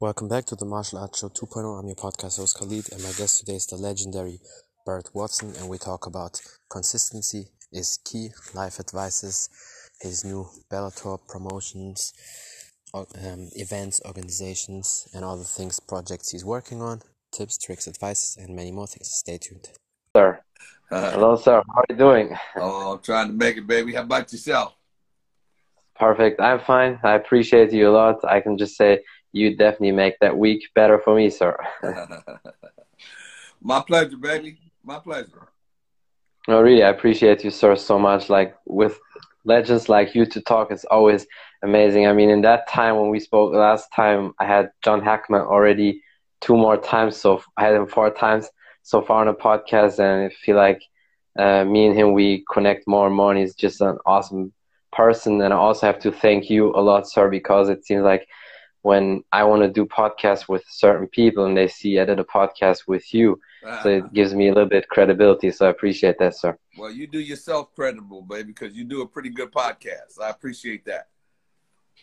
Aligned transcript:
Welcome 0.00 0.28
back 0.28 0.46
to 0.46 0.56
the 0.56 0.64
Martial 0.64 0.98
Arts 0.98 1.18
Show 1.18 1.28
2.0. 1.28 1.78
I'm 1.78 1.86
your 1.86 1.94
podcast 1.94 2.38
host 2.38 2.56
Khalid, 2.58 2.90
and 2.90 3.02
my 3.02 3.12
guest 3.18 3.40
today 3.40 3.56
is 3.56 3.66
the 3.66 3.76
legendary 3.76 4.40
Burt 4.86 5.10
Watson, 5.12 5.52
and 5.58 5.68
we 5.68 5.76
talk 5.76 6.06
about 6.06 6.40
consistency 6.70 7.48
is 7.70 7.98
key, 8.02 8.30
life 8.54 8.80
advices, 8.80 9.50
his 10.00 10.24
new 10.24 10.46
Bellator 10.72 11.18
promotions, 11.28 12.14
um, 12.94 13.50
events, 13.56 14.00
organizations, 14.06 15.06
and 15.12 15.22
all 15.22 15.36
the 15.36 15.44
things, 15.44 15.78
projects 15.80 16.30
he's 16.30 16.46
working 16.46 16.80
on, 16.80 17.02
tips, 17.30 17.58
tricks, 17.58 17.86
advices, 17.86 18.38
and 18.42 18.56
many 18.56 18.72
more 18.72 18.86
things. 18.86 19.10
Stay 19.12 19.36
tuned. 19.36 19.68
Sir. 20.16 20.40
Uh, 20.90 21.10
Hello, 21.10 21.36
sir. 21.36 21.62
How 21.74 21.80
are 21.80 21.86
you 21.90 21.96
doing? 21.96 22.34
Oh, 22.56 22.94
I'm 22.94 23.02
trying 23.02 23.26
to 23.26 23.34
make 23.34 23.58
it, 23.58 23.66
baby. 23.66 23.92
How 23.92 24.04
about 24.04 24.32
yourself? 24.32 24.72
Perfect. 25.94 26.40
I'm 26.40 26.60
fine. 26.60 26.98
I 27.02 27.16
appreciate 27.16 27.70
you 27.74 27.90
a 27.90 27.92
lot. 27.92 28.24
I 28.24 28.40
can 28.40 28.56
just 28.56 28.74
say 28.78 29.00
you 29.32 29.56
definitely 29.56 29.92
make 29.92 30.18
that 30.20 30.36
week 30.36 30.62
better 30.74 30.98
for 30.98 31.14
me, 31.14 31.30
sir. 31.30 31.56
My 33.62 33.80
pleasure, 33.80 34.16
baby. 34.16 34.58
My 34.82 34.98
pleasure. 34.98 35.48
No, 36.48 36.62
really, 36.62 36.82
I 36.82 36.88
appreciate 36.88 37.44
you, 37.44 37.50
sir, 37.50 37.76
so 37.76 37.98
much. 37.98 38.30
Like 38.30 38.56
with 38.64 38.98
legends 39.44 39.88
like 39.88 40.14
you 40.14 40.26
to 40.26 40.40
talk 40.40 40.72
is 40.72 40.84
always 40.86 41.26
amazing. 41.62 42.06
I 42.06 42.12
mean, 42.12 42.30
in 42.30 42.42
that 42.42 42.68
time 42.68 42.96
when 42.96 43.10
we 43.10 43.20
spoke 43.20 43.52
last 43.52 43.92
time, 43.94 44.32
I 44.40 44.46
had 44.46 44.70
John 44.82 45.00
Hackleman 45.00 45.46
already 45.46 46.02
two 46.40 46.56
more 46.56 46.76
times, 46.76 47.16
so 47.16 47.42
I 47.56 47.64
had 47.64 47.74
him 47.74 47.86
four 47.86 48.10
times 48.10 48.48
so 48.82 49.02
far 49.02 49.20
on 49.20 49.26
the 49.26 49.34
podcast, 49.34 49.98
and 49.98 50.30
I 50.30 50.34
feel 50.34 50.56
like 50.56 50.82
uh, 51.38 51.64
me 51.64 51.86
and 51.86 51.96
him 51.96 52.12
we 52.14 52.44
connect 52.52 52.88
more 52.88 53.06
and 53.06 53.14
more. 53.14 53.30
And 53.30 53.40
he's 53.40 53.54
just 53.54 53.80
an 53.80 53.98
awesome 54.06 54.52
person, 54.92 55.40
and 55.42 55.52
I 55.52 55.56
also 55.56 55.86
have 55.86 56.00
to 56.00 56.10
thank 56.10 56.48
you 56.48 56.74
a 56.74 56.80
lot, 56.80 57.08
sir, 57.08 57.28
because 57.28 57.68
it 57.68 57.84
seems 57.84 58.02
like 58.02 58.26
when 58.82 59.22
I 59.30 59.44
want 59.44 59.62
to 59.62 59.68
do 59.68 59.84
podcasts 59.84 60.48
with 60.48 60.64
certain 60.68 61.06
people 61.06 61.44
and 61.44 61.56
they 61.56 61.68
see 61.68 62.00
I 62.00 62.04
did 62.04 62.18
a 62.18 62.24
podcast 62.24 62.88
with 62.88 63.12
you. 63.12 63.38
So 63.82 63.90
it 63.90 64.04
ah. 64.04 64.08
gives 64.14 64.34
me 64.34 64.48
a 64.48 64.54
little 64.54 64.68
bit 64.68 64.88
credibility. 64.88 65.50
So 65.50 65.66
I 65.66 65.70
appreciate 65.70 66.18
that, 66.18 66.34
sir. 66.34 66.56
Well, 66.78 66.90
you 66.90 67.06
do 67.06 67.20
yourself 67.20 67.74
credible, 67.74 68.22
baby, 68.22 68.52
because 68.54 68.74
you 68.74 68.84
do 68.84 69.02
a 69.02 69.06
pretty 69.06 69.28
good 69.28 69.52
podcast. 69.52 70.20
I 70.22 70.30
appreciate 70.30 70.86
that. 70.86 71.08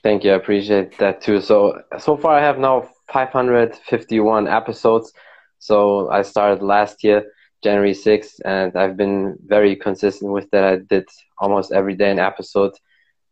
Thank 0.03 0.23
you. 0.23 0.33
I 0.33 0.35
appreciate 0.35 0.97
that 0.99 1.21
too. 1.21 1.41
So 1.41 1.81
so 1.97 2.15
far 2.15 2.37
I 2.37 2.41
have 2.41 2.59
now 2.59 2.89
551 3.11 4.47
episodes. 4.47 5.11
So 5.57 6.09
I 6.11 6.21
started 6.21 6.63
last 6.63 7.03
year, 7.03 7.25
January 7.63 7.93
6th, 7.93 8.39
and 8.45 8.75
I've 8.75 8.95
been 8.95 9.37
very 9.43 9.75
consistent 9.75 10.31
with 10.31 10.49
that. 10.51 10.63
I 10.63 10.75
did 10.77 11.07
almost 11.39 11.71
every 11.71 11.95
day 11.95 12.11
an 12.11 12.19
episode, 12.19 12.73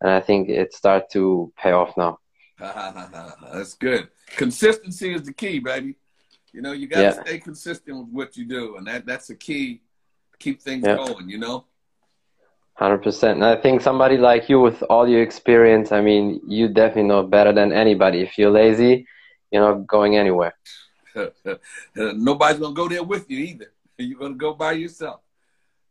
and 0.02 0.10
I 0.10 0.22
think 0.22 0.50
it 0.50 0.74
started 0.74 1.06
to 1.12 1.54
pay 1.56 1.72
off 1.72 1.96
now. 1.96 2.18
That's 3.54 3.74
good. 3.76 4.08
Consistency 4.38 5.14
is 5.14 5.24
the 5.24 5.34
key, 5.34 5.60
baby. 5.60 5.96
You 6.54 6.62
know, 6.62 6.72
you 6.72 6.88
got 6.88 6.98
to 6.98 7.04
yeah. 7.04 7.24
stay 7.24 7.40
consistent 7.40 7.98
with 7.98 8.08
what 8.08 8.38
you 8.38 8.46
do, 8.46 8.78
and 8.78 8.88
that 8.88 9.06
that's 9.06 9.28
the 9.28 9.36
key. 9.36 9.82
To 10.32 10.38
keep 10.38 10.62
things 10.62 10.84
going. 10.84 11.30
You 11.30 11.38
know. 11.38 11.66
Hundred 12.76 13.00
percent. 13.00 13.36
And 13.38 13.46
I 13.46 13.56
think 13.56 13.82
somebody 13.82 14.18
like 14.18 14.50
you, 14.50 14.60
with 14.60 14.82
all 14.84 15.08
your 15.08 15.22
experience, 15.22 15.92
I 15.92 16.02
mean, 16.02 16.42
you 16.48 16.68
definitely 16.68 17.04
know 17.04 17.24
better 17.24 17.54
than 17.54 17.72
anybody. 17.72 18.22
If 18.22 18.38
you're 18.38 18.52
lazy, 18.52 19.08
you're 19.52 19.62
not 19.62 19.88
going 19.88 20.18
anywhere. 20.18 20.54
Nobody's 21.96 22.60
gonna 22.60 22.74
go 22.74 22.90
there 22.90 23.04
with 23.04 23.30
you 23.30 23.40
either. 23.40 23.72
You're 23.98 24.20
gonna 24.20 24.36
go 24.36 24.54
by 24.54 24.74
yourself. 24.74 25.22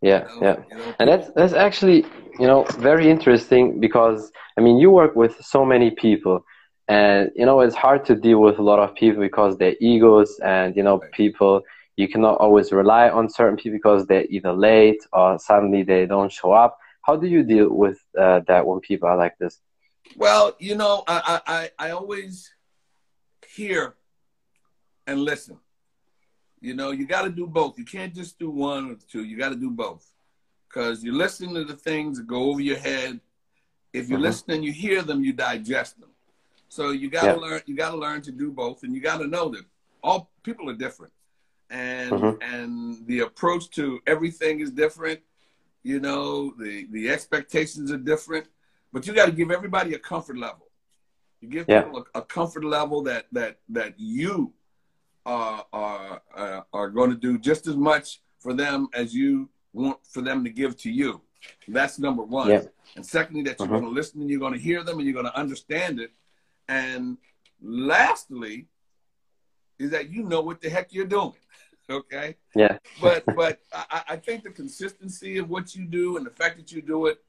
Yeah, 0.03 0.29
you 0.29 0.41
know, 0.41 0.47
yeah, 0.47 0.57
you 0.71 0.77
know, 0.77 0.95
and 0.99 1.09
that's 1.09 1.31
that's 1.31 1.55
actually 1.55 2.05
you 2.39 2.47
know 2.47 2.65
very 2.79 3.11
interesting 3.11 3.81
because 3.81 4.31
I 4.59 4.61
mean 4.61 4.77
you 4.77 4.91
work 4.91 5.17
with 5.17 5.43
so 5.43 5.65
many 5.65 5.91
people, 5.91 6.45
and 6.89 7.31
you 7.35 7.47
know 7.47 7.61
it's 7.61 7.75
hard 7.75 8.05
to 8.05 8.15
deal 8.15 8.41
with 8.41 8.59
a 8.59 8.63
lot 8.63 8.79
of 8.79 8.95
people 8.95 9.21
because 9.21 9.57
they're 9.57 9.77
egos 9.81 10.39
and 10.41 10.77
you 10.77 10.83
know 10.83 10.99
right. 10.99 11.13
people 11.13 11.63
you 11.97 12.09
cannot 12.09 12.37
always 12.39 12.73
rely 12.73 13.09
on 13.09 13.29
certain 13.31 13.57
people 13.57 13.79
because 13.79 14.07
they're 14.07 14.27
either 14.29 14.53
late 14.53 15.01
or 15.13 15.39
suddenly 15.39 15.85
they 15.85 16.07
don't 16.07 16.33
show 16.33 16.51
up. 16.51 16.77
How 17.03 17.15
do 17.15 17.29
you 17.29 17.45
deal 17.45 17.71
with 17.71 18.03
uh, 18.19 18.41
that 18.49 18.67
when 18.67 18.81
people 18.81 19.09
are 19.09 19.17
like 19.17 19.39
this? 19.39 19.61
Well 20.17 20.55
you 20.59 20.75
know 20.75 21.05
i 21.07 21.41
i 21.47 21.71
i 21.79 21.91
always 21.91 22.53
hear 23.55 23.95
and 25.07 25.21
listen. 25.21 25.59
You 26.61 26.75
know 26.75 26.91
you 26.91 27.07
got 27.07 27.23
to 27.23 27.31
do 27.31 27.47
both. 27.47 27.79
You 27.79 27.85
can't 27.85 28.15
just 28.15 28.39
do 28.39 28.51
one 28.51 28.91
or 28.91 28.97
two. 29.11 29.25
You 29.25 29.39
got 29.39 29.51
to 29.51 29.57
do 29.57 29.71
both. 29.71 30.11
Because 30.69 31.05
you 31.05 31.13
listen 31.13 31.55
to 31.55 31.65
the 31.65 31.77
things 31.77 32.19
that 32.19 32.27
go 32.27 32.51
over 32.51 32.61
your 32.61 32.79
head. 32.79 33.21
If 33.93 34.11
you 34.11 34.17
mm-hmm. 34.17 34.25
listen 34.25 34.51
and 34.51 34.65
you 34.65 34.73
hear 34.73 35.03
them 35.03 35.23
you 35.23 35.33
digest 35.33 36.01
them 36.01 36.11
so 36.75 36.91
you 36.91 37.09
got 37.09 37.21
to 37.23 37.27
yeah. 37.29 37.35
learn. 37.35 37.61
You 37.67 37.77
got 37.77 37.93
to 37.93 37.97
learn 37.97 38.21
to 38.23 38.33
do 38.33 38.51
both, 38.51 38.83
and 38.83 38.93
you 38.93 39.01
got 39.01 39.19
to 39.19 39.29
know 39.29 39.49
that 39.51 39.63
all 40.03 40.29
people 40.43 40.69
are 40.69 40.75
different, 40.75 41.13
and 41.71 42.11
mm-hmm. 42.11 42.43
and 42.43 43.07
the 43.07 43.21
approach 43.21 43.71
to 43.71 44.01
everything 44.09 44.59
is 44.59 44.73
different. 44.73 45.21
You 45.85 46.01
know, 46.01 46.53
the 46.59 46.89
the 46.91 47.11
expectations 47.11 47.93
are 47.93 47.97
different, 47.97 48.49
but 48.93 49.07
you 49.07 49.15
got 49.15 49.27
to 49.27 49.33
give 49.33 49.53
everybody 49.53 49.95
a 49.95 50.01
comfort 50.01 50.37
level. 50.37 50.67
You 51.41 51.49
give 51.49 51.67
yeah. 51.69 51.83
people 51.83 52.07
a, 52.13 52.19
a, 52.19 52.23
comfort 52.23 52.65
level 52.65 53.03
that 53.03 53.27
that 53.31 53.61
that 53.69 53.95
you 53.97 54.53
are 55.25 55.65
are 55.73 56.23
uh, 56.37 56.61
are 56.73 56.91
going 56.91 57.11
to 57.11 57.17
do 57.17 57.39
just 57.39 57.69
as 57.69 57.77
much 57.77 58.21
for 58.41 58.53
them 58.53 58.89
as 58.95 59.15
you 59.15 59.49
want 59.73 59.99
for 60.05 60.23
them 60.23 60.43
to 60.43 60.51
give 60.51 60.77
to 60.79 60.91
you. 60.91 61.21
That's 61.69 62.01
number 62.01 62.25
one. 62.25 62.51
Yeah. 62.51 62.63
And 62.97 63.07
secondly, 63.07 63.43
that 63.43 63.61
you're 63.61 63.69
mm-hmm. 63.69 63.77
going 63.77 63.85
to 63.85 63.91
listen 63.91 64.21
and 64.23 64.29
you're 64.29 64.41
going 64.41 64.55
to 64.55 64.59
hear 64.59 64.83
them 64.83 64.99
and 64.99 65.05
you're 65.05 65.15
going 65.15 65.33
to 65.33 65.39
understand 65.39 66.01
it 66.01 66.11
and 66.69 67.19
lastly, 67.63 68.67
is 69.79 69.91
that 69.91 70.11
you 70.11 70.23
know 70.23 70.41
what 70.41 70.61
the 70.61 70.71
heck 70.71 70.93
you're 70.93 71.07
doing. 71.07 71.33
Okay. 71.91 72.37
Yeah. 72.57 72.79
but 73.03 73.27
but 73.37 73.61
I, 73.71 74.03
I 74.09 74.17
think 74.17 74.43
the 74.43 74.49
consistency 74.49 75.37
of 75.37 75.51
what 75.51 75.77
you 75.77 75.85
do 75.85 76.17
and 76.17 76.25
the 76.25 76.31
fact 76.31 76.57
that 76.57 76.73
you 76.73 76.81
do 76.81 77.09
it, 77.09 77.23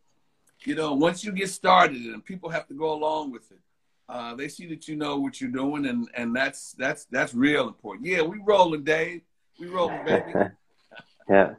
you 0.63 0.75
know, 0.75 0.93
once 0.93 1.25
you 1.25 1.33
get 1.33 1.49
started 1.49 1.97
and 1.97 2.23
people 2.23 2.49
have 2.49 2.65
to 2.67 2.73
go 2.73 2.93
along 2.93 3.33
with 3.33 3.51
it, 3.51 3.59
uh, 4.07 4.33
they 4.33 4.47
see 4.47 4.65
that 4.67 4.87
you 4.87 4.95
know 4.95 5.17
what 5.17 5.41
you're 5.41 5.49
doing, 5.49 5.87
and 5.87 6.07
and 6.13 6.35
that's 6.35 6.73
that's 6.73 7.03
that's 7.05 7.33
real 7.33 7.67
important. 7.67 8.05
Yeah, 8.05 8.21
we 8.21 8.39
rolling, 8.39 8.83
Dave. 8.83 9.23
We 9.59 9.67
rolling, 9.67 10.05
baby. 10.05 10.31
yeah. 11.29 11.55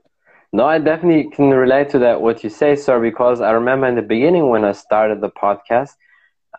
No, 0.53 0.65
I 0.65 0.79
definitely 0.79 1.29
can 1.31 1.51
relate 1.51 1.91
to 1.91 1.99
that 1.99 2.21
what 2.21 2.45
you 2.45 2.51
say, 2.51 2.77
sir, 2.77 3.01
because 3.01 3.41
I 3.41 3.51
remember 3.51 3.89
in 3.89 3.97
the 3.97 4.03
beginning 4.03 4.49
when 4.49 4.65
I 4.65 4.73
started 4.73 5.21
the 5.21 5.31
podcast, 5.31 5.97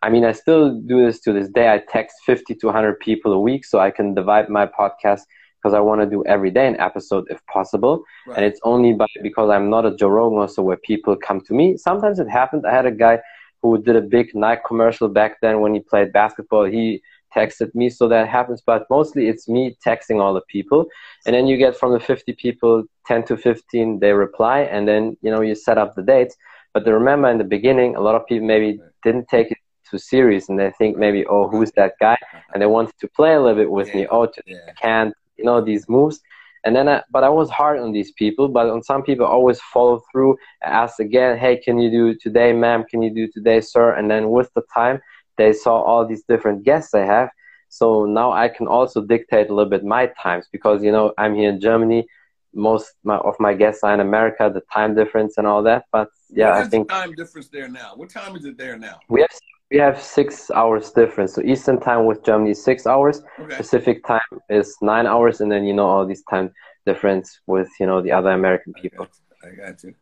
I 0.03 0.09
mean, 0.09 0.25
I 0.25 0.31
still 0.31 0.80
do 0.80 1.06
this 1.06 1.19
to 1.22 1.34
this 1.34 1.50
day. 1.50 1.72
I 1.74 1.80
text 1.80 2.18
50 2.25 2.56
to 2.56 2.68
100 2.68 3.00
people 3.00 3.34
a 3.34 3.40
week 3.40 3.66
so 3.66 3.80
I 3.80 3.91
can 3.91 4.13
divide 4.13 4.50
my 4.50 4.66
podcast 4.66 5.22
because 5.62 5.74
I 5.74 5.80
want 5.80 6.02
to 6.02 6.08
do 6.08 6.24
every 6.25 6.52
day 6.52 6.68
an 6.68 6.80
episode 6.80 7.25
if 7.30 7.46
possible. 7.47 8.03
Right. 8.28 8.38
And 8.38 8.46
it's 8.46 8.59
only 8.63 8.94
by 8.94 9.08
because 9.22 9.50
I'm 9.50 9.69
not 9.69 9.85
a 9.85 9.96
Joe 9.96 10.09
Rogan 10.09 10.47
so 10.47 10.62
where 10.63 10.78
people 10.78 11.16
come 11.16 11.41
to 11.41 11.53
me. 11.53 11.78
Sometimes 11.78 12.19
it 12.19 12.30
happened. 12.30 12.66
I 12.66 12.74
had 12.74 12.85
a 12.85 12.91
guy 12.91 13.19
who 13.62 13.81
did 13.81 13.96
a 13.96 14.02
big 14.02 14.35
Nike 14.35 14.62
commercial 14.68 15.09
back 15.09 15.41
then 15.41 15.62
when 15.62 15.74
he 15.74 15.80
played 15.80 16.14
basketball. 16.14 16.66
He 16.66 17.02
texted 17.35 17.74
me, 17.75 17.90
so 17.90 18.08
that 18.08 18.28
happens. 18.28 18.62
But 18.66 18.85
mostly 18.90 19.28
it's 19.28 19.47
me 19.47 19.78
texting 19.85 20.22
all 20.22 20.34
the 20.34 20.41
people, 20.47 20.85
and 21.25 21.35
then 21.35 21.47
you 21.47 21.58
get 21.58 21.75
from 21.75 21.91
the 21.91 22.00
50 22.00 22.34
people, 22.34 22.84
10 23.08 23.24
to 23.25 23.38
15 23.38 24.00
they 24.00 24.14
reply, 24.14 24.62
and 24.62 24.88
then 24.88 25.18
you 25.22 25.31
know 25.31 25.41
you 25.41 25.56
set 25.56 25.78
up 25.78 25.96
the 25.96 26.03
dates. 26.03 26.35
But 26.74 26.85
remember 26.85 27.29
in 27.29 27.40
the 27.40 27.44
beginning, 27.44 27.96
a 27.96 28.02
lot 28.02 28.16
of 28.16 28.25
people 28.28 28.47
maybe 28.47 28.79
didn't 29.03 29.28
take 29.28 29.52
it 29.52 29.58
too 29.89 29.97
serious 29.97 30.49
and 30.49 30.59
they 30.59 30.71
think 30.77 30.97
maybe, 30.97 31.25
oh, 31.25 31.47
who's 31.47 31.71
that 31.73 31.93
guy? 31.99 32.17
And 32.53 32.61
they 32.61 32.65
wanted 32.67 32.97
to 32.99 33.07
play 33.07 33.33
a 33.33 33.41
little 33.41 33.55
bit 33.55 33.71
with 33.71 33.89
yeah. 33.89 33.95
me. 33.95 34.07
Oh, 34.09 34.27
yeah. 34.45 34.57
I 34.67 34.71
can't, 34.73 35.13
you 35.37 35.45
know, 35.45 35.61
these 35.61 35.87
moves. 35.87 36.21
And 36.65 36.75
then, 36.75 36.89
I, 36.89 37.03
but 37.11 37.23
I 37.23 37.29
was 37.29 37.49
hard 37.49 37.79
on 37.79 37.91
these 37.91 38.11
people. 38.13 38.47
But 38.49 38.69
on 38.69 38.83
some 38.83 39.03
people, 39.03 39.25
I 39.25 39.29
always 39.29 39.59
follow 39.73 40.01
through. 40.11 40.37
ask 40.63 40.99
again, 40.99 41.37
hey, 41.37 41.57
can 41.57 41.79
you 41.79 41.89
do 41.89 42.15
today, 42.15 42.51
ma'am? 42.53 42.83
Can 42.89 43.01
you 43.01 43.13
do 43.13 43.28
today, 43.31 43.61
sir? 43.61 43.93
And 43.93 44.09
then 44.11 44.29
with 44.29 44.51
the 44.53 44.63
time, 44.73 44.99
they 45.37 45.53
saw 45.53 45.81
all 45.81 46.05
these 46.05 46.23
different 46.23 46.63
guests 46.63 46.93
I 46.93 47.05
have. 47.05 47.29
So 47.69 48.05
now 48.05 48.31
I 48.31 48.47
can 48.49 48.67
also 48.67 49.01
dictate 49.01 49.49
a 49.49 49.53
little 49.53 49.69
bit 49.69 49.83
my 49.83 50.07
times 50.22 50.47
because 50.51 50.83
you 50.83 50.91
know 50.91 51.13
I'm 51.17 51.35
here 51.35 51.49
in 51.49 51.59
Germany. 51.59 52.07
Most 52.53 52.93
my, 53.03 53.17
of 53.17 53.35
my 53.40 53.53
guests 53.53 53.83
are 53.83 53.93
in 53.93 53.99
America. 53.99 54.49
The 54.53 54.61
time 54.73 54.95
difference 54.95 55.37
and 55.37 55.45
all 55.45 55.61
that. 55.63 55.85
But 55.91 56.09
yeah, 56.29 56.53
I 56.53 56.67
think 56.67 56.90
time 56.90 57.13
difference 57.13 57.49
there 57.49 57.67
now. 57.67 57.93
What 57.95 58.09
time 58.09 58.35
is 58.35 58.45
it 58.45 58.57
there 58.57 58.78
now? 58.78 58.99
We 59.09 59.22
have 59.22 59.29
we 59.72 59.78
have 59.78 60.02
six 60.02 60.49
hours 60.52 60.91
difference. 60.91 61.34
So 61.34 61.41
Eastern 61.41 61.79
time 61.79 62.05
with 62.05 62.23
Germany 62.23 62.52
is 62.52 62.64
six 62.64 62.87
hours. 62.87 63.22
Okay. 63.40 63.58
Pacific 63.58 64.05
time 64.05 64.22
is 64.49 64.78
nine 64.81 65.05
hours, 65.05 65.41
and 65.41 65.52
then 65.52 65.66
you 65.66 65.73
know 65.73 65.87
all 65.87 66.05
these 66.05 66.23
time 66.29 66.53
difference 66.85 67.40
with 67.47 67.69
you 67.79 67.85
know 67.85 68.02
the 68.02 68.11
other 68.11 68.31
American 68.31 68.73
people. 68.73 69.08
I 69.43 69.49
got 69.49 69.53
you. 69.53 69.64
I 69.66 69.67
got 69.69 69.84
you. 69.84 69.96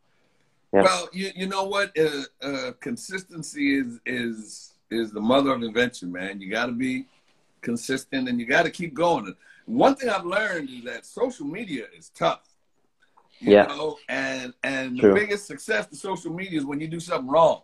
Yeah. 0.73 0.81
Well, 0.83 1.09
you 1.13 1.31
you 1.35 1.47
know 1.47 1.63
what? 1.63 1.97
Uh, 1.97 2.45
uh, 2.45 2.71
consistency 2.79 3.79
is 3.79 3.99
is 4.05 4.73
is 4.91 5.11
the 5.11 5.21
mother 5.21 5.51
of 5.51 5.63
invention, 5.63 6.11
man. 6.11 6.41
You 6.41 6.51
got 6.51 6.67
to 6.67 6.71
be 6.71 7.05
consistent, 7.61 8.29
and 8.29 8.39
you 8.39 8.45
got 8.45 8.63
to 8.63 8.71
keep 8.71 8.93
going. 8.93 9.33
One 9.65 9.95
thing 9.95 10.09
I've 10.09 10.25
learned 10.25 10.69
is 10.69 10.83
that 10.83 11.05
social 11.07 11.47
media 11.47 11.85
is 11.97 12.09
tough. 12.09 12.41
yeah. 13.39 13.63
Know? 13.63 13.97
And 14.09 14.53
and 14.63 14.99
True. 14.99 15.09
the 15.09 15.19
biggest 15.19 15.47
success 15.47 15.87
to 15.87 15.95
social 15.95 16.31
media 16.31 16.59
is 16.59 16.65
when 16.65 16.79
you 16.79 16.87
do 16.87 16.99
something 16.99 17.29
wrong. 17.29 17.61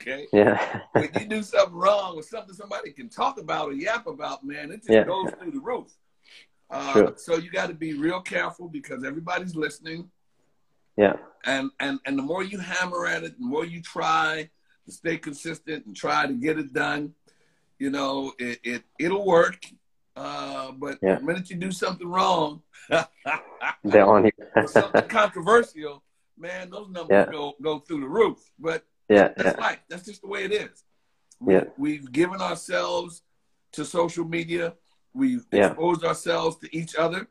Okay. 0.00 0.26
Yeah. 0.32 0.80
when 0.92 1.10
you 1.18 1.26
do 1.26 1.42
something 1.42 1.74
wrong 1.74 2.16
or 2.16 2.22
something 2.22 2.54
somebody 2.54 2.92
can 2.92 3.08
talk 3.08 3.38
about 3.40 3.68
or 3.68 3.72
yap 3.72 4.06
about, 4.06 4.44
man, 4.44 4.70
it 4.70 4.78
just 4.78 4.90
Yeah. 4.90 5.04
goes 5.04 5.30
through 5.32 5.50
the 5.50 5.60
roof. 5.60 5.88
Uh, 6.70 6.92
True. 6.92 7.14
so 7.16 7.36
you 7.36 7.50
got 7.50 7.68
to 7.68 7.74
be 7.74 7.94
real 7.94 8.20
careful 8.20 8.68
because 8.68 9.02
everybody's 9.02 9.56
listening, 9.56 10.10
Yeah. 10.96 11.16
and 11.44 11.70
and 11.80 11.98
and 12.04 12.18
the 12.18 12.22
more 12.22 12.42
you 12.44 12.58
hammer 12.58 13.06
at 13.06 13.24
it, 13.24 13.38
the 13.38 13.44
more 13.44 13.64
you 13.64 13.80
try 13.82 14.50
to 14.84 14.92
stay 14.92 15.16
consistent 15.18 15.86
and 15.86 15.96
try 15.96 16.26
to 16.26 16.34
get 16.34 16.58
it 16.58 16.72
done, 16.72 17.14
you 17.78 17.90
know, 17.90 18.32
it, 18.38 18.60
it 18.62 18.82
it'll 18.98 19.24
work. 19.24 19.64
Uh, 20.14 20.72
but 20.72 20.98
Yeah. 21.02 21.16
the 21.16 21.24
minute 21.24 21.48
you 21.50 21.56
do 21.56 21.72
something 21.72 22.06
wrong, 22.08 22.62
They're 23.84 24.06
on 24.06 24.26
you. 24.26 24.32
something 24.66 25.08
controversial, 25.08 26.02
man, 26.36 26.70
those 26.70 26.88
numbers 26.90 27.26
Yeah. 27.26 27.32
go 27.32 27.54
go 27.62 27.78
through 27.80 28.00
the 28.00 28.08
roof. 28.08 28.38
But 28.58 28.84
yeah. 29.08 29.28
that's 29.36 29.56
Yeah. 29.58 29.64
life. 29.64 29.78
That's 29.88 30.04
just 30.04 30.22
the 30.22 30.28
way 30.28 30.44
it 30.44 30.52
is. 30.52 30.84
We, 31.40 31.54
Yeah. 31.54 31.64
We've 31.76 32.10
given 32.12 32.40
ourselves 32.40 33.22
to 33.72 33.84
social 33.84 34.24
media. 34.24 34.74
We've 35.14 35.44
Yeah. 35.52 35.68
exposed 35.68 36.04
ourselves 36.04 36.56
to 36.58 36.76
each 36.76 36.94
other. 36.96 37.28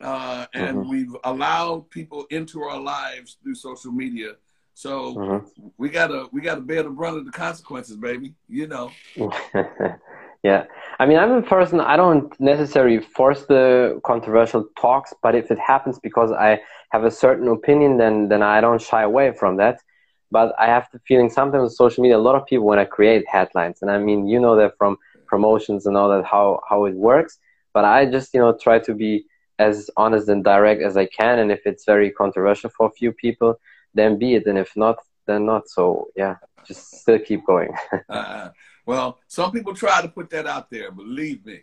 Uh, 0.00 0.46
and 0.54 0.78
Mhm. 0.78 0.88
we've 0.90 1.16
allowed 1.24 1.90
people 1.90 2.24
into 2.30 2.62
our 2.62 2.78
lives 2.80 3.36
through 3.42 3.56
social 3.56 3.90
media. 3.90 4.36
So 4.74 5.14
Mhm. 5.14 5.72
we 5.76 5.88
gotta 5.88 6.28
we 6.30 6.40
gotta 6.40 6.60
bear 6.60 6.84
the 6.84 6.90
brunt 6.90 7.16
of 7.18 7.24
the 7.24 7.32
consequences, 7.32 7.96
baby. 7.96 8.34
You 8.48 8.68
know. 8.68 8.90
yeah. 10.44 10.66
I 11.00 11.06
mean, 11.06 11.18
I'm 11.18 11.32
a 11.32 11.42
person, 11.42 11.80
I 11.80 11.96
don't 11.96 12.32
necessarily 12.40 13.00
force 13.00 13.44
the 13.46 14.00
controversial 14.04 14.68
talks, 14.80 15.12
but 15.22 15.34
if 15.34 15.50
it 15.50 15.58
happens 15.58 15.98
because 15.98 16.30
I 16.30 16.60
have 16.90 17.04
a 17.04 17.10
certain 17.10 17.48
opinion, 17.48 17.96
then, 17.96 18.28
then 18.28 18.42
I 18.42 18.60
don't 18.60 18.80
shy 18.80 19.02
away 19.02 19.32
from 19.32 19.56
that. 19.56 19.80
But 20.30 20.54
I 20.58 20.66
have 20.66 20.88
the 20.92 20.98
feeling 21.00 21.30
sometimes 21.30 21.62
on 21.62 21.70
social 21.70 22.02
media, 22.02 22.16
a 22.16 22.18
lot 22.18 22.34
of 22.34 22.46
people 22.46 22.66
want 22.66 22.80
to 22.80 22.86
create 22.86 23.26
headlines. 23.28 23.78
And 23.82 23.90
I 23.90 23.98
mean, 23.98 24.28
you 24.28 24.38
know 24.38 24.56
that 24.56 24.76
from 24.76 24.98
promotions 25.26 25.86
and 25.86 25.96
all 25.96 26.08
that, 26.10 26.24
how, 26.24 26.60
how 26.68 26.84
it 26.84 26.94
works. 26.94 27.38
But 27.72 27.84
I 27.84 28.06
just, 28.06 28.34
you 28.34 28.40
know, 28.40 28.52
try 28.52 28.78
to 28.80 28.94
be 28.94 29.26
as 29.58 29.90
honest 29.96 30.28
and 30.28 30.44
direct 30.44 30.82
as 30.82 30.96
I 30.96 31.06
can. 31.06 31.38
And 31.38 31.50
if 31.50 31.66
it's 31.66 31.84
very 31.84 32.10
controversial 32.10 32.70
for 32.70 32.86
a 32.86 32.90
few 32.90 33.12
people, 33.12 33.58
then 33.94 34.18
be 34.18 34.34
it. 34.34 34.46
And 34.46 34.58
if 34.58 34.76
not, 34.76 34.98
then 35.26 35.46
not. 35.46 35.68
So 35.68 36.08
yeah, 36.16 36.36
just 36.66 37.00
still 37.00 37.18
keep 37.18 37.46
going. 37.46 37.72
Uh, 38.08 38.50
well, 38.86 39.18
some 39.28 39.52
people 39.52 39.74
try 39.74 40.00
to 40.00 40.08
put 40.08 40.30
that 40.30 40.46
out 40.46 40.70
there. 40.70 40.90
Believe 40.90 41.44
me. 41.44 41.60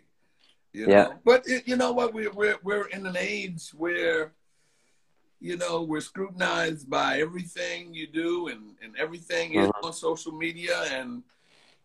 You 0.72 0.86
know? 0.86 0.92
Yeah. 0.92 1.08
But 1.24 1.48
it, 1.48 1.66
you 1.66 1.76
know 1.76 1.90
what? 1.90 2.14
We're 2.14 2.30
we're 2.30 2.58
we're 2.62 2.86
in 2.86 3.04
an 3.04 3.16
age 3.18 3.70
where, 3.70 4.32
you 5.40 5.56
know, 5.56 5.82
we're 5.82 6.00
scrutinized 6.00 6.88
by 6.88 7.18
everything 7.20 7.94
you 7.94 8.06
do, 8.06 8.48
and 8.48 8.62
and 8.82 8.96
everything 9.04 9.54
is 9.54 9.66
Mhm. 9.68 9.84
on 9.84 9.92
social 9.92 10.32
media, 10.32 10.76
and 10.98 11.22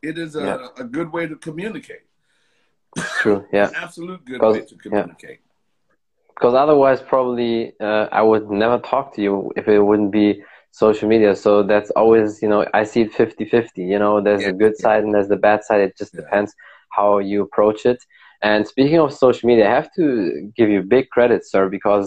it 0.02 0.18
is 0.18 0.36
a, 0.36 0.44
Yeah. 0.46 0.84
a 0.84 0.86
good 0.98 1.12
way 1.12 1.28
to 1.28 1.36
communicate. 1.36 2.06
True. 3.22 3.46
Yeah. 3.54 3.68
An 3.70 3.76
absolute 3.76 4.22
good 4.26 4.42
way 4.42 4.62
to 4.72 4.76
communicate. 4.76 5.40
because 6.36 6.56
otherwise 6.66 7.00
probably 7.14 7.54
uh, 7.88 8.06
i 8.20 8.22
would 8.30 8.46
never 8.64 8.78
talk 8.94 9.06
to 9.16 9.22
you 9.26 9.34
if 9.60 9.66
it 9.68 9.80
wouldn't 9.90 10.12
be 10.22 10.28
social 10.84 11.08
media 11.14 11.32
so 11.36 11.52
that's 11.72 11.92
always 12.02 12.28
you 12.44 12.50
know 12.52 12.62
i 12.80 12.84
see 12.92 13.02
it 13.06 13.12
50 13.14 13.46
50 13.58 13.84
you 13.94 14.00
know 14.04 14.14
there's 14.26 14.42
Yeah. 14.44 14.52
the 14.52 14.58
good 14.64 14.76
side 14.84 15.02
and 15.04 15.12
there's 15.14 15.32
the 15.36 15.42
bad 15.50 15.60
side 15.68 15.82
it 15.88 15.94
just 16.02 16.14
Yeah. 16.14 16.22
depends 16.22 16.50
how 16.98 17.10
you 17.32 17.38
approach 17.48 17.80
it 17.92 18.00
and 18.50 18.60
speaking 18.74 19.00
of 19.04 19.10
social 19.26 19.46
media 19.52 19.66
i 19.72 19.74
have 19.80 19.92
to 20.00 20.06
give 20.58 20.70
you 20.74 20.80
big 20.96 21.06
credit 21.16 21.42
sir 21.52 21.64
because 21.78 22.06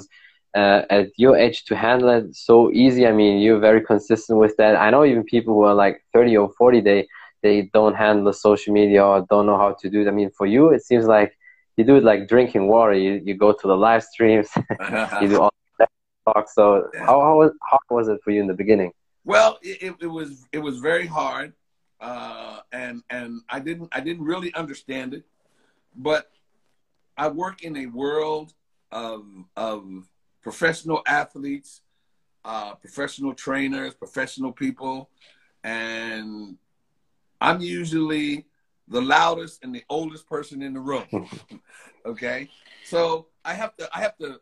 uh, 0.55 0.83
at 0.91 1.09
your 1.17 1.37
age 1.37 1.65
to 1.65 1.77
handle 1.77 2.09
it 2.11 2.35
so 2.35 2.71
easy 2.73 3.07
i 3.07 3.13
mean 3.13 3.39
you're 3.41 3.59
very 3.59 3.83
consistent 3.85 4.39
with 4.39 4.57
that 4.57 4.77
i 4.77 4.91
know 4.91 5.05
even 5.05 5.23
people 5.25 5.55
who 5.55 5.63
are 5.63 5.75
like 5.75 6.03
30 6.13 6.37
or 6.37 6.51
40 6.59 6.81
they 6.81 7.07
they 7.43 7.71
don't 7.75 7.95
handle 7.95 8.33
social 8.33 8.73
media 8.73 9.05
or 9.05 9.27
don't 9.31 9.47
know 9.47 9.59
how 9.59 9.75
to 9.81 9.91
do 9.91 10.03
it 10.03 10.09
i 10.09 10.11
mean 10.11 10.31
for 10.37 10.47
you 10.47 10.71
it 10.71 10.83
seems 10.83 11.07
like 11.07 11.33
you 11.77 11.85
do 11.85 11.97
it 11.97 12.05
like 12.05 12.29
drinking 12.29 12.69
water. 12.69 12.95
You 12.95 13.21
you 13.25 13.35
go 13.35 13.53
to 13.53 13.67
the 13.67 13.77
live 13.77 14.03
streams, 14.03 14.49
you 15.21 15.29
do 15.29 15.41
all 15.41 15.53
that 15.79 15.89
talk. 16.27 16.49
So 16.49 16.89
Yeah. 16.95 17.07
how 17.07 17.21
how 17.21 17.39
was, 17.39 17.53
how 17.71 17.79
was 17.91 18.09
it 18.09 18.21
for 18.25 18.31
you 18.31 18.41
in 18.41 18.47
the 18.47 18.55
beginning? 18.55 18.93
Well, 19.25 19.59
it, 19.63 19.83
it, 19.83 19.95
it 20.03 20.07
was 20.07 20.47
it 20.53 20.59
was 20.59 20.79
very 20.79 21.07
hard, 21.07 21.55
uh, 22.01 22.61
and 22.73 23.03
and 23.11 23.41
I 23.49 23.61
didn't 23.61 23.89
I 23.93 24.01
didn't 24.01 24.25
really 24.25 24.55
understand 24.55 25.15
it, 25.15 25.25
but 25.97 26.31
I 27.17 27.29
work 27.29 27.63
in 27.63 27.77
a 27.77 27.87
world 27.87 28.55
of 28.93 29.25
of 29.57 29.85
professional 30.45 31.03
athletes, 31.07 31.81
uh, 32.45 32.75
professional 32.75 33.35
trainers, 33.35 33.95
professional 33.95 34.53
people, 34.53 35.09
and 35.65 36.57
I'm 37.41 37.61
usually 37.61 38.47
the 38.87 39.01
loudest 39.01 39.65
and 39.65 39.75
the 39.75 39.83
oldest 39.89 40.29
person 40.29 40.63
in 40.63 40.75
the 40.75 40.81
room. 40.81 41.07
okay, 42.07 42.51
so 42.85 43.27
I 43.45 43.55
have 43.55 43.75
to 43.79 43.89
I 43.93 44.01
have 44.03 44.17
to 44.19 44.41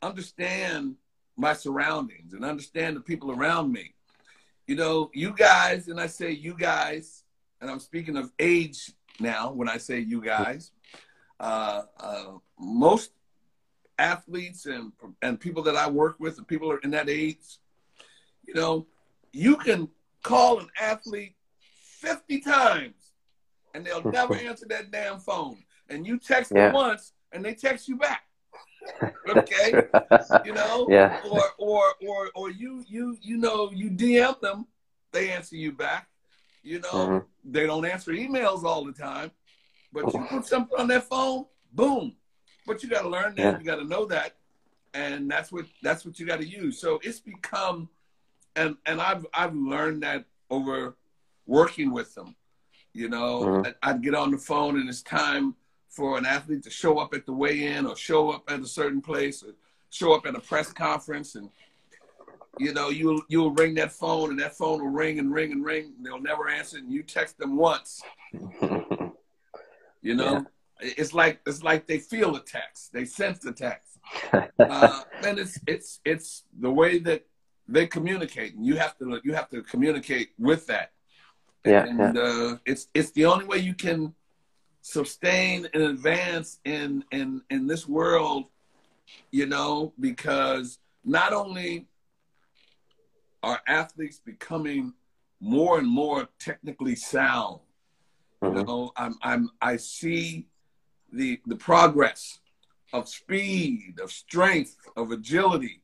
understand 0.00 0.96
my 1.36 1.52
surroundings 1.52 2.32
and 2.32 2.44
understand 2.44 2.96
the 2.96 3.00
people 3.00 3.30
around 3.30 3.70
me. 3.70 3.94
You 4.66 4.76
know, 4.76 5.10
you 5.12 5.34
guys, 5.34 5.88
and 5.88 6.00
I 6.00 6.06
say 6.06 6.30
you 6.30 6.56
guys, 6.56 7.24
and 7.60 7.70
I'm 7.70 7.80
speaking 7.80 8.16
of 8.16 8.32
age 8.38 8.92
now 9.20 9.52
when 9.52 9.68
I 9.68 9.76
say 9.76 10.00
you 10.00 10.22
guys. 10.22 10.72
Uh, 11.38 11.82
uh, 11.98 12.24
most 12.58 13.10
athletes 13.98 14.66
and 14.66 14.92
and 15.22 15.38
people 15.38 15.62
that 15.64 15.76
I 15.76 15.88
work 15.88 16.16
with, 16.18 16.38
and 16.38 16.46
people 16.46 16.70
are 16.70 16.78
in 16.78 16.90
that 16.92 17.08
age, 17.08 17.58
you 18.46 18.54
know, 18.54 18.86
you 19.32 19.56
can 19.56 19.88
call 20.22 20.58
an 20.60 20.68
athlete 20.80 21.34
50 22.00 22.40
times 22.40 23.12
and 23.74 23.84
they'll 23.84 24.04
never 24.10 24.34
answer 24.34 24.66
that 24.68 24.90
damn 24.90 25.18
phone. 25.18 25.58
And 25.88 26.06
you 26.06 26.18
text 26.18 26.52
Yeah. 26.54 26.66
them 26.66 26.74
once 26.74 27.12
and 27.32 27.44
they 27.44 27.54
text 27.54 27.88
you 27.88 27.96
back. 27.96 28.22
okay? 29.28 29.82
You 30.44 30.52
know? 30.52 30.86
Yeah. 30.88 31.20
Or 31.28 31.42
or 31.58 31.82
or 32.00 32.30
or 32.34 32.50
you 32.50 32.84
you 32.88 33.16
you 33.20 33.36
know, 33.36 33.70
you 33.72 33.90
DM 33.90 34.40
them, 34.40 34.66
they 35.12 35.30
answer 35.30 35.56
you 35.56 35.72
back. 35.72 36.08
You 36.62 36.80
know, 36.80 36.88
Mhm. 36.92 37.24
they 37.44 37.66
don't 37.66 37.84
answer 37.84 38.12
emails 38.12 38.62
all 38.62 38.84
the 38.84 38.92
time. 38.92 39.30
But 39.92 40.12
you 40.14 40.24
put 40.30 40.46
something 40.46 40.78
on 40.78 40.86
their 40.88 41.00
phone, 41.00 41.46
boom. 41.72 42.16
But 42.66 42.82
you 42.82 42.88
gotta 42.88 43.08
learn 43.08 43.34
that, 43.36 43.42
Yeah. 43.42 43.58
you 43.58 43.64
gotta 43.64 43.84
know 43.84 44.04
that. 44.06 44.36
And 44.94 45.30
that's 45.30 45.50
what 45.50 45.66
that's 45.82 46.04
what 46.04 46.18
you 46.18 46.26
gotta 46.26 46.46
use. 46.46 46.78
So 46.78 47.00
it's 47.02 47.20
become 47.20 47.88
and 48.56 48.76
and 48.86 49.00
I've 49.00 49.26
I've 49.34 49.54
learned 49.54 50.02
that 50.02 50.24
over 50.50 50.96
working 51.46 51.92
with 51.92 52.14
them. 52.14 52.36
You 52.92 53.08
know, 53.08 53.40
Mhm. 53.40 53.66
I- 53.82 53.90
I'd 53.90 54.02
get 54.02 54.14
on 54.14 54.30
the 54.30 54.38
phone 54.38 54.78
and 54.78 54.88
it's 54.88 55.02
time 55.02 55.56
for 55.88 56.18
an 56.18 56.24
athlete 56.26 56.62
to 56.64 56.70
show 56.70 56.98
up 56.98 57.14
at 57.14 57.26
the 57.26 57.32
weigh-in 57.32 57.86
or 57.86 57.96
show 57.96 58.30
up 58.30 58.50
at 58.50 58.60
a 58.60 58.66
certain 58.66 59.00
place 59.02 59.42
or 59.42 59.54
show 59.90 60.12
up 60.14 60.24
at 60.26 60.34
a 60.34 60.40
press 60.40 60.72
conference 60.72 61.34
and 61.34 61.50
you 62.58 62.72
know 62.74 62.90
you'll 62.90 63.22
you'll 63.28 63.50
ring 63.52 63.74
that 63.74 63.92
phone 63.92 64.30
and 64.30 64.38
that 64.40 64.54
phone 64.56 64.80
will 64.80 64.88
ring 64.90 65.18
and 65.18 65.32
ring 65.32 65.52
and 65.52 65.64
ring 65.64 65.94
and 65.96 66.04
they'll 66.04 66.20
never 66.20 66.48
answer 66.48 66.76
and 66.78 66.90
you 66.92 67.02
text 67.02 67.36
them 67.38 67.56
once 67.56 68.02
you 70.02 70.14
know 70.14 70.44
it's 70.82 71.14
like 71.14 71.40
it's 71.46 71.62
like 71.62 71.86
they 71.86 71.98
feel 71.98 72.32
the 72.32 72.40
text 72.40 72.92
they 72.92 73.04
sense 73.04 73.38
the 73.38 73.52
text 73.52 73.98
uh, 74.68 75.02
and 75.26 75.38
it's 75.38 75.58
it's 75.66 76.00
it's 76.04 76.44
the 76.60 76.70
way 76.70 76.98
that 76.98 77.26
they 77.68 77.86
communicate 77.86 78.54
and 78.54 78.66
you 78.66 78.76
have 78.76 78.96
to 78.98 79.20
you 79.24 79.32
have 79.34 79.48
to 79.50 79.62
communicate 79.62 80.30
with 80.38 80.66
that. 80.66 80.92
Yeah, 81.64 81.84
and 81.88 82.16
Uh, 82.16 82.56
it's 82.66 82.88
it's 82.94 83.12
the 83.12 83.26
only 83.26 83.44
way 83.44 83.58
you 83.58 83.74
can 83.74 84.14
sustain 84.82 85.68
and 85.74 85.82
advance 85.82 86.58
in 86.64 87.04
in 87.12 87.42
in 87.50 87.66
this 87.66 87.86
world 87.88 88.44
you 89.30 89.46
know 89.46 89.92
because 90.00 90.78
not 91.04 91.32
only 91.32 91.86
are 93.42 93.60
athletes 93.66 94.20
becoming 94.24 94.92
more 95.40 95.78
and 95.78 95.88
more 95.88 96.28
technically 96.38 96.94
sound 96.96 97.60
you 98.42 98.50
Mhm. 98.50 98.66
know 98.66 98.92
i'm 98.96 99.14
i'm 99.22 99.50
i 99.60 99.76
see 99.76 100.46
the 101.12 101.40
the 101.46 101.56
progress 101.56 102.40
of 102.92 103.08
speed 103.08 103.98
of 104.02 104.10
strength 104.10 104.76
of 104.96 105.10
agility 105.12 105.82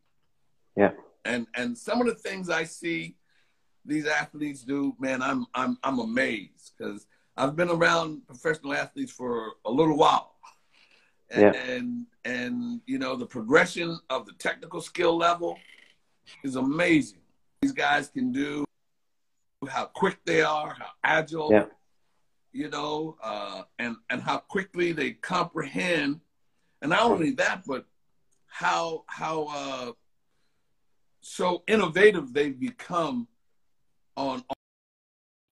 Yeah. 0.76 0.92
and 1.24 1.46
and 1.54 1.76
some 1.76 2.00
of 2.00 2.06
the 2.06 2.14
things 2.14 2.48
i 2.50 2.64
see 2.64 3.16
these 3.84 4.06
athletes 4.06 4.62
do 4.62 4.94
man 4.98 5.22
i'm 5.22 5.46
i'm 5.54 5.78
i'm 5.82 5.98
amazed 5.98 6.72
because 6.76 7.06
i've 7.36 7.56
been 7.56 7.70
around 7.70 8.26
professional 8.26 8.72
athletes 8.74 9.12
for 9.12 9.52
a 9.64 9.70
little 9.70 9.96
while 9.96 10.34
and, 11.30 11.42
Yeah. 11.42 11.52
and 11.72 12.06
and 12.24 12.80
you 12.86 12.98
know 12.98 13.16
the 13.16 13.26
progression 13.26 13.98
of 14.10 14.26
the 14.26 14.32
technical 14.34 14.80
skill 14.80 15.16
level 15.16 15.58
is 16.44 16.56
amazing 16.56 17.20
these 17.62 17.72
guys 17.72 18.08
can 18.08 18.32
do 18.32 18.64
how 19.68 19.86
quick 19.86 20.18
they 20.24 20.42
are 20.42 20.74
how 20.78 20.90
agile 21.02 21.50
Yeah. 21.52 21.66
You 22.52 22.68
know 22.68 23.16
uh, 23.22 23.62
and 23.78 23.96
and 24.10 24.22
how 24.22 24.38
quickly 24.38 24.92
they 24.92 25.12
comprehend 25.12 26.20
and 26.82 26.90
not 26.90 27.02
only 27.02 27.30
that 27.32 27.62
but 27.66 27.84
how 28.46 29.04
how 29.06 29.46
uh, 29.50 29.92
so 31.20 31.62
innovative 31.66 32.32
they've 32.32 32.58
become 32.58 33.28
on 34.16 34.42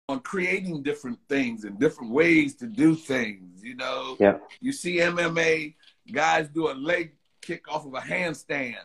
on 0.08 0.20
creating 0.20 0.82
different 0.82 1.18
things 1.28 1.64
and 1.64 1.78
different 1.80 2.12
ways 2.12 2.54
to 2.54 2.66
do 2.66 2.94
things. 2.94 3.62
You 3.62 3.74
know, 3.74 4.16
Yeah. 4.20 4.38
you 4.60 4.72
see 4.72 4.98
MMA 4.98 5.74
guys 6.12 6.48
do 6.48 6.70
a 6.70 6.74
leg 6.74 7.16
kick 7.42 7.66
off 7.68 7.86
of 7.86 7.94
a 7.94 8.00
handstand. 8.00 8.76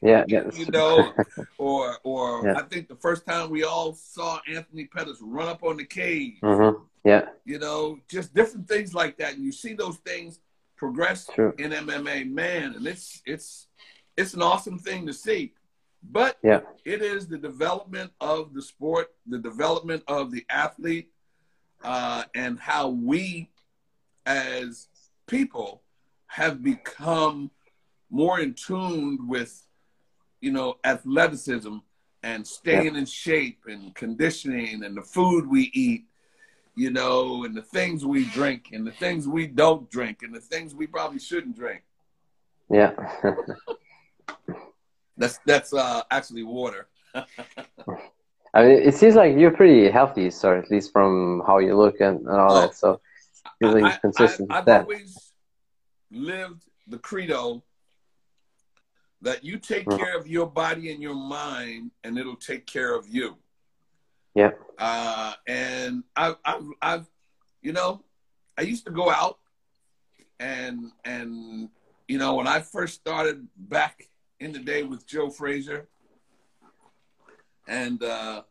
Yeah. 0.00 0.24
yeah. 0.26 0.50
You 0.54 0.66
know, 0.70 1.12
or 1.58 1.98
or 2.02 2.46
Yeah. 2.46 2.58
I 2.58 2.62
think 2.62 2.88
the 2.88 2.96
first 2.96 3.26
time 3.26 3.50
we 3.50 3.64
all 3.64 3.94
saw 3.94 4.40
Anthony 4.48 4.86
Pettis 4.86 5.18
run 5.20 5.48
up 5.48 5.62
on 5.62 5.76
the 5.76 5.84
cage. 5.84 6.38
hmm 6.40 6.70
Yeah. 7.04 7.26
You 7.44 7.58
know, 7.58 7.98
just 8.08 8.34
different 8.34 8.66
things 8.66 8.94
like 8.94 9.18
that, 9.18 9.34
and 9.34 9.44
you 9.44 9.52
see 9.52 9.74
those 9.74 9.96
things 9.98 10.40
progress 10.76 11.26
True. 11.26 11.54
in 11.58 11.70
MMA, 11.70 12.30
man, 12.30 12.74
and 12.74 12.86
it's 12.86 13.22
it's 13.26 13.68
it's 14.16 14.34
an 14.34 14.42
awesome 14.42 14.78
thing 14.78 15.06
to 15.06 15.12
see. 15.12 15.52
But 16.02 16.38
Yeah. 16.42 16.60
it 16.84 17.02
is 17.02 17.26
the 17.26 17.38
development 17.38 18.12
of 18.20 18.54
the 18.54 18.62
sport, 18.62 19.14
the 19.26 19.38
development 19.38 20.02
of 20.08 20.30
the 20.30 20.44
athlete, 20.50 21.10
uh, 21.82 22.24
and 22.34 22.58
how 22.58 22.88
we 22.88 23.50
as 24.26 24.88
people 25.26 25.82
have 26.26 26.62
become 26.62 27.50
more 28.10 28.40
in 28.40 28.54
tune 28.54 29.26
with, 29.28 29.66
you 30.40 30.52
know, 30.52 30.78
athleticism 30.84 31.76
and 32.22 32.46
staying 32.46 32.96
in 32.96 33.04
shape 33.06 33.60
and 33.66 33.94
conditioning 33.94 34.84
and 34.84 34.96
the 34.96 35.02
food 35.02 35.46
we 35.46 35.70
eat, 35.74 36.06
you 36.76 36.90
know, 36.90 37.44
and 37.44 37.54
the 37.54 37.62
things 37.62 38.04
we 38.04 38.24
drink 38.26 38.70
and 38.72 38.86
the 38.86 38.90
things 38.92 39.28
we 39.28 39.46
don't 39.46 39.88
drink 39.90 40.22
and 40.22 40.34
the 40.34 40.40
things 40.40 40.74
we 40.74 40.86
probably 40.86 41.18
shouldn't 41.18 41.56
drink. 41.56 41.82
Yeah. 42.70 42.92
That's 45.16 45.38
that's 45.46 45.72
uh, 45.72 46.02
actually 46.10 46.42
water. 46.42 46.88
I 47.14 47.24
mean, 48.64 48.82
it 48.82 48.94
seems 48.96 49.14
like 49.14 49.36
you're 49.36 49.52
pretty 49.52 49.88
healthy, 49.88 50.28
sir, 50.30 50.58
at 50.58 50.70
least 50.72 50.90
from 50.92 51.40
how 51.46 51.58
you 51.58 51.76
look 51.76 52.00
and, 52.00 52.18
and 52.26 52.36
all 52.36 52.56
Oh. 52.56 52.60
that. 52.62 52.74
So, 52.74 53.00
feels 53.60 53.74
like 53.74 53.84
I, 53.84 53.96
consistent 53.98 54.50
I, 54.50 54.54
with 54.54 54.58
I've 54.58 54.64
that. 54.66 54.80
always 54.82 55.32
lived 56.10 56.64
the 56.88 56.98
credo 56.98 57.62
that 59.22 59.44
you 59.44 59.56
take 59.58 59.86
Mhm. 59.86 59.98
care 59.98 60.16
of 60.18 60.26
your 60.26 60.46
body 60.46 60.92
and 60.92 61.00
your 61.00 61.14
mind, 61.14 61.92
and 62.02 62.18
it'll 62.18 62.34
take 62.34 62.66
care 62.66 62.92
of 62.94 63.06
you. 63.08 63.36
Yeah. 64.34 64.50
Uh, 64.78 65.32
and 65.46 66.02
I've, 66.16 66.36
I've, 66.44 66.64
I've, 66.82 67.06
you 67.62 67.72
know, 67.72 68.02
I 68.58 68.62
used 68.62 68.84
to 68.86 68.90
go 68.92 69.10
out, 69.10 69.38
and 70.40 70.90
and 71.04 71.68
you 72.08 72.18
know, 72.18 72.34
when 72.34 72.46
I 72.48 72.60
first 72.60 72.94
started 72.94 73.46
back 73.56 74.08
in 74.40 74.52
the 74.52 74.58
day 74.58 74.82
with 74.82 75.06
Joe 75.06 75.30
Frazier, 75.30 75.88
and 77.66 78.02
uh, 78.02 78.42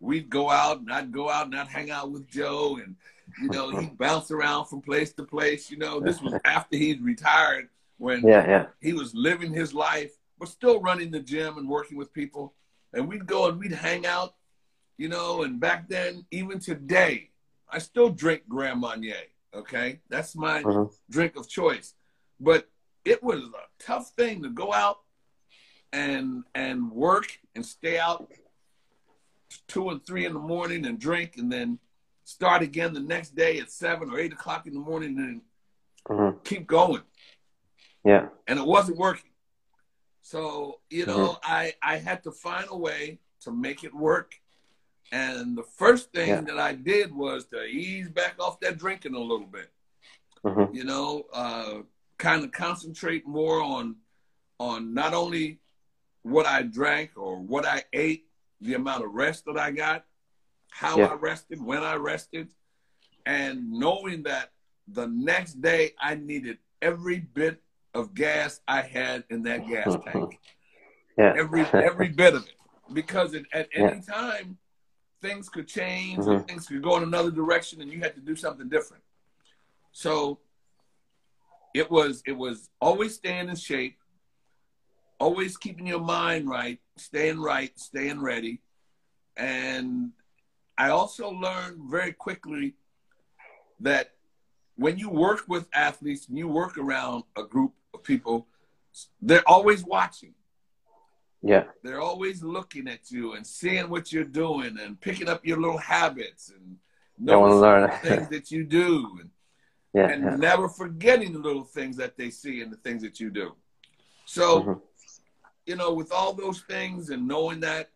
we'd 0.00 0.28
go 0.28 0.50
out, 0.50 0.80
and 0.80 0.92
I'd 0.92 1.12
go 1.12 1.30
out 1.30 1.46
and 1.46 1.56
I'd 1.56 1.68
hang 1.68 1.90
out 1.90 2.10
with 2.10 2.28
Joe, 2.28 2.78
and 2.82 2.96
you 3.40 3.48
know, 3.48 3.70
he'd 3.78 3.96
bounce 3.98 4.30
around 4.30 4.66
from 4.66 4.80
place 4.82 5.12
to 5.14 5.24
place. 5.24 5.70
You 5.70 5.78
know, 5.78 6.00
this 6.00 6.20
was 6.20 6.34
after 6.44 6.76
he'd 6.76 7.02
retired 7.02 7.68
when 7.98 8.22
Yeah. 8.26 8.46
Yeah. 8.46 8.66
he 8.80 8.92
was 8.92 9.14
living 9.14 9.52
his 9.52 9.72
life, 9.72 10.12
but 10.38 10.48
still 10.48 10.80
running 10.80 11.10
the 11.10 11.20
gym 11.20 11.58
and 11.58 11.68
working 11.68 11.96
with 11.96 12.12
people. 12.12 12.54
And 12.92 13.08
we'd 13.08 13.26
go 13.26 13.48
and 13.48 13.58
we'd 13.58 13.72
hang 13.72 14.06
out, 14.06 14.34
you 14.96 15.08
know. 15.08 15.42
And 15.42 15.60
back 15.60 15.88
then, 15.88 16.26
even 16.30 16.58
today, 16.58 17.30
I 17.68 17.78
still 17.78 18.10
drink 18.10 18.42
Grand 18.48 18.80
Marnier. 18.80 19.28
Okay, 19.54 20.00
that's 20.08 20.34
my 20.34 20.62
Mhm. 20.62 20.92
drink 21.10 21.36
of 21.36 21.48
choice. 21.48 21.94
But 22.40 22.68
it 23.04 23.22
was 23.22 23.40
a 23.40 23.68
tough 23.78 24.10
thing 24.10 24.42
to 24.42 24.50
go 24.50 24.72
out 24.72 25.00
and 25.92 26.44
and 26.54 26.90
work 26.90 27.38
and 27.54 27.64
stay 27.64 27.98
out 27.98 28.30
two 29.68 29.90
and 29.90 30.04
three 30.04 30.24
in 30.26 30.32
the 30.32 30.38
morning 30.40 30.84
and 30.86 30.98
drink, 30.98 31.36
and 31.36 31.50
then 31.52 31.78
start 32.24 32.62
again 32.62 32.92
the 32.94 33.00
next 33.00 33.34
day 33.36 33.58
at 33.60 33.70
seven 33.70 34.10
or 34.10 34.18
eight 34.18 34.32
o'clock 34.32 34.66
in 34.66 34.74
the 34.74 34.80
morning 34.80 35.18
and 35.18 35.42
hmm 36.06 36.36
keep 36.44 36.66
going 36.66 37.02
Yeah. 38.04 38.28
and 38.46 38.58
it 38.58 38.66
wasn't 38.66 38.98
working. 38.98 39.30
So 40.22 40.80
you 40.90 41.06
know, 41.06 41.38
I 41.42 41.74
I 41.82 41.98
had 41.98 42.22
to 42.24 42.32
find 42.32 42.66
a 42.70 42.76
way 42.76 43.20
to 43.40 43.52
make 43.52 43.84
it 43.84 43.94
work. 43.94 44.40
And 45.14 45.56
the 45.56 45.62
first 45.62 46.10
thing 46.10 46.28
Yeah. 46.28 46.40
that 46.40 46.58
I 46.58 46.72
did 46.74 47.14
was 47.14 47.46
to 47.46 47.62
ease 47.64 48.08
back 48.08 48.34
off 48.40 48.58
that 48.60 48.78
drinking 48.78 49.14
a 49.14 49.20
little 49.20 49.46
bit. 49.46 49.70
hmm 50.42 50.74
You 50.74 50.82
know, 50.82 51.26
uh, 51.32 51.82
kind 52.18 52.42
of 52.44 52.50
concentrate 52.50 53.24
more 53.24 53.62
on 53.62 53.96
on 54.58 54.92
not 54.92 55.14
only 55.14 55.60
what 56.22 56.46
I 56.46 56.62
drank 56.62 57.12
or 57.16 57.38
what 57.38 57.64
I 57.64 57.84
ate, 57.92 58.26
the 58.60 58.74
amount 58.74 59.04
of 59.04 59.12
rest 59.12 59.44
that 59.46 59.56
I 59.58 59.70
got, 59.70 60.04
how 60.70 60.98
Yeah. 60.98 61.06
I 61.12 61.14
rested, 61.14 61.60
when 61.62 61.82
I 61.84 61.94
rested, 61.94 62.48
and 63.26 63.70
knowing 63.70 64.24
that 64.24 64.52
the 64.88 65.06
next 65.08 65.60
day 65.60 65.94
I 66.00 66.14
needed 66.16 66.58
every 66.82 67.20
bit 67.20 67.62
of 67.94 68.14
gas 68.14 68.60
I 68.66 68.80
had 68.82 69.24
in 69.30 69.42
that 69.44 69.66
gas 69.68 69.96
tank, 70.04 70.40
Yeah. 71.18 71.34
every 71.36 71.64
every 71.90 72.08
bit 72.08 72.34
of 72.34 72.42
it, 72.48 72.58
because 72.92 73.34
it, 73.34 73.46
at 73.52 73.68
Yeah. 73.72 73.90
any 73.90 74.00
time 74.00 74.58
things 75.24 75.48
could 75.48 75.66
change, 75.66 76.18
Mhm. 76.18 76.36
and 76.36 76.46
things 76.46 76.68
could 76.68 76.82
go 76.82 76.98
in 76.98 77.02
another 77.02 77.30
direction, 77.30 77.80
and 77.80 77.90
you 77.90 77.98
had 78.00 78.14
to 78.14 78.20
do 78.20 78.36
something 78.36 78.68
different. 78.68 79.02
So 79.90 80.40
it 81.72 81.90
was 81.90 82.22
it 82.26 82.36
was 82.44 82.68
always 82.78 83.14
staying 83.14 83.48
in 83.48 83.56
shape, 83.56 83.98
always 85.18 85.56
keeping 85.56 85.86
your 85.86 86.04
mind 86.18 86.46
right, 86.46 86.78
staying 86.96 87.40
right, 87.40 87.72
staying 87.78 88.20
ready, 88.20 88.60
and 89.36 90.12
I 90.76 90.90
also 90.90 91.30
learned 91.30 91.90
very 91.90 92.12
quickly 92.12 92.76
that 93.80 94.14
when 94.76 94.98
you 94.98 95.08
work 95.08 95.44
with 95.48 95.68
athletes 95.72 96.28
and 96.28 96.36
you 96.36 96.48
work 96.48 96.76
around 96.76 97.24
a 97.36 97.44
group 97.44 97.72
of 97.94 98.02
people, 98.02 98.46
they're 99.22 99.48
always 99.48 99.84
watching. 99.84 100.34
Yeah. 101.46 101.64
They're 101.82 102.00
always 102.00 102.42
looking 102.42 102.88
at 102.88 103.10
you 103.10 103.34
and 103.34 103.46
seeing 103.46 103.88
what 103.90 104.12
you're 104.12 104.24
doing 104.24 104.78
and 104.80 104.98
picking 105.00 105.28
up 105.28 105.44
your 105.44 105.60
little 105.60 105.78
habits 105.78 106.48
and 106.50 106.78
They 107.18 107.36
wanna 107.36 107.54
noticing 107.54 107.60
learn. 107.60 107.90
the 107.90 108.08
things 108.08 108.28
that 108.30 108.50
you 108.50 108.64
do 108.64 109.18
and, 109.20 109.30
Yeah. 109.92 110.08
and 110.08 110.24
yeah. 110.24 110.36
never 110.36 110.68
forgetting 110.68 111.32
the 111.34 111.38
little 111.38 111.64
things 111.64 111.96
that 111.98 112.16
they 112.16 112.30
see 112.30 112.62
and 112.62 112.72
the 112.72 112.78
things 112.78 113.02
that 113.02 113.20
you 113.20 113.30
do. 113.30 113.54
So, 114.24 114.62
Mhm. 114.62 114.80
you 115.66 115.76
know, 115.76 115.92
with 115.92 116.10
all 116.12 116.32
those 116.32 116.62
things 116.62 117.10
and 117.10 117.28
knowing 117.28 117.60
that, 117.60 117.90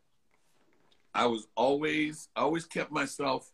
I 1.14 1.26
was 1.26 1.48
always, 1.56 2.28
I 2.36 2.42
always 2.42 2.66
kept 2.66 2.92
myself 2.92 3.50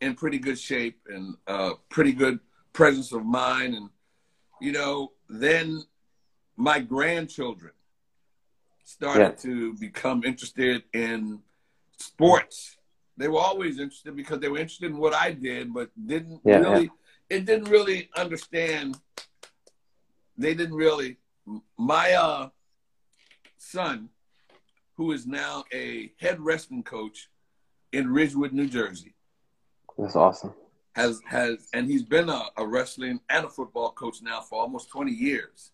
in 0.00 0.14
pretty 0.14 0.38
good 0.38 0.58
shape 0.58 0.98
and 1.08 1.36
uh, 1.46 1.74
pretty 1.90 2.12
good 2.12 2.40
presence 2.72 3.12
of 3.12 3.24
mind. 3.24 3.74
And, 3.74 3.90
you 4.60 4.72
know, 4.72 5.12
then 5.28 5.84
my 6.56 6.80
grandchildren 6.80 7.72
started 8.84 9.20
Yeah. 9.22 9.30
to 9.42 9.74
become 9.74 10.22
interested 10.24 10.84
in 10.92 11.40
sports. 11.98 12.76
They 13.16 13.28
were 13.28 13.38
always 13.40 13.78
interested 13.78 14.14
because 14.16 14.40
they 14.40 14.48
were 14.48 14.58
interested 14.58 14.90
in 14.90 14.98
what 14.98 15.14
I 15.14 15.32
did, 15.32 15.72
but 15.72 15.90
didn't 16.06 16.40
Yeah, 16.44 16.58
really, 16.58 16.90
it 17.30 17.44
didn't 17.46 17.70
really 17.70 18.10
understand. 18.16 18.98
They 20.36 20.54
didn't 20.54 20.74
really, 20.74 21.18
my 21.78 22.12
uh, 22.12 22.48
son, 23.56 24.10
who 24.96 25.12
is 25.12 25.26
now 25.26 25.64
a 25.72 26.12
head 26.20 26.40
wrestling 26.40 26.82
coach 26.82 27.28
in 27.92 28.12
Ridgewood, 28.12 28.52
New 28.52 28.66
Jersey, 28.66 29.14
That's 29.96 30.16
awesome. 30.16 30.52
has 30.96 31.20
has 31.26 31.68
and 31.72 31.86
he's 31.88 32.02
been 32.02 32.28
a, 32.28 32.42
a 32.56 32.66
wrestling 32.66 33.20
and 33.28 33.44
a 33.46 33.48
football 33.48 33.92
coach 33.92 34.20
now 34.22 34.40
for 34.40 34.60
almost 34.60 34.90
20 34.90 35.12
years. 35.12 35.70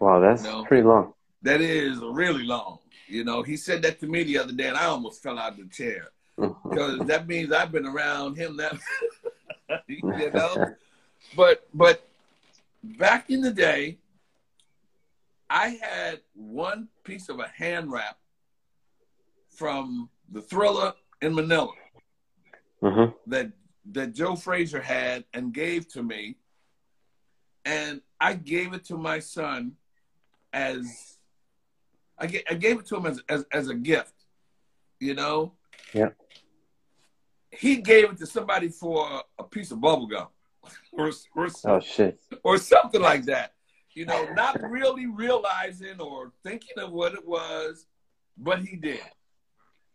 Wow, 0.00 0.20
that's 0.20 0.44
No. 0.44 0.64
pretty 0.64 0.84
long. 0.86 1.14
That 1.42 1.60
is 1.60 1.98
really 1.98 2.44
long. 2.44 2.78
You 3.06 3.24
know, 3.24 3.42
he 3.42 3.56
said 3.56 3.82
that 3.82 3.98
to 4.00 4.06
me 4.06 4.22
the 4.22 4.38
other 4.38 4.52
day, 4.52 4.68
and 4.68 4.76
I 4.76 4.86
almost 4.86 5.22
fell 5.22 5.38
out 5.38 5.52
of 5.52 5.58
the 5.58 5.68
chair 5.74 6.08
because 6.68 7.00
that 7.06 7.26
means 7.26 7.52
I've 7.52 7.72
been 7.72 7.86
around 7.86 8.36
him 8.36 8.56
that 8.58 8.76
you 9.88 10.30
know. 10.32 10.74
But 11.36 11.68
but 11.74 12.08
back 12.82 13.28
in 13.30 13.42
the 13.42 13.52
day, 13.52 13.98
I 15.50 15.78
had 15.80 16.20
one 16.34 16.88
piece 17.04 17.28
of 17.28 17.38
a 17.38 17.46
hand 17.46 17.92
wrap 17.92 18.16
from 19.50 20.08
the 20.32 20.40
Thriller 20.40 20.94
in 21.20 21.34
Manila 21.34 21.72
hmm 22.80 23.06
that 23.26 23.52
that 23.92 24.14
Joe 24.14 24.34
Frazier 24.36 24.80
had 24.80 25.24
and 25.34 25.52
gave 25.52 25.88
to 25.88 26.02
me, 26.02 26.36
and 27.64 28.00
I 28.20 28.34
gave 28.34 28.72
it 28.72 28.84
to 28.86 28.96
my 28.96 29.18
son 29.18 29.72
as 30.52 31.18
I, 32.20 32.26
ga- 32.26 32.44
I 32.50 32.54
gave 32.54 32.78
it 32.80 32.86
to 32.86 32.96
him 32.96 33.06
as, 33.06 33.22
as 33.28 33.44
as 33.50 33.68
a 33.68 33.74
gift, 33.74 34.12
you 35.00 35.14
know. 35.14 35.54
Yeah. 35.94 36.10
He 37.50 37.76
gave 37.76 38.10
it 38.10 38.18
to 38.18 38.26
somebody 38.26 38.68
for 38.68 39.22
a 39.38 39.44
piece 39.44 39.70
of 39.70 39.80
bubble 39.80 40.06
gum, 40.06 40.28
or 40.92 41.10
or, 41.34 41.48
Oh 41.64 41.80
shit. 41.80 42.20
or 42.44 42.58
something 42.58 43.00
like 43.00 43.24
that. 43.24 43.54
You 43.94 44.06
know, 44.06 44.28
not 44.34 44.60
really 44.62 45.06
realizing 45.06 46.00
or 46.00 46.32
thinking 46.44 46.78
of 46.78 46.92
what 46.92 47.12
it 47.14 47.26
was, 47.26 47.86
but 48.38 48.60
he 48.60 48.76
did 48.76 49.00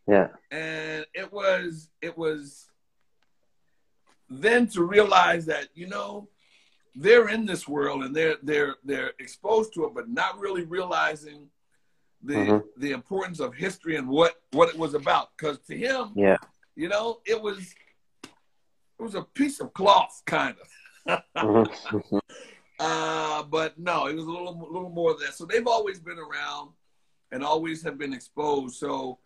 Yeah. 0.08 0.28
and 0.52 1.06
it 1.14 1.32
was 1.32 1.90
it 2.02 2.18
was 2.18 2.68
then 4.30 4.68
to 4.70 4.84
realize 4.84 5.46
that 5.46 5.70
you 5.76 5.88
know 5.88 6.28
they're 6.96 7.30
in 7.30 7.46
this 7.46 7.68
world 7.68 8.04
and 8.04 8.14
they're 8.16 8.36
they're 8.44 8.76
they're 8.84 9.14
exposed 9.20 9.74
to 9.76 9.86
it, 9.86 9.94
but 9.94 10.10
not 10.10 10.40
really 10.40 10.64
realizing 10.66 11.48
the 12.26 12.34
mm-hmm. 12.34 12.82
the 12.82 12.92
importance 12.92 13.40
of 13.40 13.54
history 13.54 13.96
and 13.96 14.08
what 14.08 14.36
what 14.52 14.70
it 14.70 14.78
was 14.78 14.94
about. 14.94 15.30
Because 15.38 15.60
to 15.68 15.78
him, 15.78 16.12
yeah, 16.16 16.38
you 16.76 16.90
know, 16.90 17.20
it 17.26 17.42
was 17.42 17.74
it 18.24 19.02
was 19.02 19.16
a 19.16 19.24
piece 19.24 19.60
of 19.60 19.74
cloth, 19.74 20.22
kind 20.26 20.56
of. 21.08 21.22
mm-hmm. 21.38 22.18
uh, 22.80 23.44
but 23.44 23.78
no, 23.78 24.08
it 24.08 24.16
was 24.16 24.26
a 24.26 24.30
little 24.30 24.50
a 24.50 24.72
little 24.72 24.90
more 24.90 25.14
than 25.14 25.28
that. 25.28 25.36
So 25.36 25.46
they've 25.46 25.68
always 25.68 26.00
been 26.00 26.20
around 26.20 26.72
and 27.32 27.44
always 27.44 27.84
have 27.84 27.98
been 27.98 28.14
exposed. 28.14 28.76
So, 28.76 29.20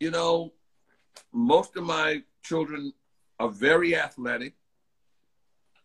you 0.00 0.10
know, 0.10 0.52
most 1.32 1.76
of 1.76 1.84
my 1.84 2.22
children 2.42 2.92
are 3.40 3.48
very 3.48 3.96
athletic 3.96 4.54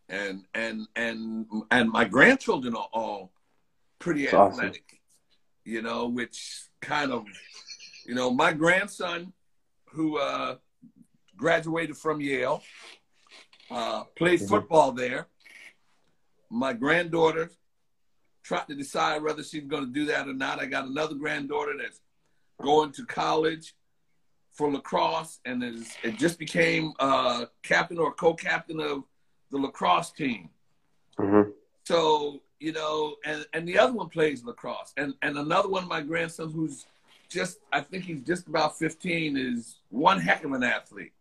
and 0.09 0.43
and 0.53 0.87
and 0.95 1.45
and 1.71 1.89
my 1.89 2.05
grandchildren 2.05 2.75
are 2.75 2.89
all 2.93 3.31
pretty 3.99 4.23
That's 4.23 4.33
athletic. 4.33 5.01
You 5.63 5.81
know 5.81 6.07
which 6.07 6.67
kind 6.81 7.11
of 7.11 7.25
you 8.05 8.15
know 8.15 8.31
my 8.31 8.53
grandson 8.53 9.33
who 9.89 10.17
uh 10.17 10.55
graduated 11.35 11.97
from 11.97 12.21
yale 12.21 12.61
uh 13.71 14.03
played 14.15 14.39
mm-hmm. 14.39 14.47
football 14.47 14.91
there 14.91 15.27
my 16.49 16.73
granddaughter 16.73 17.51
trying 18.43 18.65
to 18.67 18.75
decide 18.75 19.23
whether 19.23 19.43
she's 19.43 19.65
going 19.65 19.85
to 19.85 19.91
do 19.91 20.05
that 20.05 20.27
or 20.27 20.33
not 20.33 20.59
i 20.59 20.65
got 20.65 20.87
another 20.87 21.15
granddaughter 21.15 21.73
that's 21.81 22.01
going 22.61 22.91
to 22.91 23.05
college 23.05 23.73
for 24.51 24.71
lacrosse 24.71 25.39
and 25.45 25.63
is, 25.63 25.95
it 26.03 26.17
just 26.17 26.37
became 26.37 26.93
uh 26.99 27.45
captain 27.63 27.97
or 27.97 28.13
co-captain 28.13 28.79
of 28.79 29.03
the 29.53 29.59
lacrosse 29.59 30.11
team. 30.11 30.49
Mm-hmm. 31.17 31.51
So 31.85 32.41
you 32.63 32.71
know, 32.71 33.15
and 33.25 33.45
and 33.53 33.67
the 33.67 33.77
other 33.77 33.91
one 33.91 34.07
plays 34.07 34.45
lacrosse, 34.45 34.93
and 34.95 35.13
and 35.21 35.37
another 35.37 35.67
one, 35.67 35.83
of 35.83 35.89
my 35.89 35.99
grandsons, 35.99 36.53
who's 36.53 36.85
just 37.27 37.59
I 37.73 37.81
think 37.81 38.05
he's 38.05 38.21
just 38.21 38.47
about 38.47 38.79
fifteen, 38.79 39.35
is 39.35 39.75
one 39.89 40.17
heck 40.17 40.45
of 40.45 40.53
an 40.53 40.63
athlete. 40.63 41.11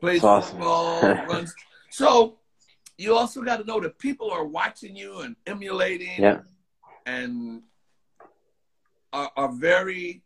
Plays 0.00 0.20
football, 0.20 1.00
runs. 1.28 1.54
So 1.90 2.38
you 2.98 3.14
also 3.14 3.42
got 3.42 3.58
to 3.58 3.64
know 3.64 3.80
that 3.80 4.00
people 4.00 4.32
are 4.32 4.44
watching 4.44 4.96
you 4.96 5.20
and 5.20 5.36
emulating, 5.46 6.20
yeah. 6.20 6.40
and 7.06 7.62
are, 9.12 9.30
are 9.36 9.52
very 9.52 10.22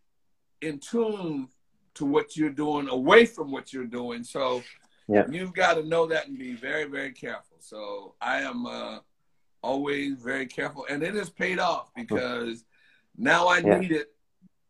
in 0.62 0.78
tune 0.78 1.48
to 1.92 2.06
what 2.06 2.38
you're 2.38 2.48
doing 2.48 2.88
away 2.88 3.26
from 3.26 3.50
what 3.50 3.70
you're 3.70 3.84
doing. 3.84 4.24
So 4.24 4.62
yeah. 5.10 5.24
You've 5.30 5.54
got 5.54 5.74
to 5.74 5.82
know 5.84 6.06
that 6.06 6.28
and 6.28 6.38
be 6.38 6.52
very, 6.52 6.84
very 6.84 7.12
careful. 7.12 7.56
So 7.60 8.14
I 8.20 8.42
am 8.42 8.66
uh, 8.66 8.98
always 9.62 10.22
very 10.22 10.46
careful, 10.46 10.86
and 10.88 11.02
it 11.02 11.14
has 11.14 11.30
paid 11.30 11.58
off 11.58 11.90
because 11.96 12.64
now 13.16 13.48
I 13.48 13.58
yeah. 13.58 13.78
need 13.78 13.92
it, 13.92 14.08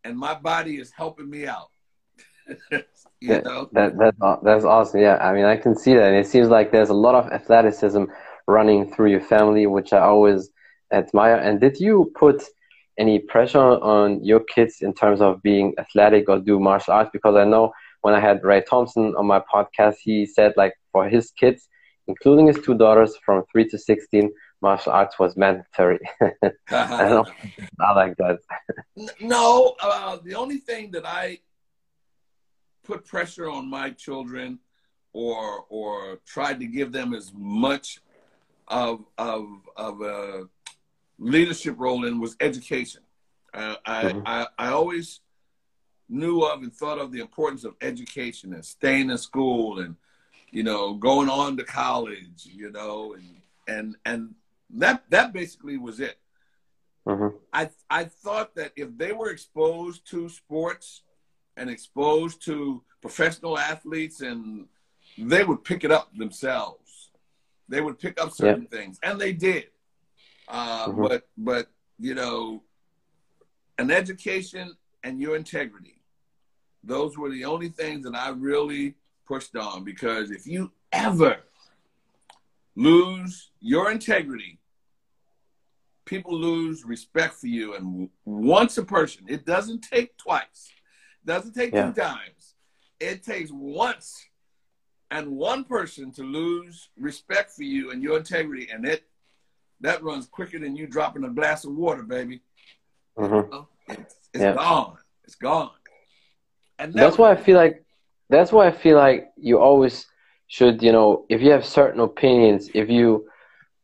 and 0.04 0.16
my 0.16 0.34
body 0.34 0.76
is 0.76 0.90
helping 0.90 1.28
me 1.28 1.46
out. 1.46 1.70
you 2.70 2.82
yeah, 3.20 3.40
know? 3.40 3.68
that 3.72 3.98
that's 3.98 4.16
that's 4.42 4.64
awesome. 4.64 5.00
Yeah, 5.00 5.16
I 5.16 5.32
mean, 5.32 5.44
I 5.44 5.56
can 5.56 5.76
see 5.76 5.94
that, 5.94 6.04
and 6.04 6.16
it 6.16 6.26
seems 6.26 6.48
like 6.48 6.72
there's 6.72 6.88
a 6.88 6.94
lot 6.94 7.14
of 7.14 7.30
athleticism 7.32 8.04
running 8.46 8.90
through 8.90 9.10
your 9.10 9.20
family, 9.20 9.66
which 9.66 9.92
I 9.92 10.00
always 10.00 10.50
admire. 10.92 11.36
And 11.36 11.60
did 11.60 11.78
you 11.78 12.10
put 12.18 12.42
any 12.98 13.18
pressure 13.18 13.58
on 13.58 14.24
your 14.24 14.40
kids 14.40 14.78
in 14.80 14.94
terms 14.94 15.20
of 15.20 15.42
being 15.42 15.74
athletic 15.78 16.28
or 16.28 16.38
do 16.38 16.58
martial 16.58 16.94
arts? 16.94 17.10
Because 17.12 17.36
I 17.36 17.44
know 17.44 17.72
when 18.00 18.14
I 18.14 18.20
had 18.20 18.42
Ray 18.42 18.62
Thompson 18.62 19.14
on 19.16 19.26
my 19.26 19.42
podcast, 19.52 19.96
he 20.02 20.26
said 20.26 20.54
like 20.56 20.74
for 20.92 21.08
his 21.08 21.30
kids, 21.32 21.68
including 22.06 22.46
his 22.46 22.58
two 22.64 22.76
daughters 22.76 23.14
from 23.24 23.44
three 23.52 23.68
to 23.68 23.78
sixteen, 23.78 24.30
martial 24.60 24.92
arts 24.92 25.18
was 25.18 25.36
mandatory. 25.36 26.00
I, 26.70 27.08
know, 27.08 27.24
I 27.80 27.92
like 27.94 28.16
that. 28.16 28.38
no, 29.20 29.74
uh, 29.80 30.18
the 30.24 30.34
only 30.34 30.58
thing 30.58 30.90
that 30.92 31.06
I 31.06 31.38
put 32.84 33.04
pressure 33.04 33.48
on 33.48 33.68
my 33.68 33.90
children 33.90 34.58
or 35.12 35.64
or 35.68 36.18
tried 36.26 36.60
to 36.60 36.66
give 36.66 36.92
them 36.92 37.14
as 37.14 37.32
much 37.34 38.00
of 38.66 39.04
of 39.16 39.46
of 39.76 40.00
a 40.00 40.48
leadership 41.18 41.74
role 41.78 42.04
in 42.04 42.20
was 42.20 42.36
education. 42.40 43.02
Uh, 43.54 43.76
I, 43.84 44.04
mm-hmm. 44.04 44.20
I 44.26 44.46
I 44.58 44.68
always 44.68 45.20
knew 46.08 46.42
of 46.42 46.62
and 46.62 46.72
thought 46.72 46.98
of 46.98 47.12
the 47.12 47.20
importance 47.20 47.64
of 47.64 47.74
education 47.80 48.54
and 48.54 48.64
staying 48.64 49.10
in 49.10 49.18
school 49.18 49.80
and 49.80 49.96
you 50.50 50.62
know 50.62 50.94
going 50.94 51.28
on 51.28 51.56
to 51.56 51.64
college 51.64 52.46
you 52.46 52.70
know 52.70 53.14
and 53.14 53.42
and 53.66 53.96
and 54.06 54.34
that 54.70 55.04
that 55.10 55.32
basically 55.32 55.76
was 55.76 56.00
it 56.00 56.18
mm-hmm. 57.06 57.36
i 57.52 57.68
i 57.90 58.04
thought 58.04 58.54
that 58.54 58.72
if 58.76 58.96
they 58.96 59.12
were 59.12 59.30
exposed 59.30 60.08
to 60.08 60.28
sports 60.28 61.02
and 61.56 61.70
exposed 61.70 62.44
to 62.44 62.82
professional 63.00 63.58
athletes 63.58 64.20
and 64.20 64.66
they 65.16 65.44
would 65.44 65.64
pick 65.64 65.84
it 65.84 65.90
up 65.90 66.14
themselves 66.16 67.10
they 67.68 67.80
would 67.80 67.98
pick 67.98 68.20
up 68.20 68.30
certain 68.32 68.68
yeah. 68.70 68.78
things 68.78 68.98
and 69.02 69.20
they 69.20 69.32
did 69.32 69.66
uh, 70.48 70.88
mm-hmm. 70.88 71.02
but 71.02 71.28
but 71.36 71.66
you 71.98 72.14
know 72.14 72.62
an 73.78 73.90
education 73.90 74.74
and 75.04 75.20
your 75.20 75.36
integrity 75.36 75.98
those 76.84 77.18
were 77.18 77.30
the 77.30 77.44
only 77.44 77.68
things 77.68 78.04
that 78.04 78.14
I 78.14 78.30
really 78.30 78.94
pushed 79.26 79.56
on 79.56 79.84
because 79.84 80.30
if 80.30 80.46
you 80.46 80.72
ever 80.92 81.38
lose 82.78 83.50
your 83.60 83.90
integrity, 83.90 84.58
people 86.04 86.38
lose 86.38 86.84
respect 86.84 87.34
for 87.34 87.48
you. 87.48 87.74
And 87.74 88.08
once 88.24 88.78
a 88.78 88.84
person, 88.84 89.24
it 89.28 89.44
doesn't 89.44 89.80
take 89.82 90.16
twice, 90.16 90.70
it 91.22 91.26
doesn't 91.26 91.54
take 91.54 91.74
yeah. 91.74 91.86
two 91.90 92.00
times, 92.00 92.54
it 93.00 93.24
takes 93.24 93.50
once 93.52 94.24
and 95.10 95.28
one 95.32 95.64
person 95.64 96.12
to 96.12 96.22
lose 96.22 96.90
respect 96.98 97.50
for 97.50 97.64
you 97.64 97.90
and 97.90 98.02
your 98.02 98.18
integrity, 98.18 98.68
and 98.72 98.86
it 98.86 99.04
that 99.80 100.02
runs 100.02 100.26
quicker 100.26 100.58
than 100.58 100.76
you 100.76 100.86
dropping 100.86 101.24
a 101.24 101.30
glass 101.30 101.64
of 101.64 101.72
water, 101.72 102.02
baby. 102.02 102.40
Mm-hmm. 103.16 103.60
It's, 103.88 104.14
it's 104.34 104.42
yeah. 104.42 104.54
gone. 104.54 104.96
It's 105.24 105.36
gone. 105.36 105.70
And 106.78 106.92
that's 106.92 107.16
why 107.18 107.32
I 107.32 107.36
feel 107.36 107.56
like 107.56 107.84
that's 108.28 108.52
why 108.52 108.66
I 108.68 108.70
feel 108.70 108.96
like 108.96 109.30
you 109.36 109.58
always 109.58 110.06
should, 110.48 110.82
you 110.82 110.92
know, 110.92 111.26
if 111.28 111.40
you 111.40 111.50
have 111.50 111.64
certain 111.64 112.00
opinions, 112.00 112.70
if 112.74 112.88
you 112.90 113.28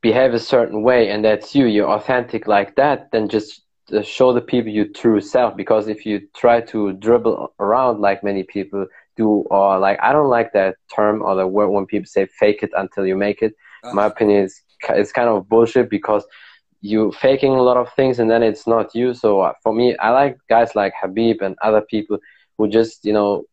behave 0.00 0.34
a 0.34 0.38
certain 0.38 0.82
way 0.82 1.10
and 1.10 1.24
that's 1.24 1.54
you, 1.54 1.66
you're 1.66 1.90
authentic 1.90 2.46
like 2.46 2.74
that, 2.76 3.10
then 3.12 3.28
just 3.28 3.62
show 4.02 4.32
the 4.32 4.40
people 4.40 4.72
your 4.72 4.86
true 4.86 5.20
self. 5.20 5.56
Because 5.56 5.88
if 5.88 6.06
you 6.06 6.26
try 6.34 6.62
to 6.62 6.94
dribble 6.94 7.52
around 7.60 8.00
like 8.00 8.24
many 8.24 8.42
people 8.42 8.86
do, 9.16 9.28
or 9.50 9.78
like 9.78 9.98
I 10.02 10.12
don't 10.12 10.30
like 10.30 10.52
that 10.54 10.76
term 10.94 11.22
or 11.22 11.34
the 11.34 11.46
word 11.46 11.68
when 11.68 11.86
people 11.86 12.06
say 12.06 12.26
"fake 12.26 12.62
it 12.62 12.70
until 12.76 13.06
you 13.06 13.14
make 13.14 13.42
it." 13.42 13.54
Uh-huh. 13.84 13.94
My 13.94 14.06
opinion 14.06 14.44
is 14.44 14.60
it's 14.88 15.12
kind 15.12 15.28
of 15.28 15.48
bullshit 15.48 15.88
because 15.90 16.24
you 16.80 17.12
faking 17.12 17.52
a 17.52 17.62
lot 17.62 17.76
of 17.76 17.92
things 17.92 18.18
and 18.18 18.30
then 18.30 18.42
it's 18.42 18.66
not 18.66 18.94
you. 18.94 19.14
So 19.14 19.40
uh, 19.40 19.52
for 19.62 19.72
me, 19.72 19.96
I 19.98 20.10
like 20.10 20.38
guys 20.48 20.74
like 20.74 20.94
Khabib 21.02 21.40
and 21.42 21.56
other 21.62 21.82
people 21.82 22.18
who 22.56 22.68
just 22.68 23.04
you 23.04 23.12
know 23.12 23.44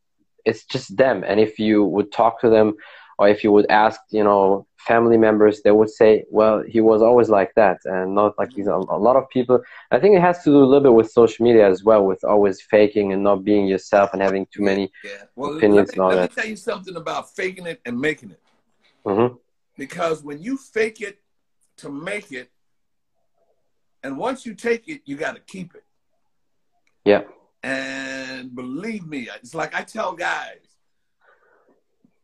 it's 0.46 0.66
just 0.66 0.98
them 0.98 1.24
and 1.26 1.40
if 1.40 1.60
you 1.60 1.84
would 1.84 2.12
talk 2.12 2.42
to 2.42 2.50
them 2.50 2.74
or 3.22 3.28
if 3.30 3.44
you 3.44 3.52
would 3.52 3.70
ask 3.70 4.02
you 4.10 4.24
know 4.24 4.66
family 4.78 5.16
members 5.16 5.62
they 5.62 5.70
would 5.70 5.90
say 5.90 6.26
well 6.32 6.64
he 6.68 6.82
was 6.82 7.04
always 7.04 7.30
like 7.30 7.54
that 7.56 7.78
and 7.86 8.16
not 8.16 8.38
like 8.40 8.52
he's 8.52 8.66
a, 8.66 8.74
a 8.74 9.00
lot 9.08 9.16
of 9.16 9.30
people 9.30 9.62
i 9.92 10.00
think 10.00 10.16
it 10.16 10.22
has 10.22 10.44
to 10.44 10.50
do 10.50 10.58
a 10.58 10.66
little 10.66 10.82
bit 10.82 10.94
with 10.94 11.10
social 11.12 11.44
media 11.44 11.70
as 11.70 11.84
well 11.84 12.04
with 12.04 12.24
always 12.24 12.60
faking 12.62 13.14
and 13.14 13.22
not 13.24 13.44
being 13.44 13.68
yourself 13.68 14.10
and 14.14 14.22
having 14.24 14.48
too 14.52 14.64
many 14.64 14.92
yeah. 15.04 15.24
well, 15.36 15.56
opinions 15.56 15.90
let 15.90 15.90
me, 15.90 15.94
and 15.94 16.02
all 16.02 16.10
let 16.10 16.16
that. 16.16 16.36
me 16.36 16.42
tell 16.42 16.50
you 16.50 16.56
something 16.56 16.96
about 16.96 17.34
faking 17.36 17.68
it 17.68 17.80
and 17.86 18.00
making 18.00 18.32
it 18.32 18.42
mm-hmm. 19.06 19.36
because 19.78 20.24
when 20.24 20.42
you 20.42 20.58
fake 20.58 21.00
it 21.00 21.20
to 21.78 21.90
make 21.90 22.32
it 22.32 22.50
and 24.04 24.18
once 24.18 24.48
you 24.48 24.56
take 24.56 24.88
it 24.90 25.02
you 25.06 25.16
got 25.16 25.36
to 25.36 25.42
keep 25.42 25.76
it 25.76 25.84
yeah 27.06 27.22
and 27.64 28.56
believe 28.56 29.06
me, 29.06 29.30
it's 29.36 29.54
like 29.54 29.76
I 29.76 29.84
tell 29.84 30.14
guys 30.14 30.71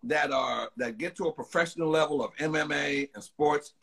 that 0.08 0.32
are 0.32 0.70
that 0.78 0.98
get 0.98 1.16
to 1.18 1.26
a 1.26 1.34
professional 1.34 1.90
level 1.90 2.24
of 2.24 2.36
MMA 2.38 3.10
and 3.14 3.24
sports, 3.24 3.74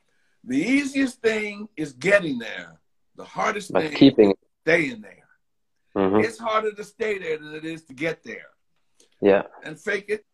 the 0.42 0.58
easiest 0.58 1.20
thing 1.20 1.68
is 1.76 1.92
getting 1.92 2.38
there. 2.38 2.80
The 3.16 3.24
hardest 3.24 3.72
but 3.72 3.82
thing 3.82 3.92
keeping 3.96 4.30
is 4.30 4.36
staying 4.62 5.00
there. 5.00 5.28
Mm-hmm. 5.96 6.24
It's 6.24 6.38
harder 6.38 6.72
to 6.72 6.84
stay 6.84 7.18
there 7.18 7.38
than 7.38 7.54
it 7.54 7.64
is 7.64 7.84
to 7.84 7.94
get 7.94 8.24
there. 8.24 8.48
Yeah. 9.20 9.42
And 9.64 9.78
fake 9.78 10.06
it. 10.08 10.24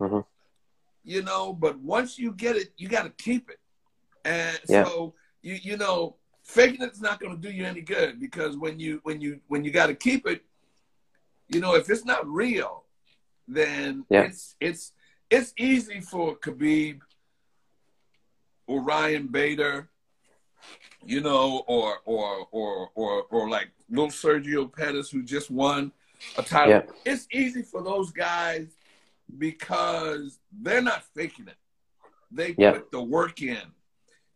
Mm-hmm. 0.00 0.20
You 1.04 1.22
know, 1.22 1.52
but 1.52 1.78
once 1.78 2.18
you 2.18 2.32
get 2.32 2.56
it, 2.56 2.72
you 2.76 2.88
got 2.88 3.02
to 3.02 3.10
keep 3.10 3.50
it. 3.50 3.58
And 4.24 4.58
yeah. 4.68 4.84
so 4.84 5.14
you 5.42 5.58
you 5.62 5.76
know, 5.76 6.16
faking 6.44 6.82
it's 6.82 7.00
not 7.00 7.20
going 7.20 7.34
to 7.34 7.40
do 7.40 7.54
you 7.54 7.64
any 7.64 7.80
good 7.80 8.18
because 8.20 8.56
when 8.56 8.78
you 8.80 9.00
when 9.02 9.20
you 9.20 9.40
when 9.48 9.64
you 9.64 9.70
got 9.70 9.86
to 9.86 9.94
keep 9.94 10.26
it 10.26 10.42
you 11.48 11.60
know 11.60 11.74
if 11.74 11.88
it's 11.90 12.04
not 12.04 12.26
real 12.26 12.84
then 13.54 14.04
yeah. 14.08 14.22
it's 14.22 14.56
it's 14.60 14.92
it's 15.30 15.52
easy 15.56 16.00
for 16.00 16.36
Khabib 16.36 17.00
or 18.66 18.82
Ryan 18.82 19.26
Bader, 19.26 19.88
you 21.04 21.20
know, 21.20 21.64
or 21.66 21.98
or 22.04 22.46
or 22.50 22.90
or 22.94 23.22
or 23.30 23.50
like 23.50 23.68
little 23.88 24.08
Sergio 24.08 24.72
Pettis 24.72 25.10
who 25.10 25.22
just 25.22 25.50
won 25.50 25.92
a 26.38 26.42
title. 26.42 26.70
Yeah. 26.70 26.82
It's 27.04 27.26
easy 27.32 27.62
for 27.62 27.82
those 27.82 28.12
guys 28.12 28.68
because 29.38 30.38
they're 30.52 30.82
not 30.82 31.04
faking 31.14 31.48
it. 31.48 31.56
They 32.30 32.54
Yeah. 32.56 32.72
put 32.72 32.90
the 32.90 33.02
work 33.02 33.42
in. 33.42 33.72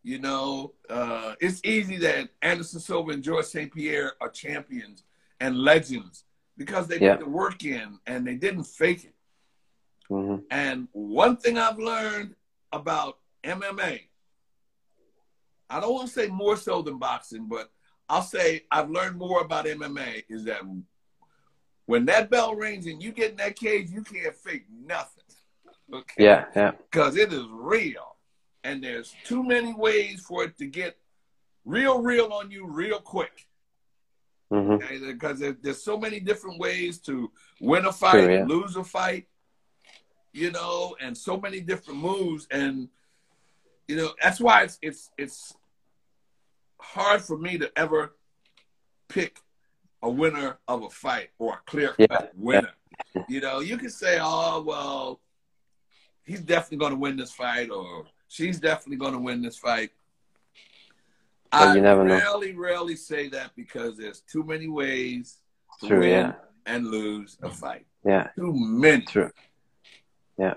You 0.03 0.19
know, 0.19 0.75
uh, 0.91 1.35
it's 1.41 1.61
easy 1.65 1.97
that 1.99 2.29
Anderson 2.43 2.81
Silva 2.81 3.13
and 3.13 3.23
George 3.23 3.47
St. 3.47 3.73
Pierre 3.73 4.13
are 4.21 4.29
champions 4.29 5.03
and 5.41 5.57
legends 5.57 6.25
because 6.57 6.87
they 6.87 6.99
Yeah. 6.99 7.17
put 7.17 7.25
the 7.25 7.31
work 7.31 7.65
in 7.65 7.99
and 8.07 8.27
they 8.27 8.37
didn't 8.37 8.65
fake 8.65 9.05
it. 9.05 9.15
hmm 10.09 10.37
And 10.51 10.89
one 10.93 11.37
thing 11.37 11.59
I've 11.59 11.79
learned 11.79 12.35
about 12.73 13.19
MMA, 13.43 14.09
I 15.71 15.81
don't 15.81 15.95
want 15.95 16.09
to 16.09 16.15
say 16.15 16.29
more 16.29 16.57
so 16.57 16.83
than 16.83 16.99
boxing, 16.99 17.47
but 17.49 17.71
I'll 18.09 18.23
say 18.23 18.65
I've 18.71 18.91
learned 18.91 19.17
more 19.17 19.41
about 19.41 19.67
MMA 19.67 20.25
is 20.29 20.45
that 20.45 20.63
when 21.87 22.05
that 22.07 22.31
bell 22.31 22.55
rings 22.55 22.87
and 22.87 23.03
you 23.03 23.13
get 23.13 23.33
in 23.33 23.37
that 23.39 23.57
cage, 23.57 23.91
you 23.91 24.03
can't 24.03 24.35
fake 24.35 24.67
nothing. 24.71 25.25
Okay? 25.93 26.25
Yeah, 26.25 26.47
yeah, 26.55 26.73
Because 26.91 27.17
it 27.17 27.33
is 27.33 27.45
real. 27.51 28.17
And 28.63 28.83
there's 28.83 29.15
too 29.25 29.43
many 29.43 29.75
ways 29.75 30.21
for 30.21 30.45
it 30.45 30.57
to 30.59 30.67
get 30.67 30.97
real, 31.65 32.01
real 32.01 32.33
on 32.33 32.51
you 32.51 32.67
real 32.67 33.01
quick. 33.01 33.47
Hmm 34.55 34.73
Okay? 34.75 34.99
Because 34.99 35.39
there, 35.39 35.57
there's 35.61 35.83
so 35.83 35.99
many 35.99 36.21
different 36.21 36.59
ways 36.59 36.99
to 37.01 37.31
win 37.61 37.87
a 37.87 37.93
fight, 37.93 38.25
True, 38.25 38.35
yeah. 38.35 38.45
lose 38.45 38.77
a 38.77 38.85
fight, 38.85 39.27
you 40.33 40.51
know, 40.51 40.97
and 41.01 41.17
so 41.17 41.39
many 41.41 41.61
different 41.61 42.01
moves. 42.01 42.47
And 42.51 42.89
you 43.89 43.97
know, 43.97 44.15
that's 44.23 44.41
why 44.41 44.63
it's 44.65 44.79
it's 44.83 45.11
it's 45.19 45.55
hard 46.81 47.21
for 47.23 47.37
me 47.37 47.59
to 47.59 47.71
ever 47.77 48.15
pick 49.09 49.41
a 50.03 50.11
winner 50.11 50.59
of 50.69 50.83
a 50.83 50.91
fight 50.91 51.31
or 51.39 51.55
a 51.55 51.61
clear 51.67 51.95
cut 51.99 52.09
Yeah, 52.09 52.29
winner. 52.37 52.73
You 53.29 53.41
know, 53.41 53.61
you 53.61 53.79
can 53.79 53.91
say, 53.91 54.19
"Oh, 54.21 54.63
well, 54.63 55.21
he's 56.25 56.41
definitely 56.41 56.79
going 56.79 56.93
to 56.93 56.99
win 56.99 57.17
this 57.17 57.33
fight," 57.33 57.71
or 57.71 58.05
"She's 58.29 58.61
definitely 58.61 58.97
going 58.97 59.13
to 59.13 59.19
win 59.19 59.43
this 59.43 59.57
fight." 59.57 59.91
But 61.59 61.69
I 61.69 61.75
you 61.77 61.81
never 61.83 62.05
know. 62.05 62.17
rarely, 62.17 62.53
rarely 62.55 62.97
say 62.97 63.29
that 63.31 63.51
because 63.57 63.97
there's 63.97 64.21
too 64.21 64.43
many 64.45 64.69
ways 64.69 65.39
to 65.81 65.89
True, 65.89 66.01
win 66.01 66.09
yeah. 66.11 66.33
and 66.67 66.87
lose 66.87 67.37
a 67.43 67.51
fight. 67.51 67.87
yeah, 68.05 68.29
Too 68.37 68.53
many. 68.55 69.05
true. 69.05 69.31
Yeah, 70.39 70.55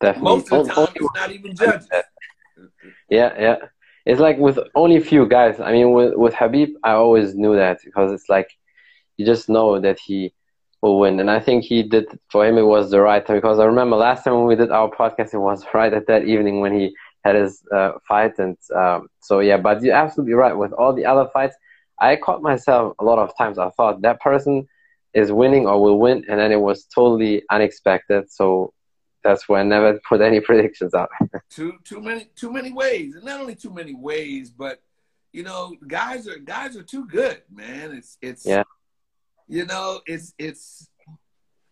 definitely. 0.00 0.30
Most 0.30 0.52
of 0.52 0.66
the 0.66 0.72
time, 0.72 0.88
it's 0.94 1.14
not 1.14 1.30
even 1.32 1.54
judges. 1.56 1.88
Yeah, 3.08 3.32
yeah. 3.38 3.56
It's 4.04 4.20
like 4.20 4.38
with 4.38 4.58
only 4.74 4.98
few 5.00 5.26
guys. 5.28 5.60
I 5.60 5.72
mean, 5.72 5.92
with 5.92 6.14
with 6.14 6.34
Khabib, 6.34 6.74
I 6.82 6.92
always 6.92 7.34
knew 7.34 7.54
that 7.56 7.78
because 7.84 8.12
it's 8.12 8.28
like 8.28 8.48
you 9.16 9.24
just 9.26 9.48
know 9.48 9.80
that 9.80 9.98
he 9.98 10.32
will 10.80 10.98
win, 10.98 11.20
and 11.20 11.30
I 11.30 11.38
think 11.40 11.64
he 11.64 11.82
did 11.82 12.06
for 12.30 12.44
him. 12.46 12.58
It 12.58 12.62
was 12.74 12.90
the 12.90 13.00
right 13.00 13.24
time 13.24 13.36
because 13.36 13.58
I 13.58 13.64
remember 13.64 13.96
last 13.96 14.24
time 14.24 14.34
when 14.34 14.46
we 14.46 14.56
did 14.56 14.70
our 14.70 14.90
podcast, 14.90 15.34
it 15.34 15.38
was 15.38 15.64
right 15.74 15.92
at 15.92 16.06
that 16.08 16.24
evening 16.24 16.60
when 16.60 16.72
he 16.78 16.94
had 17.24 17.36
his 17.36 17.62
uh, 17.72 17.92
fight, 18.06 18.38
and 18.38 18.56
um, 18.74 19.08
so 19.20 19.40
yeah. 19.40 19.56
But 19.56 19.82
you're 19.82 19.94
absolutely 19.94 20.34
right. 20.34 20.52
With 20.56 20.72
all 20.72 20.92
the 20.92 21.06
other 21.06 21.28
fights, 21.32 21.56
I 22.00 22.16
caught 22.16 22.42
myself 22.42 22.94
a 22.98 23.04
lot 23.04 23.18
of 23.18 23.36
times. 23.38 23.58
I 23.58 23.70
thought 23.70 24.02
that 24.02 24.20
person 24.20 24.66
is 25.14 25.30
winning 25.30 25.66
or 25.66 25.80
will 25.80 25.98
win, 25.98 26.24
and 26.28 26.38
then 26.40 26.52
it 26.52 26.60
was 26.60 26.84
totally 26.84 27.42
unexpected. 27.50 28.30
So 28.30 28.72
that's 29.22 29.48
why 29.48 29.60
I 29.60 29.62
never 29.62 30.00
put 30.08 30.20
any 30.20 30.40
predictions 30.40 30.94
out. 30.94 31.10
too 31.50 31.74
too 31.84 32.00
many 32.00 32.30
too 32.34 32.52
many 32.52 32.72
ways, 32.72 33.14
and 33.14 33.24
not 33.24 33.40
only 33.40 33.54
too 33.54 33.72
many 33.72 33.94
ways, 33.94 34.50
but 34.50 34.80
you 35.32 35.42
know, 35.42 35.74
guys 35.86 36.28
are 36.28 36.38
guys 36.38 36.76
are 36.76 36.82
too 36.82 37.06
good, 37.06 37.42
man. 37.50 37.92
It's 37.92 38.18
it's 38.20 38.44
Yeah. 38.46 38.64
you 39.48 39.64
know, 39.64 40.00
it's 40.06 40.34
it's 40.38 40.88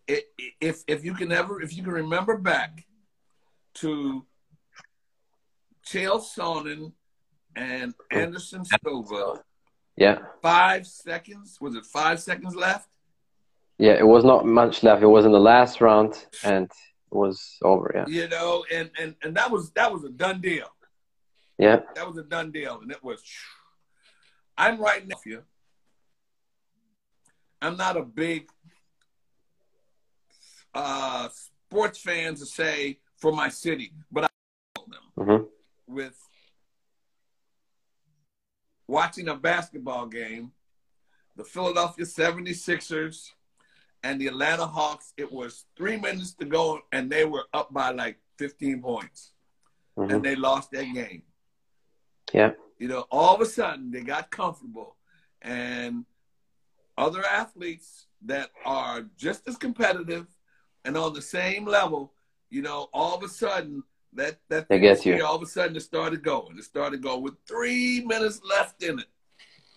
it, 0.07 0.25
if 0.59 0.83
if 0.87 1.03
you 1.05 1.13
can 1.13 1.31
ever 1.31 1.61
if 1.61 1.75
you 1.75 1.83
can 1.83 1.93
remember 1.93 2.37
back 2.37 2.85
to 3.75 4.25
Chael 5.85 6.21
Sonnen 6.21 6.93
and 7.55 7.93
Anderson 8.11 8.63
Silva, 8.65 9.43
yeah. 9.97 10.19
five 10.41 10.87
seconds 10.87 11.57
was 11.59 11.75
it 11.75 11.85
five 11.85 12.19
seconds 12.19 12.55
left? 12.55 12.87
Yeah, 13.77 13.93
it 13.93 14.07
was 14.07 14.23
not 14.23 14.45
much 14.45 14.83
left. 14.83 15.01
It 15.01 15.07
was 15.07 15.25
in 15.25 15.31
the 15.31 15.39
last 15.39 15.81
round 15.81 16.25
and 16.43 16.65
it 16.65 17.15
was 17.15 17.57
over. 17.63 17.91
Yeah. 17.93 18.05
You 18.07 18.29
know, 18.29 18.63
and 18.71 18.91
and 18.99 19.15
and 19.23 19.35
that 19.35 19.49
was 19.49 19.71
that 19.71 19.91
was 19.91 20.03
a 20.03 20.09
done 20.09 20.39
deal. 20.39 20.67
Yeah. 21.57 21.81
That 21.95 22.07
was 22.07 22.17
a 22.17 22.23
done 22.23 22.51
deal, 22.51 22.79
and 22.81 22.91
it 22.91 23.03
was. 23.03 23.21
I'm 24.57 24.79
right 24.79 25.07
to 25.07 25.15
you. 25.25 25.43
I'm 27.61 27.77
not 27.77 27.97
a 27.97 28.03
big 28.03 28.47
uh, 30.73 31.29
sports 31.29 31.99
fan 31.99 32.35
to 32.35 32.45
say 32.45 32.99
for 33.17 33.31
my 33.31 33.49
city, 33.49 33.93
but 34.11 34.25
I 34.25 34.27
know 34.77 34.85
them 34.87 35.25
hmm 35.25 35.43
with 35.91 36.17
watching 38.87 39.29
a 39.29 39.35
basketball 39.35 40.05
game, 40.05 40.51
the 41.35 41.43
Philadelphia 41.43 42.05
76ers 42.05 43.31
and 44.03 44.19
the 44.19 44.27
Atlanta 44.27 44.65
Hawks. 44.65 45.13
It 45.17 45.31
was 45.31 45.65
three 45.77 45.97
minutes 45.97 46.33
to 46.35 46.45
go, 46.45 46.81
and 46.91 47.09
they 47.09 47.25
were 47.25 47.45
up 47.53 47.73
by 47.73 47.91
like 47.91 48.17
15 48.37 48.81
points, 48.81 49.31
hmm 49.95 50.09
and 50.09 50.23
they 50.23 50.35
lost 50.35 50.71
that 50.71 50.93
game. 50.93 51.23
Yeah. 52.33 52.51
You 52.79 52.87
know, 52.87 53.05
all 53.11 53.35
of 53.35 53.41
a 53.41 53.45
sudden 53.45 53.91
they 53.91 54.01
got 54.01 54.31
comfortable, 54.31 54.95
and 55.41 56.05
other 56.97 57.23
athletes 57.25 58.07
that 58.25 58.49
are 58.65 59.05
just 59.17 59.47
as 59.47 59.57
competitive 59.57 60.27
and 60.85 60.97
on 60.97 61.13
the 61.13 61.21
same 61.21 61.65
level, 61.65 62.13
you 62.49 62.61
know, 62.61 62.89
all 62.93 63.15
of 63.15 63.23
a 63.23 63.29
sudden 63.29 63.83
that 64.13 64.37
that 64.49 64.67
They 64.69 64.79
get 64.79 65.05
you. 65.05 65.23
all 65.23 65.35
of 65.35 65.41
a 65.41 65.45
sudden 65.45 65.75
it 65.75 65.81
started 65.81 66.23
going. 66.23 66.57
It 66.57 66.63
started 66.63 67.01
going 67.01 67.21
with 67.21 67.35
three 67.47 68.03
minutes 68.05 68.41
left 68.43 68.83
in 68.83 68.99
it. 68.99 69.05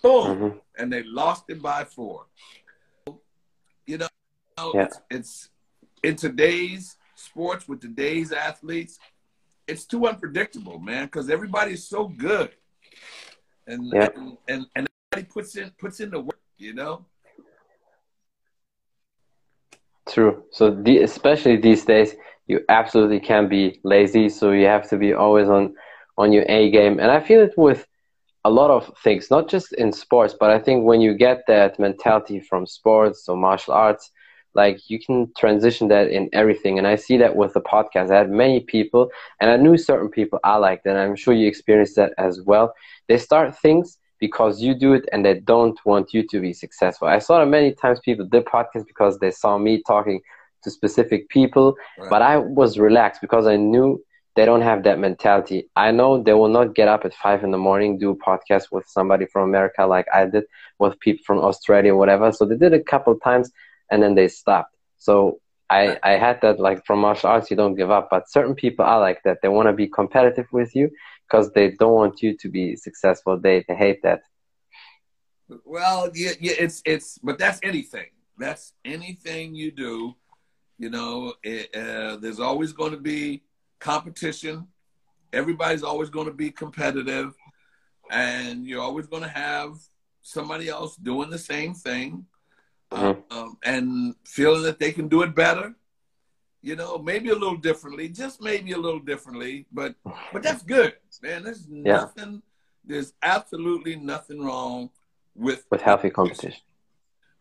Boom, 0.02 0.38
hmm 0.38 0.58
and 0.76 0.92
they 0.92 1.02
lost 1.04 1.44
it 1.48 1.62
by 1.62 1.84
four. 1.84 2.26
You 3.86 3.98
know, 3.98 4.08
Yeah. 4.74 4.84
it's, 4.86 5.00
it's 5.10 5.50
in 6.02 6.16
today's 6.16 6.96
sports 7.14 7.68
with 7.68 7.80
today's 7.80 8.32
athletes, 8.32 8.98
it's 9.66 9.84
too 9.84 10.06
unpredictable, 10.06 10.78
man, 10.78 11.06
because 11.06 11.30
everybody's 11.30 11.86
so 11.86 12.08
good, 12.08 12.50
and 13.66 13.92
Yeah. 13.92 14.08
and, 14.14 14.36
and 14.48 14.66
and 14.76 14.88
everybody 15.12 15.32
puts 15.32 15.56
in 15.56 15.70
puts 15.78 16.00
in 16.00 16.10
the 16.10 16.20
work, 16.20 16.40
you 16.58 16.74
know. 16.74 17.06
True. 20.08 20.44
So 20.50 20.70
the, 20.70 20.98
especially 20.98 21.56
these 21.56 21.84
days, 21.84 22.14
you 22.46 22.60
absolutely 22.68 23.20
can't 23.20 23.48
be 23.48 23.80
lazy. 23.84 24.28
So 24.28 24.50
you 24.52 24.66
have 24.66 24.88
to 24.90 24.96
be 24.96 25.12
always 25.12 25.48
on 25.48 25.74
on 26.16 26.32
your 26.32 26.44
A 26.48 26.70
game. 26.70 27.00
And 27.00 27.10
I 27.10 27.20
feel 27.20 27.40
it 27.40 27.54
with 27.56 27.86
a 28.44 28.50
lot 28.50 28.70
of 28.70 28.92
things, 29.02 29.30
not 29.30 29.48
just 29.48 29.72
in 29.72 29.92
sports, 29.92 30.34
but 30.38 30.50
I 30.50 30.58
think 30.58 30.84
when 30.84 31.00
you 31.00 31.14
get 31.14 31.42
that 31.48 31.78
mentality 31.78 32.40
from 32.40 32.66
sports 32.66 33.28
or 33.28 33.36
martial 33.36 33.74
arts, 33.74 34.10
like 34.54 34.88
you 34.88 35.00
can 35.00 35.32
transition 35.36 35.88
that 35.88 36.08
in 36.08 36.28
everything. 36.32 36.78
And 36.78 36.86
I 36.86 36.94
see 36.96 37.16
that 37.18 37.34
with 37.34 37.54
the 37.54 37.60
podcast. 37.60 38.10
I 38.10 38.18
had 38.18 38.30
many 38.30 38.60
people, 38.60 39.10
and 39.40 39.50
I 39.50 39.56
knew 39.56 39.76
certain 39.76 40.08
people 40.08 40.38
I 40.44 40.56
like 40.56 40.84
that. 40.84 40.90
And 40.90 40.98
I'm 40.98 41.16
sure 41.16 41.34
you 41.34 41.48
experienced 41.48 41.96
that 41.96 42.12
as 42.18 42.40
well. 42.42 42.74
They 43.08 43.18
start 43.18 43.58
things 43.58 43.98
because 44.20 44.62
you 44.62 44.74
do 44.74 44.92
it 44.92 45.08
and 45.12 45.24
they 45.24 45.40
don't 45.40 45.78
want 45.84 46.14
you 46.14 46.26
to 46.28 46.40
be 46.40 46.52
successful. 46.52 47.08
I 47.08 47.18
saw 47.18 47.40
that 47.40 47.46
many 47.46 47.72
times 47.72 48.00
people 48.00 48.26
did 48.26 48.44
podcasts 48.44 48.86
because 48.86 49.18
they 49.18 49.30
saw 49.30 49.58
me 49.58 49.82
talking 49.86 50.20
to 50.64 50.70
specific 50.70 51.28
people, 51.28 51.76
Right. 51.98 52.10
but 52.10 52.22
I 52.22 52.38
was 52.38 52.78
relaxed 52.78 53.20
because 53.20 53.46
I 53.46 53.56
knew 53.56 54.02
they 54.36 54.44
don't 54.44 54.62
have 54.62 54.82
that 54.82 54.98
mentality. 54.98 55.70
I 55.76 55.92
know 55.92 56.20
they 56.22 56.32
will 56.34 56.48
not 56.48 56.74
get 56.74 56.88
up 56.88 57.04
at 57.04 57.14
five 57.14 57.44
in 57.44 57.52
the 57.52 57.58
morning, 57.58 57.98
do 57.98 58.10
a 58.10 58.16
podcast 58.16 58.72
with 58.72 58.84
somebody 58.88 59.26
from 59.26 59.48
America 59.48 59.86
like 59.86 60.06
I 60.12 60.26
did, 60.26 60.44
with 60.80 60.98
people 60.98 61.22
from 61.24 61.38
Australia, 61.38 61.94
whatever. 61.94 62.32
So 62.32 62.44
they 62.44 62.56
did 62.56 62.74
a 62.74 62.82
couple 62.82 63.16
times 63.20 63.52
and 63.90 64.02
then 64.02 64.16
they 64.16 64.26
stopped. 64.26 64.74
So 64.98 65.38
I, 65.70 65.98
I 66.02 66.12
had 66.12 66.40
that 66.42 66.58
like 66.58 66.84
from 66.84 66.98
martial 67.00 67.30
arts, 67.30 67.48
you 67.50 67.56
don't 67.56 67.76
give 67.76 67.92
up, 67.92 68.08
but 68.10 68.28
certain 68.28 68.56
people 68.56 68.84
are 68.84 69.00
like 69.00 69.20
that. 69.24 69.38
They 69.40 69.48
want 69.48 69.68
to 69.68 69.72
be 69.72 69.86
competitive 69.86 70.46
with 70.52 70.74
you 70.74 70.90
because 71.26 71.52
they 71.52 71.70
don't 71.70 71.94
want 71.94 72.20
you 72.20 72.36
to 72.36 72.48
be 72.48 72.74
successful. 72.74 73.38
They, 73.38 73.64
they 73.68 73.74
hate 73.76 74.02
that. 74.02 74.22
Well, 75.64 76.10
yeah, 76.14 76.32
yeah, 76.40 76.54
it's 76.58 76.82
it's, 76.84 77.18
but 77.18 77.38
that's 77.38 77.60
anything. 77.62 78.06
That's 78.38 78.72
anything 78.84 79.54
you 79.54 79.70
do. 79.70 80.16
You 80.78 80.90
know, 80.90 81.34
it, 81.42 81.74
uh, 81.74 82.16
there's 82.16 82.40
always 82.40 82.72
going 82.72 82.92
to 82.92 82.98
be 82.98 83.42
competition. 83.78 84.66
Everybody's 85.32 85.82
always 85.82 86.10
going 86.10 86.26
to 86.26 86.32
be 86.32 86.50
competitive, 86.50 87.34
and 88.10 88.66
you're 88.66 88.82
always 88.82 89.06
going 89.06 89.22
to 89.22 89.28
have 89.28 89.76
somebody 90.22 90.68
else 90.68 90.96
doing 90.96 91.30
the 91.30 91.38
same 91.38 91.74
thing, 91.74 92.26
Mhm. 92.90 93.22
um, 93.30 93.58
and 93.62 94.14
feeling 94.24 94.62
that 94.62 94.78
they 94.78 94.92
can 94.92 95.08
do 95.08 95.22
it 95.22 95.34
better. 95.34 95.74
you 96.62 96.74
know, 96.76 96.96
maybe 96.96 97.28
a 97.28 97.34
little 97.34 97.58
differently, 97.58 98.08
just 98.08 98.40
maybe 98.40 98.72
a 98.72 98.78
little 98.78 98.98
differently, 98.98 99.66
but 99.70 99.94
but 100.32 100.42
that's 100.42 100.62
good, 100.62 100.96
man. 101.22 101.42
There's 101.44 101.66
Yeah. 101.68 101.96
nothing, 102.00 102.42
there's 102.82 103.12
absolutely 103.20 103.96
nothing 103.96 104.42
wrong 104.42 104.88
with 105.34 105.66
With 105.70 105.82
healthy 105.82 106.08
competition. 106.08 106.62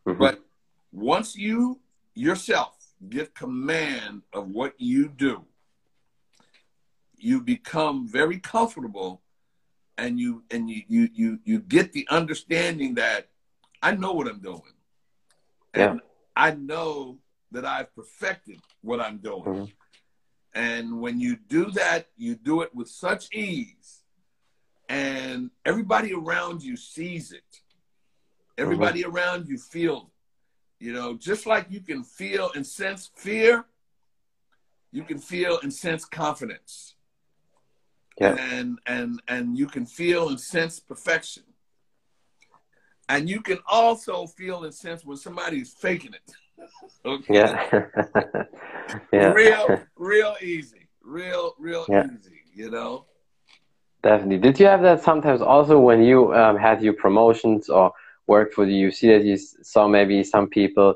Mhm. 0.06 0.18
But 0.18 0.44
once 0.92 1.34
you 1.36 1.80
yourself 2.14 2.73
get 3.04 3.34
command 3.34 4.22
of 4.32 4.48
what 4.48 4.74
you 4.78 5.08
do, 5.08 5.44
you 7.16 7.40
become 7.40 8.06
very 8.08 8.38
comfortable 8.38 9.22
and 9.96 10.18
you 10.18 10.42
and 10.50 10.68
you 10.68 10.82
you 10.88 11.08
you, 11.14 11.38
you 11.44 11.60
get 11.60 11.92
the 11.92 12.06
understanding 12.10 12.94
that 12.94 13.28
I 13.82 13.94
know 13.94 14.12
what 14.12 14.26
I'm 14.26 14.40
doing. 14.40 14.62
And 15.74 16.00
I 16.36 16.52
know 16.52 17.18
that 17.52 17.64
I've 17.64 17.94
perfected 17.94 18.60
what 18.82 19.00
I'm 19.00 19.18
doing. 19.18 19.44
Mhm. 19.44 19.72
And 20.54 21.00
when 21.00 21.18
you 21.20 21.36
do 21.36 21.70
that, 21.72 22.08
you 22.16 22.36
do 22.36 22.62
it 22.62 22.74
with 22.74 22.88
such 22.88 23.32
ease. 23.34 24.02
And 24.88 25.50
everybody 25.64 26.12
around 26.12 26.62
you 26.62 26.76
sees 26.76 27.32
it. 27.32 27.62
Everybody 28.56 29.04
around 29.04 29.48
you 29.48 29.58
feels. 29.58 30.10
You 30.78 30.92
know, 30.92 31.14
just 31.14 31.46
like 31.46 31.66
you 31.70 31.80
can 31.80 32.02
feel 32.02 32.50
and 32.54 32.66
sense 32.66 33.10
fear, 33.14 33.64
you 34.92 35.02
can 35.04 35.18
feel 35.18 35.58
and 35.62 35.72
sense 35.72 36.04
confidence. 36.04 36.94
Yeah. 38.20 38.36
And 38.38 38.78
and 38.86 39.20
and 39.28 39.58
you 39.58 39.66
can 39.66 39.86
feel 39.86 40.28
and 40.28 40.40
sense 40.40 40.78
perfection. 40.80 41.44
And 43.08 43.28
you 43.28 43.40
can 43.40 43.58
also 43.66 44.26
feel 44.26 44.64
and 44.64 44.74
sense 44.74 45.04
when 45.04 45.16
somebody's 45.16 45.72
faking 45.72 46.14
it. 46.14 46.32
okay. 47.04 47.34
Yeah. 47.34 47.86
yeah. 49.12 49.32
Real, 49.32 49.82
real 49.96 50.36
easy. 50.40 50.88
Real, 51.02 51.54
real 51.58 51.84
Yeah. 51.88 52.06
easy, 52.06 52.40
you 52.54 52.70
know? 52.70 53.04
Definitely. 54.02 54.38
Did 54.38 54.60
you 54.60 54.66
have 54.66 54.82
that 54.82 55.02
sometimes 55.02 55.42
also 55.42 55.78
when 55.78 56.02
you 56.02 56.34
um, 56.34 56.56
had 56.56 56.82
your 56.82 56.94
promotions 56.94 57.68
or 57.68 57.92
worked 58.26 58.54
for 58.54 58.64
the 58.66 58.72
UFC 58.72 59.08
that 59.16 59.24
you 59.24 59.36
saw 59.36 59.86
maybe 59.88 60.22
some 60.24 60.48
people 60.48 60.94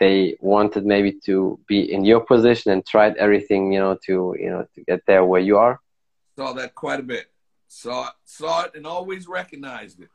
they 0.00 0.36
wanted 0.40 0.86
maybe 0.86 1.12
to 1.26 1.58
be 1.66 1.92
in 1.92 2.04
your 2.04 2.20
position 2.20 2.70
and 2.72 2.86
tried 2.86 3.16
everything 3.16 3.72
you 3.72 3.80
know 3.80 3.96
to 4.06 4.34
you 4.38 4.50
know 4.50 4.64
to 4.74 4.84
get 4.84 5.00
there 5.06 5.24
where 5.24 5.40
you 5.40 5.58
are? 5.58 5.80
Saw 6.36 6.52
that 6.52 6.74
quite 6.74 7.00
a 7.00 7.02
bit. 7.02 7.26
Saw 7.66 8.08
it, 8.08 8.14
saw 8.24 8.64
it 8.64 8.72
and 8.76 8.86
always 8.86 9.26
recognized 9.26 10.00
it. 10.00 10.10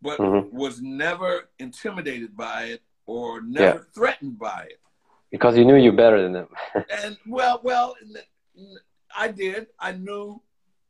But 0.00 0.18
Mhm. 0.18 0.50
was 0.52 0.82
never 0.82 1.50
intimidated 1.60 2.36
by 2.36 2.64
it 2.64 2.82
or 3.06 3.40
never 3.40 3.86
threatened 3.94 4.38
by 4.38 4.66
it. 4.70 4.80
Because 5.30 5.56
you 5.56 5.64
knew 5.64 5.76
you 5.76 5.92
better 5.92 6.20
than 6.20 6.32
them. 6.32 6.48
and 7.04 7.16
well, 7.26 7.60
well, 7.62 7.94
I 9.16 9.28
did. 9.28 9.68
I 9.78 9.92
knew, 9.92 10.42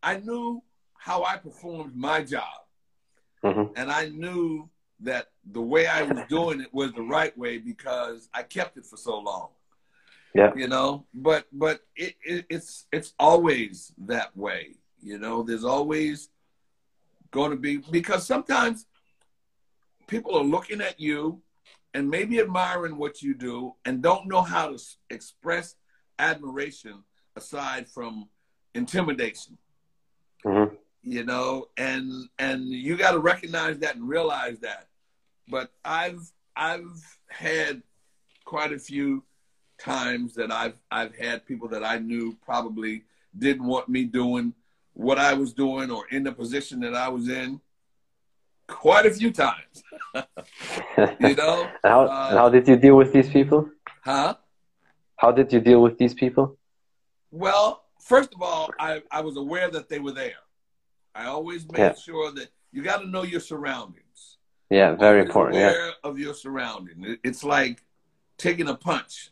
I 0.02 0.16
knew 0.18 0.62
how 0.94 1.24
I 1.24 1.36
performed 1.36 1.94
my 1.96 2.22
job, 2.22 2.58
hmm 3.42 3.64
and 3.76 3.90
I 3.90 4.08
knew 4.08 4.70
that 5.02 5.28
the 5.50 5.60
way 5.60 5.86
I 5.86 6.02
was 6.02 6.22
doing 6.28 6.60
it 6.60 6.72
was 6.72 6.92
the 6.92 7.02
right 7.02 7.36
way 7.36 7.58
because 7.58 8.28
I 8.32 8.42
kept 8.42 8.76
it 8.76 8.86
for 8.86 8.96
so 8.96 9.18
long. 9.18 9.48
Yeah. 10.34 10.52
You 10.54 10.68
know, 10.68 11.04
but 11.12 11.46
but 11.52 11.80
it, 11.94 12.14
it, 12.24 12.46
it's 12.48 12.86
it's 12.92 13.12
always 13.18 13.92
that 14.06 14.36
way. 14.36 14.76
You 15.02 15.18
know, 15.18 15.42
there's 15.42 15.64
always 15.64 16.30
going 17.30 17.50
to 17.50 17.56
be 17.56 17.78
because 17.90 18.26
sometimes 18.26 18.86
people 20.06 20.36
are 20.36 20.44
looking 20.44 20.80
at 20.80 21.00
you 21.00 21.42
and 21.94 22.08
maybe 22.08 22.40
admiring 22.40 22.96
what 22.96 23.22
you 23.22 23.34
do 23.34 23.74
and 23.84 24.02
don't 24.02 24.28
know 24.28 24.42
how 24.42 24.68
to 24.68 24.74
s- 24.74 24.96
express 25.10 25.74
admiration 26.18 27.02
aside 27.36 27.88
from 27.88 28.28
intimidation 28.74 29.58
hmm 30.44 30.64
you 31.02 31.24
know 31.24 31.66
and 31.76 32.28
and 32.38 32.68
you 32.68 32.96
got 32.96 33.12
to 33.12 33.18
recognize 33.18 33.78
that 33.78 33.96
and 33.96 34.08
realize 34.08 34.58
that 34.60 34.86
but 35.48 35.70
i've 35.84 36.30
i've 36.56 37.16
had 37.28 37.82
quite 38.44 38.72
a 38.72 38.78
few 38.78 39.22
times 39.78 40.34
that 40.34 40.50
i've 40.52 40.74
i've 40.90 41.14
had 41.16 41.44
people 41.46 41.68
that 41.68 41.84
i 41.84 41.98
knew 41.98 42.36
probably 42.44 43.02
didn't 43.36 43.66
want 43.66 43.88
me 43.88 44.04
doing 44.04 44.52
what 44.94 45.18
i 45.18 45.32
was 45.32 45.52
doing 45.52 45.90
or 45.90 46.06
in 46.08 46.22
the 46.24 46.32
position 46.32 46.80
that 46.80 46.94
i 46.94 47.08
was 47.08 47.28
in 47.28 47.60
quite 48.68 49.06
a 49.06 49.10
few 49.10 49.30
times 49.32 49.82
you 51.18 51.34
know 51.34 51.68
how, 51.82 52.02
Uh, 52.04 52.30
how 52.38 52.48
did 52.48 52.66
you 52.68 52.76
deal 52.76 52.96
with 52.96 53.12
these 53.12 53.28
people? 53.28 53.68
huh 54.02 54.34
How 55.16 55.32
did 55.32 55.52
you 55.52 55.60
deal 55.60 55.80
with 55.82 55.96
these 55.98 56.14
people? 56.14 56.58
Well, 57.30 57.84
first 58.00 58.34
of 58.34 58.42
all, 58.42 58.70
I, 58.78 59.02
I 59.10 59.20
was 59.22 59.36
aware 59.36 59.70
that 59.70 59.88
they 59.88 59.98
were 60.00 60.12
there. 60.12 60.42
I 61.14 61.26
always 61.26 61.62
made 61.70 61.78
Yeah. 61.80 61.94
sure 61.94 62.30
that 62.32 62.48
you 62.72 62.82
got 62.82 62.98
to 63.02 63.06
know 63.06 63.22
your 63.22 63.40
surroundings. 63.40 64.01
Yeah, 64.72 64.94
very 64.94 65.18
Always 65.18 65.26
important. 65.28 65.58
Yeah. 65.58 65.90
Of 66.02 66.18
your 66.18 66.32
surrounding. 66.32 67.18
It's 67.22 67.44
like 67.44 67.82
taking 68.38 68.68
a 68.68 68.74
punch. 68.74 69.30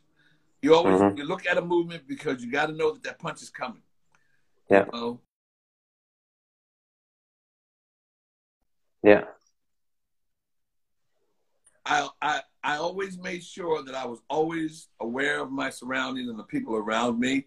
You 0.61 0.75
always 0.75 1.01
Mhm. 1.01 1.17
you 1.17 1.25
look 1.25 1.47
at 1.47 1.57
a 1.57 1.63
movement 1.63 2.07
because 2.07 2.45
you 2.45 2.53
got 2.53 2.67
to 2.67 2.75
know 2.75 2.93
that 2.93 3.03
that 3.05 3.19
punch 3.19 3.41
is 3.41 3.49
coming. 3.49 3.83
Yeah. 4.69 4.85
You 4.85 4.93
know? 4.93 5.21
Yeah. 9.03 9.25
I, 11.87 12.09
I 12.21 12.43
I 12.63 12.77
always 12.77 13.17
made 13.17 13.43
sure 13.43 13.83
that 13.83 13.95
I 13.95 14.05
was 14.05 14.21
always 14.29 14.89
aware 15.01 15.41
of 15.41 15.51
my 15.51 15.71
surroundings 15.71 16.29
and 16.29 16.39
the 16.39 16.45
people 16.45 16.77
around 16.77 17.19
me. 17.19 17.47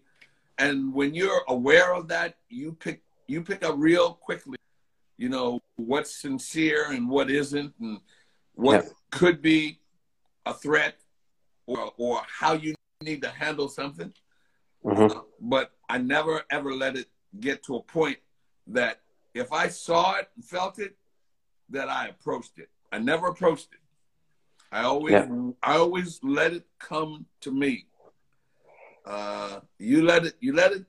And 0.58 0.92
when 0.92 1.14
you're 1.14 1.44
aware 1.46 1.94
of 1.94 2.08
that, 2.08 2.38
you 2.48 2.72
pick 2.72 3.04
you 3.28 3.44
pick 3.44 3.64
up 3.64 3.76
real 3.78 4.14
quickly, 4.14 4.58
you 5.16 5.28
know, 5.28 5.60
what's 5.76 6.14
sincere 6.20 6.90
and 6.90 7.08
what 7.08 7.30
isn't 7.30 7.74
and 7.80 8.00
what 8.54 8.84
Yeah. 8.84 8.90
could 9.10 9.40
be 9.42 9.80
a 10.46 10.54
threat 10.54 10.96
or 11.66 11.92
or 11.96 12.20
how 12.26 12.52
you 12.54 12.74
need 13.00 13.22
to 13.22 13.30
handle 13.30 13.68
something. 13.68 14.12
hmm 14.82 15.06
But 15.40 15.72
I 15.88 15.98
never 15.98 16.44
ever 16.50 16.74
let 16.74 16.96
it 16.96 17.08
get 17.40 17.62
to 17.64 17.76
a 17.76 17.82
point 17.82 18.18
that 18.68 19.00
if 19.34 19.52
I 19.52 19.68
saw 19.68 20.16
it 20.16 20.28
and 20.36 20.44
felt 20.44 20.78
it, 20.78 20.96
that 21.70 21.88
I 21.88 22.08
approached 22.08 22.58
it. 22.58 22.68
I 22.92 22.98
never 22.98 23.26
approached 23.28 23.68
it. 23.72 23.80
I 24.70 24.82
always 24.82 25.12
Yeah. 25.12 25.26
I 25.62 25.76
always 25.76 26.20
let 26.22 26.52
it 26.52 26.66
come 26.78 27.26
to 27.40 27.50
me. 27.50 27.86
Uh, 29.06 29.60
you 29.78 30.02
let 30.02 30.24
it 30.26 30.34
you 30.40 30.52
let 30.52 30.72
it 30.72 30.84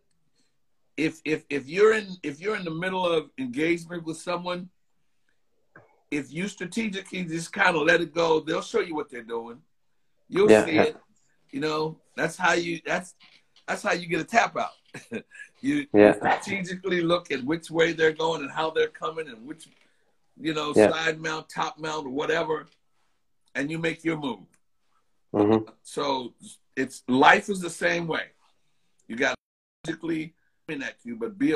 if 0.98 1.22
if 1.26 1.46
if 1.50 1.68
you're 1.68 1.94
in 1.94 2.08
if 2.24 2.40
you're 2.40 2.56
in 2.56 2.64
the 2.64 2.72
middle 2.72 3.06
of 3.06 3.30
engagement 3.38 4.04
with 4.06 4.18
someone, 4.18 4.70
if 6.12 6.32
you 6.32 6.48
strategically 6.48 7.24
just 7.26 7.52
kind 7.52 7.76
of 7.76 7.84
let 7.84 8.02
it 8.02 8.14
go, 8.14 8.40
they'll 8.40 8.62
show 8.62 8.80
you 8.80 8.96
what 8.96 9.10
they're 9.10 9.24
doing. 9.24 9.62
You'll 10.30 10.50
Yeah, 10.50 10.66
see 10.66 10.76
yeah. 10.76 10.84
it. 10.84 10.98
You 11.52 11.60
know, 11.60 11.98
that's 12.16 12.38
how 12.38 12.54
you 12.54 12.80
that's 12.86 13.16
that's 13.68 13.84
how 13.84 13.94
you 13.94 14.08
get 14.08 14.22
a 14.22 14.24
tap 14.24 14.56
out. 14.58 14.72
you 15.62 15.88
Yeah. 15.94 16.14
strategically 16.14 17.02
look 17.02 17.32
at 17.32 17.44
which 17.44 17.70
way 17.70 17.94
they're 17.94 18.14
going 18.14 18.42
and 18.42 18.52
how 18.52 18.70
they're 18.70 18.88
coming 18.88 19.28
and 19.28 19.46
which 19.46 19.68
you 20.40 20.54
know, 20.54 20.74
side 20.74 21.20
mount, 21.22 21.48
top 21.50 21.80
mount, 21.80 22.06
or 22.06 22.10
whatever, 22.10 22.68
and 23.56 23.72
you 23.72 23.78
make 23.80 24.04
your 24.04 24.18
move. 24.18 24.40
hmm 25.34 25.58
So 25.84 26.34
it's 26.76 27.04
life 27.08 27.50
is 27.50 27.62
the 27.62 27.70
same 27.70 28.08
way. 28.08 28.26
You 29.08 29.16
got 29.16 29.36
strategically 29.84 30.22
coming 30.24 30.34
at 30.70 30.96
you, 31.04 31.16
but 31.16 31.38
be 31.38 31.52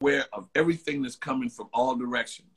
aware 0.00 0.24
of 0.32 0.48
everything 0.54 1.02
that's 1.02 1.16
coming 1.16 1.48
from 1.48 1.68
all 1.72 1.94
directions. 1.94 2.48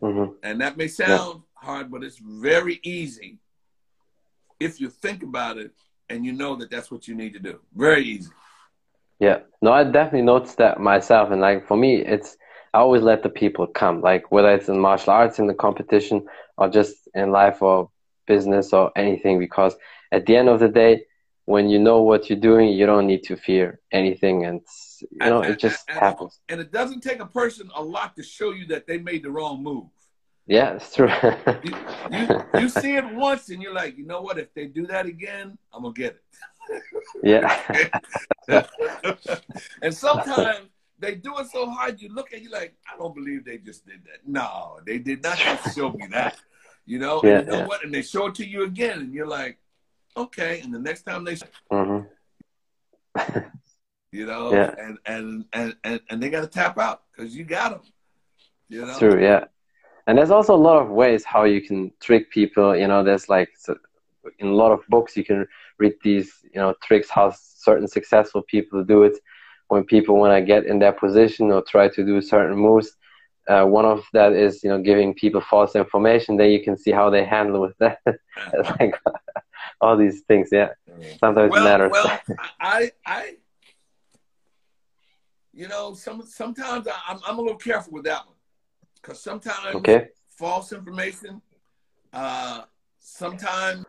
hmm 0.00 0.24
And 0.42 0.60
that 0.60 0.76
may 0.76 0.88
sound 0.88 1.42
hard, 1.54 1.90
but 1.90 2.02
it's 2.02 2.18
very 2.18 2.80
easy 2.82 3.38
if 4.58 4.80
you 4.80 4.90
think 4.90 5.22
about 5.22 5.58
it 5.58 5.72
and 6.08 6.24
you 6.24 6.32
know 6.32 6.56
that 6.56 6.70
that's 6.70 6.90
what 6.90 7.06
you 7.06 7.14
need 7.14 7.34
to 7.34 7.38
do. 7.38 7.60
Very 7.74 8.04
easy. 8.04 8.30
Yeah. 9.20 9.40
No, 9.62 9.72
I 9.72 9.84
definitely 9.84 10.22
noticed 10.22 10.58
that 10.58 10.80
myself. 10.80 11.30
And 11.30 11.40
like 11.40 11.66
for 11.66 11.76
me, 11.76 12.04
it's 12.04 12.36
I 12.74 12.78
always 12.78 13.02
let 13.02 13.22
the 13.22 13.28
people 13.28 13.66
come. 13.66 14.00
Like 14.00 14.30
whether 14.30 14.52
it's 14.52 14.68
in 14.68 14.78
martial 14.78 15.12
arts 15.12 15.38
in 15.38 15.46
the 15.46 15.54
competition 15.54 16.26
or 16.58 16.68
just 16.68 17.08
in 17.14 17.30
life 17.30 17.62
or 17.62 17.90
business 18.26 18.72
or 18.72 18.90
anything, 18.96 19.38
because 19.38 19.74
at 20.12 20.26
the 20.26 20.36
end 20.36 20.48
of 20.48 20.60
the 20.60 20.68
day, 20.68 21.04
when 21.46 21.68
you 21.70 21.78
know 21.78 22.02
what 22.02 22.28
you're 22.28 22.38
doing, 22.50 22.68
you 22.68 22.86
don't 22.86 23.06
need 23.06 23.22
to 23.24 23.36
fear 23.36 23.80
anything, 23.92 24.44
and 24.44 24.60
you 25.00 25.18
know 25.30 25.40
And- 25.42 25.52
it 25.52 25.58
just 25.58 25.88
and- 25.88 25.98
happens. 25.98 26.40
And 26.48 26.60
it 26.60 26.70
doesn't 26.72 27.00
take 27.02 27.20
a 27.20 27.26
person 27.26 27.70
a 27.74 27.82
lot 27.82 28.14
to 28.16 28.22
show 28.22 28.50
you 28.52 28.66
that 28.66 28.86
they 28.86 28.98
made 28.98 29.22
the 29.22 29.30
wrong 29.30 29.62
move. 29.62 29.86
Yeah, 30.48 30.74
it's 30.76 30.94
true. 30.94 31.08
You, 31.64 31.74
you, 32.12 32.26
you 32.62 32.68
see 32.68 32.94
it 32.96 33.04
once 33.14 33.48
and 33.48 33.60
you're 33.60 33.74
like, 33.74 33.98
you 33.98 34.06
know 34.06 34.20
what? 34.20 34.38
If 34.38 34.54
they 34.54 34.66
do 34.66 34.86
that 34.86 35.04
again, 35.06 35.58
I'm 35.72 35.82
going 35.82 35.94
to 35.94 36.00
get 36.00 36.12
it. 36.70 36.82
yeah. 37.24 37.46
and 39.82 39.92
sometimes 39.92 40.68
they 41.00 41.16
do 41.16 41.36
it 41.38 41.48
so 41.48 41.68
hard, 41.68 42.00
you 42.00 42.14
look 42.14 42.32
at 42.32 42.42
you 42.42 42.50
like, 42.50 42.74
I 42.92 42.96
don't 42.96 43.12
believe 43.14 43.44
they 43.44 43.58
just 43.58 43.84
did 43.86 44.04
that. 44.04 44.20
No, 44.26 44.78
they 44.86 44.98
did 44.98 45.22
not 45.22 45.36
show 45.74 45.90
me 45.90 46.06
that. 46.12 46.36
You 46.86 47.00
know, 47.00 47.20
Yeah, 47.24 47.38
and 47.38 47.46
you 47.46 47.52
know 47.52 47.58
yeah. 47.58 47.66
what? 47.66 47.84
And 47.84 47.92
they 47.92 48.02
show 48.02 48.26
it 48.26 48.36
to 48.36 48.46
you 48.46 48.62
again, 48.64 49.00
and 49.00 49.12
you're 49.12 49.26
like, 49.26 49.58
okay. 50.16 50.60
And 50.60 50.72
the 50.74 50.78
next 50.78 51.02
time 51.02 51.24
they, 51.24 51.36
Mm-hmm. 51.72 52.00
you 54.12 54.26
know, 54.26 54.52
Yeah. 54.52 54.74
and, 54.78 54.98
and 55.06 55.44
and 55.52 55.76
and 55.84 56.00
and 56.10 56.22
they 56.22 56.30
got 56.30 56.42
to 56.42 56.46
tap 56.48 56.78
out 56.78 57.02
because 57.10 57.36
you 57.36 57.44
got 57.44 57.70
them. 57.70 57.82
You 58.68 58.86
know, 58.86 58.98
true, 58.98 59.22
yeah. 59.22 59.44
And 60.06 60.18
there's 60.18 60.30
also 60.30 60.54
a 60.54 60.64
lot 60.68 60.80
of 60.82 60.88
ways 60.90 61.24
how 61.24 61.44
you 61.44 61.60
can 61.60 61.92
trick 62.00 62.30
people. 62.30 62.76
You 62.76 62.86
know, 62.88 63.02
there's 63.02 63.28
like 63.28 63.50
in 64.38 64.48
a 64.48 64.54
lot 64.54 64.72
of 64.72 64.80
books 64.88 65.16
you 65.16 65.24
can 65.24 65.46
read 65.78 65.94
these, 66.02 66.32
you 66.52 66.60
know, 66.60 66.74
tricks 66.82 67.08
how 67.10 67.32
certain 67.36 67.88
successful 67.88 68.42
people 68.42 68.82
do 68.84 69.02
it. 69.04 69.16
When 69.68 69.84
people 69.84 70.16
want 70.16 70.32
to 70.32 70.42
get 70.42 70.66
in 70.66 70.78
their 70.78 70.92
position 70.92 71.50
or 71.50 71.62
try 71.62 71.88
to 71.88 72.04
do 72.04 72.20
certain 72.20 72.56
moves, 72.56 72.96
uh, 73.48 73.64
one 73.64 73.84
of 73.84 74.04
that 74.12 74.32
is 74.32 74.62
you 74.62 74.70
know 74.70 74.80
giving 74.80 75.14
people 75.14 75.40
false 75.40 75.74
information. 75.74 76.36
Then 76.36 76.50
you 76.50 76.62
can 76.62 76.76
see 76.76 76.92
how 76.92 77.10
they 77.10 77.24
handle 77.24 77.60
with 77.60 77.76
that. 77.78 77.98
It's 78.54 78.70
like 78.80 78.94
all 79.80 79.96
these 79.96 80.22
things, 80.22 80.48
yeah. 80.52 80.70
Sometimes 81.20 81.54
it 81.54 81.62
matters. 81.62 81.90
well, 81.92 82.20
I, 82.60 82.90
I, 83.04 83.34
you 85.52 85.68
know, 85.68 85.94
some 85.94 86.22
sometimes 86.22 86.86
I, 86.88 86.94
I'm 87.08 87.18
I'm 87.26 87.38
a 87.38 87.42
little 87.42 87.56
careful 87.58 87.92
with 87.94 88.04
that 88.04 88.26
one 88.26 88.34
because 89.00 89.20
sometimes 89.20 89.74
okay. 89.76 90.08
false 90.38 90.72
information, 90.72 91.40
uh, 92.12 92.62
sometimes 92.98 93.84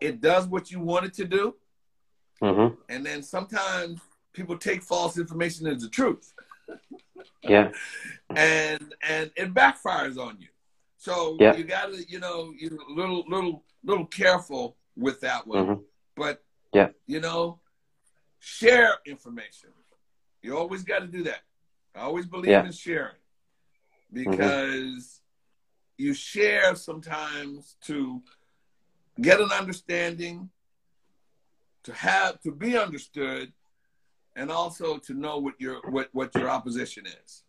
it 0.00 0.20
does 0.20 0.46
what 0.46 0.70
you 0.70 0.80
want 0.80 1.06
it 1.06 1.14
to 1.14 1.24
do, 1.24 1.54
Mm-hmm. 2.42 2.74
and 2.90 3.06
then 3.06 3.22
sometimes 3.22 3.98
people 4.34 4.58
take 4.58 4.82
false 4.82 5.16
information 5.18 5.66
as 5.66 5.80
the 5.82 5.88
truth, 5.88 6.34
Yeah. 7.42 7.70
and 8.36 8.94
and 9.08 9.30
it 9.36 9.54
backfires 9.54 10.18
on 10.18 10.38
you. 10.38 10.48
So 11.06 11.36
Yeah. 11.38 11.54
you 11.54 11.62
gotta, 11.62 12.04
you 12.08 12.18
know, 12.18 12.52
you're 12.58 12.74
a 12.82 12.92
little 12.92 13.24
little 13.28 13.64
little 13.84 14.06
careful 14.06 14.76
with 14.96 15.20
that 15.20 15.46
one. 15.46 15.64
Mhm. 15.66 15.84
But 16.16 16.44
Yeah. 16.74 16.88
you 17.06 17.20
know, 17.20 17.60
share 18.40 18.98
information. 19.06 19.72
You 20.42 20.58
always 20.58 20.82
got 20.82 21.00
to 21.00 21.06
do 21.06 21.22
that. 21.22 21.42
I 21.94 22.00
always 22.00 22.26
believe 22.26 22.50
Yeah. 22.50 22.64
in 22.66 22.72
sharing 22.72 23.20
because 24.12 25.22
you 25.96 26.12
share 26.12 26.74
sometimes 26.74 27.76
to 27.82 28.22
get 29.20 29.40
an 29.40 29.52
understanding, 29.52 30.50
to 31.84 31.92
have 31.94 32.40
to 32.40 32.50
be 32.50 32.76
understood, 32.76 33.52
and 34.34 34.50
also 34.50 34.98
to 34.98 35.14
know 35.14 35.38
what 35.38 35.54
your 35.60 35.80
what 35.88 36.08
what 36.12 36.34
your 36.34 36.50
opposition 36.50 37.06
is. 37.06 37.44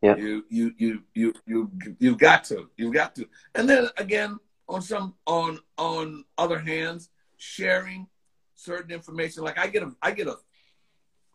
Yeah. 0.00 0.16
You 0.16 0.44
you 0.48 0.72
you 0.78 1.02
you 1.14 1.34
you 1.46 1.70
you've 1.98 2.18
got 2.18 2.44
to 2.44 2.68
you've 2.76 2.94
got 2.94 3.14
to, 3.16 3.28
and 3.56 3.68
then 3.68 3.88
again 3.96 4.38
on 4.68 4.80
some 4.82 5.14
on 5.26 5.58
on 5.76 6.24
other 6.36 6.58
hands 6.58 7.10
sharing 7.36 8.06
certain 8.54 8.90
information 8.90 9.42
like 9.44 9.58
i 9.58 9.66
get 9.68 9.82
a 9.82 9.92
i 10.02 10.10
get 10.10 10.26
a 10.26 10.36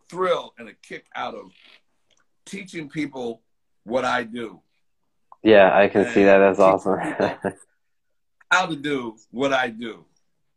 thrill 0.09 0.53
and 0.57 0.67
a 0.69 0.73
kick 0.81 1.05
out 1.15 1.33
of 1.33 1.51
teaching 2.45 2.89
people 2.89 3.41
what 3.85 4.05
i 4.05 4.23
do 4.23 4.59
Yeah, 5.41 5.75
I 5.77 5.87
can 5.87 6.05
see 6.13 6.23
that. 6.23 6.37
That's 6.39 6.59
awesome. 6.59 6.99
how 8.51 8.65
to 8.65 8.75
do 8.75 9.15
what 9.31 9.51
i 9.53 9.67
do 9.69 10.05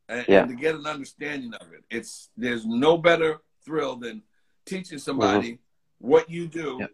and, 0.08 0.24
Yeah. 0.28 0.40
and 0.42 0.50
to 0.50 0.54
get 0.56 0.74
an 0.74 0.86
understanding 0.86 1.54
of 1.54 1.72
it 1.72 1.82
it's 1.90 2.30
there's 2.36 2.66
no 2.66 2.98
better 2.98 3.38
thrill 3.64 3.96
than 3.96 4.22
teaching 4.64 4.98
somebody 4.98 5.58
what 5.98 6.28
you 6.30 6.46
do 6.46 6.72
Mm-hmm. 6.74 6.80
Yep. 6.82 6.90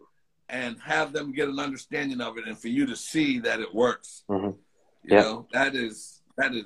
And 0.49 0.79
have 0.81 1.13
them 1.13 1.31
get 1.31 1.49
an 1.49 1.59
understanding 1.59 2.21
of 2.21 2.37
it 2.37 2.47
and 2.47 2.57
for 2.57 2.67
you 2.67 2.85
to 2.85 2.95
see 2.95 3.39
that 3.39 3.59
it 3.59 3.73
works 3.73 4.23
Mhm. 4.29 4.55
you 5.03 5.11
Yep. 5.15 5.23
know 5.23 5.47
that 5.51 5.75
is 5.75 6.21
that 6.37 6.53
is 6.53 6.65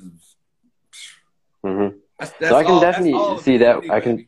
hmm 1.63 1.87
that's, 2.19 2.31
that's 2.31 2.51
So 2.51 2.55
I 2.55 2.63
can 2.63 2.73
all- 2.75 2.79
definitely 2.81 3.37
see 3.43 3.57
that. 3.57 3.77
I 3.89 3.99
can, 3.99 4.17
baby. 4.17 4.27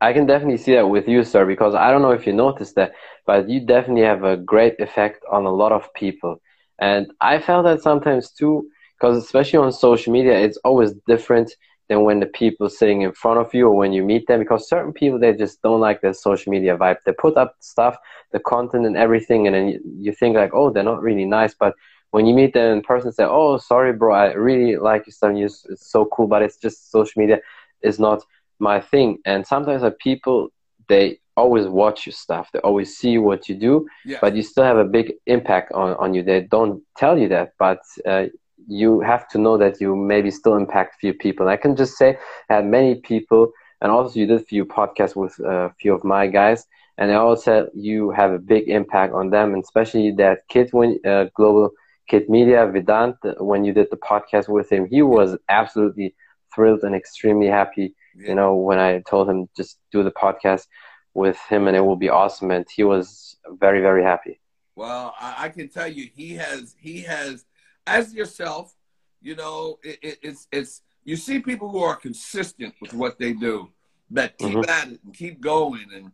I 0.00 0.12
can 0.12 0.26
definitely 0.26 0.56
see 0.58 0.74
that 0.74 0.88
with 0.88 1.08
you, 1.08 1.22
sir. 1.24 1.46
Because 1.46 1.74
I 1.74 1.90
don't 1.90 2.02
know 2.02 2.10
if 2.10 2.26
you 2.26 2.32
noticed 2.32 2.74
that, 2.76 2.92
but 3.26 3.48
you 3.48 3.60
definitely 3.64 4.02
have 4.02 4.24
a 4.24 4.36
great 4.36 4.78
effect 4.80 5.22
on 5.30 5.46
a 5.46 5.50
lot 5.52 5.72
of 5.72 5.92
people. 5.94 6.40
And 6.80 7.12
I 7.20 7.38
felt 7.38 7.64
that 7.64 7.82
sometimes 7.82 8.32
too, 8.32 8.68
because 8.98 9.16
especially 9.22 9.58
on 9.60 9.72
social 9.72 10.12
media, 10.12 10.38
it's 10.38 10.58
always 10.64 10.92
different 11.06 11.54
than 11.92 12.04
when 12.04 12.20
the 12.20 12.26
people 12.26 12.68
sitting 12.68 13.02
in 13.02 13.12
front 13.12 13.38
of 13.38 13.52
you 13.54 13.68
or 13.68 13.76
when 13.76 13.92
you 13.92 14.02
meet 14.02 14.26
them. 14.26 14.40
Because 14.40 14.68
certain 14.68 14.92
people 14.92 15.18
they 15.18 15.32
just 15.34 15.62
don't 15.62 15.80
like 15.80 16.00
the 16.00 16.12
social 16.14 16.50
media 16.50 16.76
vibe. 16.76 16.96
They 17.04 17.12
put 17.12 17.36
up 17.36 17.56
stuff, 17.60 17.96
the 18.32 18.40
content 18.40 18.86
and 18.86 18.96
everything, 18.96 19.46
and 19.46 19.54
then 19.54 19.66
you, 20.06 20.12
think 20.12 20.36
like, 20.36 20.54
oh, 20.54 20.70
they're 20.70 20.82
not 20.92 21.02
really 21.02 21.24
nice, 21.24 21.54
but 21.54 21.74
when 22.12 22.26
you 22.26 22.34
meet 22.34 22.52
them 22.52 22.76
in 22.76 22.82
person, 22.82 23.10
say, 23.10 23.24
"Oh, 23.24 23.56
sorry, 23.56 23.92
bro, 23.94 24.14
I 24.14 24.32
really 24.34 24.76
like 24.76 25.06
your 25.06 25.14
stuff. 25.14 25.32
It's 25.34 25.90
so 25.90 26.04
cool, 26.04 26.26
but 26.26 26.42
it's 26.42 26.58
just 26.58 26.90
social 26.90 27.18
media 27.22 27.38
is 27.80 27.98
not 27.98 28.22
my 28.58 28.80
thing." 28.80 29.18
And 29.24 29.46
sometimes 29.46 29.82
like 29.82 29.98
people, 29.98 30.50
they 30.88 31.18
always 31.36 31.66
watch 31.66 32.04
your 32.06 32.12
stuff. 32.12 32.50
They 32.52 32.58
always 32.60 32.90
see 33.00 33.16
what 33.16 33.48
you 33.48 33.54
do, 33.54 33.86
Yeah. 34.04 34.18
but 34.20 34.36
you 34.36 34.42
still 34.42 34.64
have 34.64 34.76
a 34.76 34.84
big 34.98 35.14
impact 35.26 35.72
on 35.72 35.90
on 36.02 36.12
you. 36.14 36.22
They 36.22 36.42
don't 36.56 36.82
tell 36.96 37.16
you 37.22 37.28
that, 37.28 37.54
but 37.58 37.80
uh, 38.12 38.26
you 38.68 39.00
have 39.00 39.28
to 39.28 39.38
know 39.38 39.56
that 39.58 39.80
you 39.80 39.96
maybe 39.96 40.30
still 40.30 40.56
impact 40.56 41.00
few 41.00 41.14
people. 41.14 41.48
I 41.48 41.56
can 41.56 41.76
just 41.76 41.96
say 41.96 42.18
I 42.48 42.54
had 42.54 42.66
many 42.66 42.96
people, 42.96 43.52
and 43.80 43.90
also 43.90 44.20
you 44.20 44.26
did 44.26 44.40
a 44.40 44.44
few 44.44 44.64
podcasts 44.64 45.16
with 45.16 45.38
a 45.40 45.72
few 45.80 45.94
of 45.94 46.04
my 46.04 46.26
guys, 46.26 46.66
and 46.98 47.10
they 47.10 47.14
all 47.14 47.36
said 47.36 47.68
you 47.74 48.10
have 48.10 48.32
a 48.32 48.38
big 48.38 48.68
impact 48.68 49.12
on 49.14 49.30
them, 49.30 49.54
and 49.54 49.62
especially 49.62 50.12
that 50.12 50.40
kid 50.48 50.68
when 50.72 50.98
uh, 51.04 51.26
global 51.34 51.70
Kid 52.08 52.28
Media, 52.28 52.66
Vedant, 52.66 53.16
when 53.40 53.64
you 53.64 53.72
did 53.72 53.88
the 53.90 53.96
podcast 53.96 54.48
with 54.48 54.70
him, 54.70 54.86
he 54.86 55.02
was 55.02 55.36
absolutely 55.48 56.14
thrilled 56.54 56.82
and 56.82 56.94
extremely 56.94 57.46
happy. 57.46 57.94
Yeah. 58.14 58.28
You 58.28 58.34
know, 58.34 58.54
when 58.54 58.78
I 58.78 59.02
told 59.08 59.30
him 59.30 59.48
just 59.56 59.78
do 59.90 60.02
the 60.02 60.10
podcast 60.10 60.66
with 61.14 61.38
him 61.48 61.68
and 61.68 61.76
it 61.76 61.80
will 61.80 61.96
be 61.96 62.08
awesome, 62.08 62.50
and 62.50 62.66
he 62.74 62.84
was 62.84 63.36
very, 63.48 63.80
very 63.80 64.02
happy. 64.02 64.40
Well, 64.74 65.14
I, 65.18 65.44
I 65.44 65.48
can 65.48 65.68
tell 65.68 65.88
you, 65.88 66.08
he 66.14 66.34
has 66.34 66.74
he 66.78 67.02
has 67.02 67.44
as 67.86 68.14
yourself. 68.14 68.74
You 69.20 69.36
know, 69.36 69.78
it, 69.82 69.98
it, 70.02 70.18
it's 70.22 70.48
it's 70.50 70.82
you 71.04 71.16
see 71.16 71.38
people 71.38 71.68
who 71.68 71.78
are 71.78 71.96
consistent 71.96 72.74
with 72.80 72.92
what 72.92 73.18
they 73.18 73.32
do, 73.32 73.70
that 74.10 74.36
keep 74.38 74.56
Mhm. 74.58 74.68
at 74.68 74.88
it 74.92 75.00
and 75.04 75.14
keep 75.14 75.40
going, 75.40 75.86
and 75.94 76.12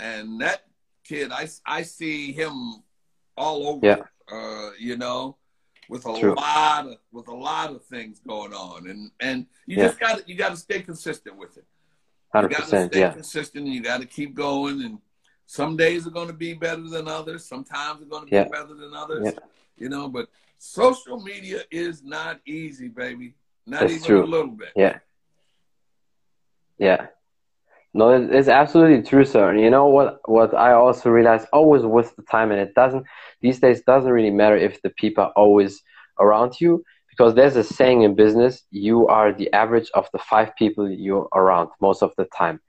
and 0.00 0.40
that 0.40 0.66
kid, 1.04 1.30
I 1.32 1.48
I 1.64 1.82
see 1.82 2.32
him 2.32 2.82
all 3.36 3.68
over. 3.68 3.86
Yeah. 3.86 4.02
Uh, 4.32 4.70
you 4.78 4.96
know, 4.96 5.36
with 5.88 6.06
a 6.06 6.18
True. 6.18 6.34
lot 6.34 6.86
of 6.86 6.96
with 7.12 7.28
a 7.28 7.34
lot 7.34 7.70
of 7.70 7.84
things 7.84 8.20
going 8.20 8.52
on, 8.52 8.88
and 8.88 9.10
and 9.20 9.46
you 9.66 9.76
Yeah. 9.76 9.86
just 9.88 10.00
got 10.00 10.18
to 10.18 10.24
you 10.28 10.34
got 10.34 10.50
to 10.50 10.56
stay 10.56 10.82
consistent 10.82 11.36
with 11.36 11.56
it. 11.56 11.64
Hundred 12.32 12.50
You 12.52 12.56
got 12.58 12.64
to 12.64 12.70
percent, 12.70 12.92
stay 12.92 13.00
yeah, 13.00 13.12
consistent 13.12 13.64
and 13.66 13.74
you 13.74 13.80
got 13.82 14.00
to 14.00 14.06
keep 14.06 14.34
going. 14.34 14.82
And 14.82 15.00
some 15.46 15.76
days 15.76 16.06
are 16.06 16.10
going 16.10 16.28
to 16.28 16.32
be 16.32 16.54
better 16.54 16.82
than 16.88 17.08
others. 17.08 17.44
Sometimes 17.44 18.00
they're 18.00 18.08
going 18.08 18.24
to 18.24 18.30
be 18.30 18.36
Yeah. 18.36 18.44
better 18.48 18.74
than 18.74 18.94
others. 18.94 19.32
Yeah. 19.34 19.40
You 19.76 19.88
know, 19.88 20.08
but 20.08 20.28
social 20.60 21.20
media 21.20 21.62
is 21.70 22.04
not 22.04 22.40
easy, 22.46 22.88
baby. 22.88 23.34
Not 23.66 23.80
That's 23.80 23.92
even 23.92 24.02
true. 24.06 24.22
a 24.22 24.26
little 24.26 24.50
bit. 24.52 24.74
yeah, 24.76 24.98
yeah. 26.78 27.06
No, 27.94 28.10
it's 28.10 28.48
absolutely 28.48 29.02
true, 29.02 29.24
sir. 29.24 29.50
And 29.50 29.60
you 29.60 29.70
know 29.70 29.86
what? 29.86 30.20
What 30.26 30.54
I 30.54 30.72
also 30.72 31.10
realized 31.10 31.48
always 31.52 31.82
with 31.84 32.14
the 32.16 32.22
time, 32.22 32.52
and 32.52 32.60
it 32.60 32.74
doesn't 32.74 33.04
these 33.40 33.58
days 33.60 33.82
doesn't 33.82 34.10
really 34.12 34.30
matter 34.30 34.56
if 34.56 34.80
the 34.82 34.90
people 34.90 35.24
are 35.24 35.32
always 35.36 35.80
around 36.20 36.60
you 36.60 36.84
because 37.08 37.34
there's 37.34 37.56
a 37.56 37.64
saying 37.64 38.02
in 38.02 38.14
business: 38.14 38.64
you 38.70 39.08
are 39.08 39.32
the 39.32 39.52
average 39.52 39.90
of 39.94 40.08
the 40.12 40.18
five 40.18 40.54
people 40.56 40.88
you're 40.90 41.28
around 41.34 41.70
most 41.80 42.02
of 42.02 42.12
the 42.16 42.26
time. 42.36 42.60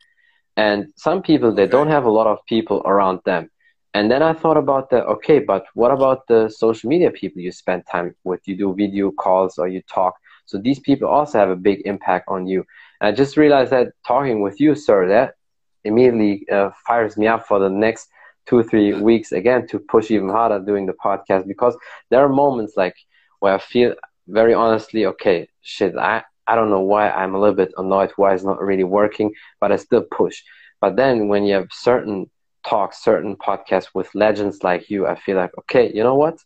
And 0.58 0.88
some 0.98 1.22
people 1.22 1.54
they 1.54 1.68
Okay. 1.68 1.70
don't 1.70 1.90
have 1.90 2.06
a 2.06 2.12
lot 2.12 2.28
of 2.28 2.40
people 2.48 2.82
around 2.86 3.20
them. 3.26 3.50
And 3.94 4.10
then 4.10 4.24
I 4.24 4.34
thought 4.34 4.58
about 4.58 4.90
the 4.90 5.04
okay, 5.06 5.40
but 5.40 5.66
what 5.74 5.92
about 5.92 6.28
the 6.28 6.50
social 6.50 6.90
media 6.90 7.12
people 7.12 7.42
you 7.42 7.52
spend 7.52 7.84
time 7.92 8.16
with? 8.24 8.40
You 8.48 8.56
do 8.58 8.74
video 8.74 9.12
calls 9.12 9.58
or 9.58 9.68
you 9.68 9.82
talk. 9.82 10.16
So 10.46 10.58
these 10.58 10.80
people 10.80 11.10
also 11.10 11.40
have 11.40 11.50
a 11.50 11.56
big 11.56 11.82
impact 11.86 12.26
on 12.30 12.48
you. 12.48 12.64
And 13.02 13.10
I 13.10 13.12
just 13.12 13.36
realized 13.36 13.72
that 13.72 13.90
talking 14.08 14.42
with 14.42 14.62
you, 14.62 14.76
sir, 14.76 15.08
that 15.10 15.36
immediately 15.84 16.46
uh, 16.50 16.70
fires 16.88 17.18
me 17.18 17.28
up 17.28 17.48
for 17.48 17.60
the 17.60 17.70
next 17.70 18.08
two 18.46 18.60
or 18.60 18.64
three 18.64 18.94
weeks 18.94 19.32
again 19.32 19.68
to 19.68 19.80
push 19.80 20.10
even 20.10 20.30
harder 20.30 20.60
doing 20.60 20.86
the 20.86 20.94
podcast 20.94 21.48
because 21.48 21.76
there 22.10 22.24
are 22.24 22.30
moments 22.30 22.74
like 22.78 22.96
where 23.40 23.54
I 23.54 23.58
feel 23.60 23.96
very 24.28 24.54
honestly, 24.54 25.06
okay, 25.06 25.50
shit, 25.62 25.96
I, 25.98 26.24
I 26.48 26.56
don't 26.56 26.70
know 26.70 26.82
why 26.82 27.10
I'm 27.10 27.36
a 27.36 27.40
little 27.40 27.56
bit 27.56 27.74
annoyed 27.78 28.12
why 28.16 28.34
it's 28.34 28.44
not 28.44 28.62
really 28.62 28.84
working, 28.84 29.34
but 29.60 29.72
I 29.72 29.76
still 29.76 30.04
push. 30.12 30.42
But 30.80 30.96
then 30.96 31.28
when 31.28 31.46
you 31.46 31.56
have 31.56 31.68
certain 31.72 32.30
talks, 32.66 33.04
certain 33.04 33.36
podcasts 33.36 33.90
with 33.94 34.14
legends 34.16 34.64
like 34.64 34.90
you, 34.90 35.08
I 35.08 35.16
feel 35.16 35.38
like, 35.38 35.52
okay, 35.60 35.92
you 35.94 36.04
know 36.04 36.16
what? 36.16 36.38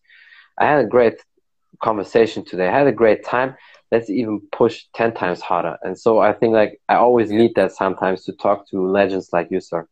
I 0.59 0.65
had 0.65 0.85
a 0.85 0.87
great 0.87 1.15
conversation 1.83 2.45
today. 2.45 2.67
I 2.67 2.77
had 2.77 2.87
a 2.87 2.91
great 2.91 3.25
time. 3.25 3.55
Let's 3.91 4.09
even 4.09 4.41
push 4.51 4.85
10 4.95 5.13
times 5.13 5.41
harder. 5.41 5.77
And 5.83 5.97
so 5.97 6.19
I 6.19 6.33
think 6.33 6.53
like 6.53 6.79
I 6.89 6.95
always 6.95 7.29
need 7.31 7.53
that 7.55 7.71
sometimes 7.71 8.23
to 8.25 8.33
talk 8.33 8.69
to 8.69 8.87
legends 8.87 9.29
like 9.31 9.49
you, 9.51 9.59
sir. 9.59 9.87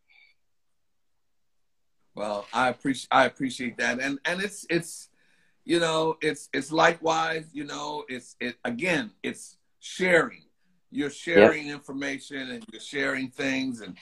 Well, 2.15 2.45
I 2.53 2.69
appreciate 2.69 3.07
I 3.11 3.25
appreciate 3.25 3.77
that, 3.77 3.99
and 3.99 4.19
and 4.25 4.41
it's 4.41 4.65
it's 4.69 5.09
you 5.65 5.79
know 5.79 6.17
it's 6.21 6.47
it's 6.53 6.71
likewise 6.71 7.45
you 7.53 7.63
know 7.63 8.05
it's 8.07 8.35
it 8.39 8.55
again 8.63 9.11
it's 9.23 9.57
sharing. 9.79 10.42
You're 10.93 11.09
sharing 11.09 11.67
yep. 11.67 11.75
information 11.75 12.51
and 12.51 12.63
you're 12.71 12.79
sharing 12.79 13.29
things 13.29 13.81
and 13.81 13.97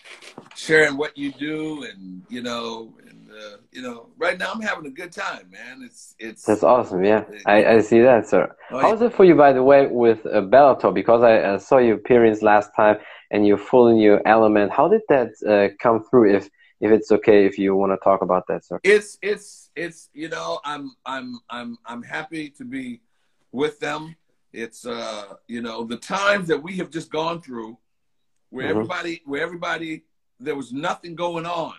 sharing 0.55 0.97
what 0.97 1.17
you 1.17 1.31
do 1.31 1.83
and 1.83 2.21
you 2.29 2.41
know 2.41 2.93
and 3.07 3.29
uh, 3.31 3.57
you 3.71 3.81
know 3.81 4.07
right 4.17 4.37
now 4.37 4.51
I'm 4.53 4.61
having 4.61 4.85
a 4.85 4.91
good 4.91 5.11
time, 5.11 5.49
man. 5.49 5.81
It's 5.83 6.15
it's 6.19 6.43
that's 6.43 6.63
awesome. 6.63 7.03
Yeah, 7.03 7.23
it, 7.31 7.43
I, 7.45 7.65
I 7.75 7.81
see 7.81 8.01
that, 8.01 8.27
sir. 8.27 8.53
Oh, 8.71 8.79
How's 8.79 8.99
yeah. 8.99 9.07
it 9.07 9.13
for 9.13 9.23
you, 9.23 9.35
by 9.35 9.53
the 9.53 9.63
way, 9.63 9.87
with 9.87 10.25
uh, 10.25 10.41
Bellator? 10.41 10.93
Because 10.93 11.23
I 11.23 11.37
uh, 11.37 11.59
saw 11.59 11.77
your 11.77 11.95
appearance 11.95 12.41
last 12.41 12.71
time 12.75 12.97
and 13.31 13.47
you're 13.47 13.57
full 13.57 13.87
in 13.87 13.97
your 13.97 14.21
element. 14.27 14.71
How 14.71 14.87
did 14.89 15.01
that 15.09 15.29
uh, 15.47 15.73
come 15.81 16.03
through? 16.03 16.35
If 16.35 16.49
if 16.81 16.91
it's 16.91 17.11
okay, 17.11 17.45
if 17.45 17.57
you 17.57 17.75
want 17.75 17.93
to 17.93 17.97
talk 18.03 18.21
about 18.21 18.47
that, 18.47 18.65
sir. 18.65 18.79
It's 18.83 19.17
it's 19.21 19.69
it's 19.75 20.09
you 20.13 20.29
know 20.29 20.59
I'm 20.65 20.93
I'm 21.05 21.39
I'm 21.49 21.77
I'm 21.85 22.03
happy 22.03 22.49
to 22.57 22.65
be 22.65 23.01
with 23.51 23.79
them 23.79 24.15
it's 24.54 24.86
uh, 24.86 25.36
you 25.47 25.62
know 25.62 25.84
the 25.84 25.97
times 25.97 26.47
that 26.47 26.62
we 26.62 26.78
have 26.78 26.89
just 26.89 27.12
gone 27.12 27.41
through, 27.41 27.78
where 28.49 28.66
mm-hmm. 28.66 28.72
everybody, 28.72 29.22
where 29.26 29.41
everybody, 29.41 30.04
there 30.39 30.56
was 30.56 30.74
nothing 30.74 31.16
going 31.16 31.45
on. 31.45 31.74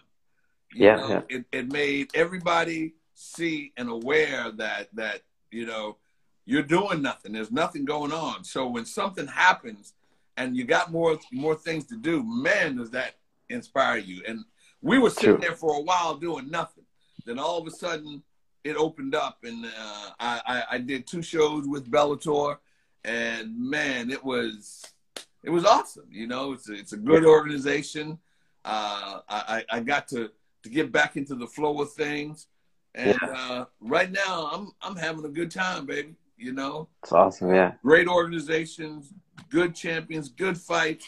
yeah, 0.74 0.96
know, 0.96 1.08
yeah. 1.08 1.20
It, 1.28 1.44
it 1.52 1.72
made 1.72 2.10
everybody 2.14 2.94
see 3.14 3.72
and 3.76 3.88
aware 3.88 4.50
that 4.52 4.88
that 4.94 5.22
you 5.50 5.66
know 5.66 5.96
you're 6.44 6.62
doing 6.62 7.02
nothing. 7.02 7.32
There's 7.32 7.52
nothing 7.52 7.84
going 7.84 8.12
on. 8.12 8.44
So 8.44 8.66
when 8.66 8.84
something 8.84 9.26
happens 9.26 9.94
and 10.36 10.56
you 10.56 10.64
got 10.64 10.90
more 10.90 11.18
more 11.32 11.54
things 11.54 11.86
to 11.86 11.96
do, 11.96 12.22
man, 12.22 12.76
does 12.76 12.90
that 12.90 13.14
inspire 13.48 13.98
you? 13.98 14.22
And 14.26 14.44
we 14.80 14.98
were 14.98 15.10
sitting 15.10 15.36
True. 15.36 15.40
there 15.40 15.56
for 15.56 15.76
a 15.76 15.80
while 15.80 16.16
doing 16.16 16.50
nothing. 16.50 16.84
Then 17.24 17.38
all 17.38 17.58
of 17.58 17.66
a 17.66 17.70
sudden, 17.70 18.22
it 18.64 18.76
opened 18.76 19.14
up, 19.14 19.38
and 19.44 19.64
uh, 19.66 20.10
I, 20.20 20.40
I, 20.46 20.62
I 20.72 20.78
did 20.78 21.06
two 21.06 21.22
shows 21.22 21.66
with 21.66 21.90
Bellator, 21.90 22.58
and 23.04 23.58
man, 23.58 24.10
it 24.10 24.24
was 24.24 24.84
it 25.42 25.50
was 25.50 25.64
awesome. 25.64 26.06
You 26.10 26.26
know, 26.26 26.52
it's 26.52 26.68
a, 26.68 26.74
it's 26.74 26.92
a 26.92 26.96
good 26.96 27.24
organization. 27.24 28.18
Uh, 28.64 29.20
I 29.28 29.64
I 29.70 29.80
got 29.80 30.08
to 30.08 30.30
to 30.62 30.68
get 30.68 30.92
back 30.92 31.16
into 31.16 31.34
the 31.34 31.46
flow 31.46 31.80
of 31.80 31.92
things, 31.92 32.46
and 32.94 33.18
yeah. 33.20 33.28
uh, 33.28 33.64
right 33.80 34.10
now 34.10 34.50
I'm 34.52 34.72
I'm 34.80 34.96
having 34.96 35.24
a 35.24 35.30
good 35.30 35.50
time, 35.50 35.86
baby. 35.86 36.14
You 36.36 36.52
know, 36.52 36.88
it's 37.02 37.12
awesome. 37.12 37.54
Yeah, 37.54 37.72
great 37.82 38.06
organizations, 38.06 39.12
good 39.50 39.74
champions, 39.74 40.28
good 40.28 40.56
fights. 40.56 41.06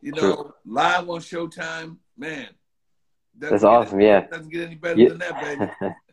You 0.00 0.12
know, 0.12 0.20
True. 0.20 0.54
live 0.64 1.08
on 1.10 1.20
Showtime, 1.20 1.96
man. 2.16 2.48
That's 3.38 3.64
awesome. 3.64 4.00
yeah, 4.00 4.26
doesn't 4.26 4.50
get 4.50 4.66
any 4.66 4.76
better 4.76 5.00
yeah. 5.00 5.08
than 5.08 5.18
that, 5.18 5.40
baby. 5.80 5.94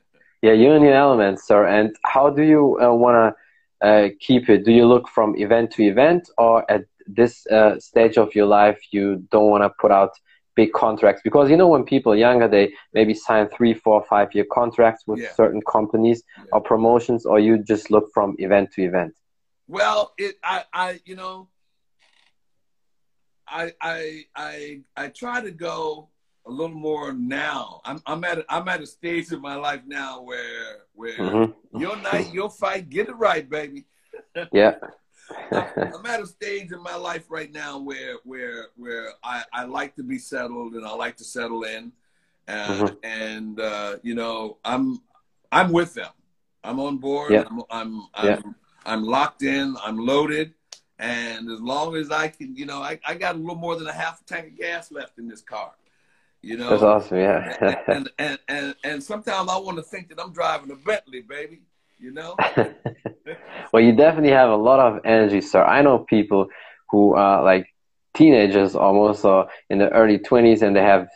Yeah, 0.44 0.52
your 0.52 0.94
elements, 0.94 1.48
sir. 1.48 1.66
And 1.68 1.96
how 2.04 2.30
do 2.30 2.44
you 2.44 2.78
uh, 2.82 2.94
want 2.94 3.16
to 3.82 3.88
uh, 3.88 4.10
keep 4.20 4.50
it? 4.50 4.66
Do 4.66 4.74
you 4.74 4.86
look 4.86 5.08
from 5.08 5.38
event 5.38 5.72
to 5.72 5.84
event, 5.84 6.30
or 6.38 6.70
at 6.70 6.84
this 7.08 7.48
uh, 7.48 7.80
stage 7.80 8.18
of 8.18 8.36
your 8.36 8.48
life, 8.48 8.78
you 8.92 9.26
don't 9.32 9.50
want 9.50 9.64
to 9.64 9.70
put 9.80 9.90
out 9.90 10.12
big 10.58 10.74
contracts? 10.74 11.22
Because 11.24 11.50
you 11.50 11.56
know, 11.56 11.70
when 11.70 11.86
people 11.86 12.12
are 12.12 12.18
younger, 12.18 12.50
they 12.50 12.74
maybe 12.94 13.14
sign 13.14 13.48
three, 13.56 13.74
four, 13.74 14.04
five 14.10 14.36
year 14.36 14.46
contracts 14.52 15.08
with 15.08 15.22
yeah. 15.22 15.32
certain 15.34 15.62
companies 15.62 16.24
yeah. 16.38 16.44
or 16.52 16.60
promotions, 16.60 17.26
or 17.26 17.40
you 17.40 17.64
just 17.64 17.90
look 17.90 18.10
from 18.14 18.36
event 18.38 18.74
to 18.74 18.84
event. 18.84 19.14
Well, 19.70 20.12
it, 20.18 20.36
I, 20.44 20.66
I, 20.74 21.00
you 21.06 21.16
know, 21.16 21.48
I, 23.48 23.72
I, 23.80 24.26
I, 24.36 24.82
I 24.98 25.08
try 25.08 25.40
to 25.40 25.52
go 25.52 26.10
a 26.46 26.52
little 26.52 26.76
more 26.76 27.14
now. 27.14 27.82
I'm 27.86 28.02
I'm 28.06 28.24
at 28.24 28.40
a, 28.40 28.46
I'm 28.50 28.68
at 28.68 28.82
a 28.82 28.88
stage 28.88 29.32
in 29.32 29.42
my 29.42 29.56
life 29.56 29.82
now 29.86 30.22
where 30.22 30.78
where 30.94 31.18
mm-hmm. 31.18 31.78
your 31.78 31.96
night, 31.98 32.34
your 32.34 32.50
fight, 32.50 32.90
get 32.90 33.10
it 33.10 33.16
right, 33.16 33.50
baby. 33.50 33.86
yeah. 34.52 34.76
I'm 35.52 36.06
at 36.06 36.22
a 36.22 36.28
stage 36.28 36.72
in 36.72 36.84
my 36.84 36.96
life 36.96 37.26
right 37.30 37.52
now 37.52 37.80
where 37.80 38.18
where 38.24 38.68
where 38.76 39.10
I, 39.24 39.44
I 39.54 39.64
like 39.66 39.96
to 39.96 40.04
be 40.04 40.18
settled 40.18 40.74
and 40.74 40.86
I 40.86 40.94
like 40.94 41.18
to 41.18 41.24
settle 41.24 41.64
in, 41.64 41.92
uh, 42.48 42.68
mm-hmm. 42.68 42.96
and 43.04 43.60
uh, 43.60 43.96
you 44.04 44.16
know 44.16 44.58
I'm 44.66 45.02
I'm 45.52 45.72
with 45.72 45.94
them. 45.94 46.12
I'm 46.64 46.80
on 46.80 46.98
board. 46.98 47.32
Yeah. 47.32 47.46
I'm 47.50 47.62
I'm 47.70 48.08
I'm, 48.14 48.26
yeah. 48.26 48.42
I'm 48.86 49.04
locked 49.04 49.44
in. 49.44 49.76
I'm 49.82 49.98
loaded, 49.98 50.54
and 51.00 51.50
as 51.50 51.62
long 51.62 51.96
as 51.96 52.12
I 52.12 52.28
can, 52.28 52.56
you 52.56 52.66
know, 52.66 52.82
I, 52.82 53.00
I 53.08 53.16
got 53.16 53.36
a 53.36 53.38
little 53.38 53.56
more 53.56 53.78
than 53.78 53.88
a 53.88 53.94
half 53.94 54.22
a 54.22 54.26
tank 54.26 54.48
of 54.48 54.58
gas 54.58 54.92
left 54.92 55.18
in 55.20 55.28
this 55.28 55.42
car. 55.42 55.72
You 56.44 56.58
know, 56.58 56.70
that's 56.70 56.84
awesome. 56.84 57.18
Yeah. 57.20 57.80
and, 57.88 58.10
and, 58.20 58.40
and 58.50 58.76
and 58.84 59.02
sometimes 59.02 59.50
I 59.50 59.58
want 59.58 59.78
to 59.78 59.84
think 59.84 60.10
that 60.10 60.20
I'm 60.22 60.34
driving 60.34 60.70
a 60.72 60.76
Bentley, 60.76 61.22
baby. 61.22 61.62
You 61.98 62.12
know. 62.12 62.36
well, 63.72 63.82
you 63.82 63.94
definitely 63.94 64.32
have 64.32 64.50
a 64.50 64.56
lot 64.58 64.80
of 64.82 65.00
energy, 65.06 65.40
sir. 65.40 65.64
I 65.64 65.82
know 65.82 66.00
people 66.00 66.50
who 66.90 67.14
are 67.16 67.42
like 67.42 67.74
teenagers 68.14 68.76
almost, 68.76 69.24
or 69.24 69.48
in 69.70 69.78
the 69.78 69.90
early 69.92 70.18
twenties, 70.18 70.62
and 70.62 70.76
they 70.76 70.82
have 70.82 71.08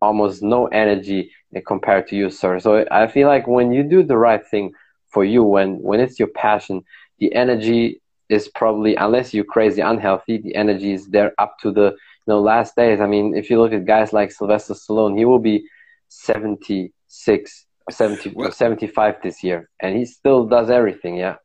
almost 0.00 0.44
no 0.44 0.68
energy 0.68 1.32
compared 1.66 2.06
to 2.08 2.16
you, 2.16 2.30
sir. 2.30 2.60
So 2.60 2.86
I 2.88 3.08
feel 3.08 3.26
like 3.26 3.48
when 3.48 3.72
you 3.72 3.82
do 3.82 4.04
the 4.04 4.16
right 4.16 4.46
thing 4.46 4.74
for 5.08 5.24
you, 5.24 5.42
when 5.42 5.82
when 5.82 5.98
it's 5.98 6.20
your 6.20 6.28
passion, 6.28 6.84
the 7.18 7.34
energy 7.34 8.00
is 8.28 8.46
probably 8.46 8.94
unless 8.94 9.34
you're 9.34 9.44
crazy 9.44 9.80
unhealthy, 9.80 10.38
the 10.38 10.54
energy 10.54 10.92
is 10.92 11.08
there 11.08 11.32
up 11.38 11.58
to 11.62 11.72
the 11.72 11.96
know, 12.26 12.40
last 12.40 12.76
days. 12.76 13.00
I 13.00 13.06
mean, 13.06 13.34
if 13.36 13.50
you 13.50 13.60
look 13.60 13.72
at 13.72 13.84
guys 13.84 14.12
like 14.12 14.32
Sylvester 14.32 14.74
Stallone, 14.74 15.16
he 15.16 15.24
will 15.24 15.38
be 15.38 15.66
76 16.08 17.66
or 17.86 17.92
70 17.92 18.34
or 18.36 18.50
75 18.50 19.16
this 19.22 19.42
year, 19.42 19.68
and 19.80 19.96
he 19.96 20.04
still 20.04 20.46
does 20.46 20.70
everything. 20.70 21.16
Yeah. 21.16 21.36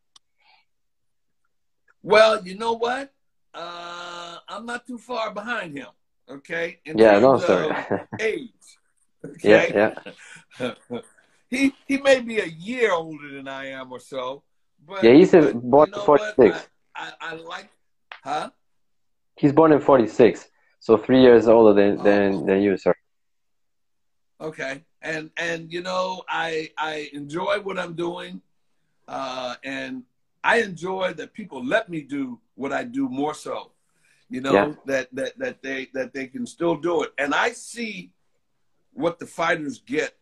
Well, 2.03 2.45
you 2.45 2.57
know 2.57 2.73
what? 2.73 3.11
Uh, 3.53 4.37
I'm 4.47 4.65
not 4.65 4.85
too 4.85 4.97
far 4.97 5.33
behind 5.33 5.77
him. 5.77 5.87
Okay. 6.29 6.79
In 6.85 6.97
yeah, 6.97 7.19
no, 7.19 7.37
sir. 7.37 8.07
age. 8.19 8.49
Okay? 9.25 9.71
Yeah, 9.73 9.93
yeah. 10.59 10.73
he 11.49 11.73
he 11.87 11.97
may 11.97 12.19
be 12.19 12.39
a 12.39 12.45
year 12.45 12.91
older 12.91 13.33
than 13.33 13.47
I 13.47 13.67
am 13.67 13.91
or 13.91 13.99
so, 13.99 14.43
but 14.85 15.03
yeah, 15.03 15.13
he's 15.13 15.31
born 15.31 15.89
you 15.89 15.97
know 15.97 16.03
46. 16.03 16.67
I, 16.95 17.11
I, 17.19 17.31
I 17.31 17.35
like, 17.35 17.69
huh? 18.23 18.49
He's 19.37 19.53
born 19.53 19.71
in 19.71 19.79
46. 19.79 20.47
So 20.87 20.95
three 20.95 21.19
years 21.19 21.49
older 21.49 21.73
than, 21.73 22.01
than, 22.01 22.33
oh. 22.35 22.45
than 22.45 22.61
you, 22.61 22.77
sir. 22.77 22.95
Okay. 24.39 24.85
And, 25.01 25.31
and, 25.35 25.69
you 25.69 25.81
know, 25.81 26.23
I, 26.29 26.71
I 26.77 27.09
enjoy 27.11 27.59
what 27.59 27.77
I'm 27.77 27.93
doing. 27.93 28.41
Uh, 29.05 29.55
and 29.65 30.03
I 30.45 30.61
enjoy 30.61 31.11
that 31.15 31.33
people 31.33 31.61
let 31.61 31.89
me 31.89 31.99
do 31.99 32.39
what 32.55 32.71
I 32.71 32.85
do 32.85 33.09
more 33.09 33.33
so, 33.33 33.73
you 34.29 34.39
know, 34.39 34.53
yeah. 34.53 34.73
that, 34.85 35.09
that, 35.11 35.37
that 35.39 35.61
they, 35.61 35.89
that 35.93 36.13
they 36.13 36.25
can 36.25 36.45
still 36.45 36.77
do 36.77 37.03
it. 37.03 37.11
And 37.17 37.35
I 37.35 37.51
see 37.51 38.13
what 38.93 39.19
the 39.19 39.25
fighters 39.25 39.79
get 39.79 40.15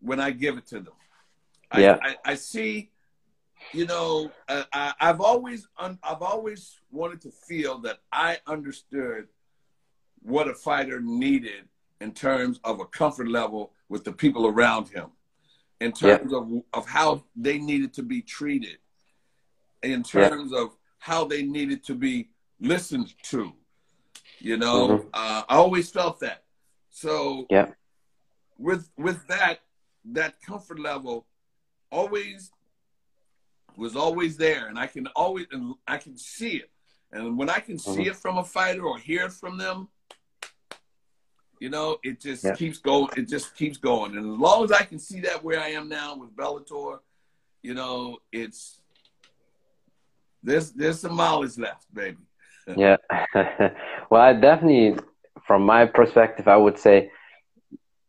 when 0.00 0.20
I 0.20 0.30
give 0.30 0.58
it 0.58 0.66
to 0.66 0.80
them. 0.80 0.94
Yeah. 1.74 1.96
I, 2.02 2.08
I, 2.08 2.16
I 2.32 2.34
see, 2.34 2.90
you 3.72 3.86
know, 3.86 4.30
uh, 4.46 4.64
I, 4.74 4.92
I've 5.00 5.22
always, 5.22 5.66
un, 5.78 5.98
I've 6.02 6.20
always 6.20 6.82
wanted 6.90 7.22
to 7.22 7.30
feel 7.30 7.78
that 7.78 8.00
I 8.12 8.40
understood 8.46 9.28
what 10.26 10.48
a 10.48 10.54
fighter 10.54 11.00
needed 11.00 11.68
in 12.00 12.12
terms 12.12 12.58
of 12.64 12.80
a 12.80 12.84
comfort 12.84 13.28
level 13.28 13.72
with 13.88 14.02
the 14.04 14.12
people 14.12 14.46
around 14.46 14.88
him, 14.88 15.06
in 15.80 15.92
terms 15.92 16.32
of, 16.32 16.50
of 16.74 16.86
how 16.86 17.22
they 17.36 17.58
needed 17.58 17.94
to 17.94 18.02
be 18.02 18.20
treated, 18.20 18.78
in 19.82 20.02
terms 20.02 20.52
of 20.52 20.76
how 20.98 21.24
they 21.24 21.42
needed 21.42 21.84
to 21.84 21.94
be 21.94 22.28
listened 22.60 23.14
to. 23.22 23.52
You 24.40 24.56
know, 24.56 24.88
mm-hmm. 24.88 25.08
uh, 25.14 25.42
I 25.48 25.54
always 25.54 25.90
felt 25.90 26.18
that. 26.20 26.42
So 26.90 27.46
yeah, 27.48 27.70
with 28.58 28.90
with 28.98 29.26
that 29.28 29.60
that 30.12 30.40
comfort 30.42 30.80
level 30.80 31.26
always 31.90 32.50
was 33.76 33.94
always 33.94 34.36
there, 34.36 34.66
and 34.66 34.78
I 34.78 34.88
can 34.88 35.06
always 35.08 35.46
and 35.52 35.74
I 35.86 35.98
can 35.98 36.16
see 36.18 36.56
it. 36.56 36.70
And 37.12 37.38
when 37.38 37.48
I 37.48 37.60
can 37.60 37.76
mm-hmm. 37.76 37.94
see 37.94 38.08
it 38.08 38.16
from 38.16 38.38
a 38.38 38.44
fighter 38.44 38.82
or 38.82 38.98
hear 38.98 39.26
it 39.26 39.32
from 39.32 39.56
them, 39.56 39.88
you 41.60 41.70
know, 41.70 41.98
it 42.02 42.20
just 42.20 42.44
yeah. 42.44 42.54
keeps 42.54 42.78
going. 42.78 43.08
It 43.16 43.28
just 43.28 43.56
keeps 43.56 43.78
going. 43.78 44.16
And 44.16 44.32
as 44.32 44.38
long 44.38 44.64
as 44.64 44.72
I 44.72 44.82
can 44.82 44.98
see 44.98 45.20
that 45.20 45.42
where 45.42 45.60
I 45.60 45.68
am 45.68 45.88
now 45.88 46.16
with 46.16 46.34
Bellator, 46.36 46.98
you 47.62 47.74
know, 47.74 48.18
it's 48.32 48.80
there's 50.42 50.72
there's 50.72 51.00
some 51.00 51.14
mileage 51.14 51.58
left, 51.58 51.92
baby. 51.92 52.18
yeah. 52.76 52.96
well, 54.10 54.22
I 54.22 54.32
definitely, 54.32 54.96
from 55.46 55.62
my 55.62 55.86
perspective, 55.86 56.48
I 56.48 56.56
would 56.56 56.78
say, 56.78 57.10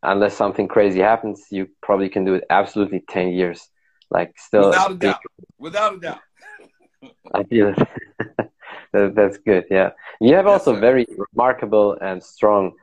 unless 0.04 0.36
something 0.36 0.68
crazy 0.68 1.00
happens, 1.00 1.46
you 1.52 1.70
probably 1.82 2.10
can 2.10 2.26
do 2.26 2.36
it 2.36 2.44
absolutely 2.50 3.04
ten 3.10 3.30
years. 3.30 3.70
Like 4.10 4.34
still, 4.38 4.70
without 4.70 4.92
a 4.92 4.96
doubt, 4.96 5.20
without 5.58 5.96
a 5.96 6.00
doubt. 6.00 6.20
I 7.34 7.44
feel 7.44 7.70
it. 7.70 7.88
that, 8.94 9.16
that's 9.16 9.38
good. 9.38 9.66
Yeah, 9.70 9.92
you 10.20 10.36
have 10.36 10.46
yes, 10.46 10.54
also 10.54 10.74
sir. 10.74 10.80
very 10.80 11.06
remarkable 11.34 11.98
and 12.02 12.24
strong 12.24 12.74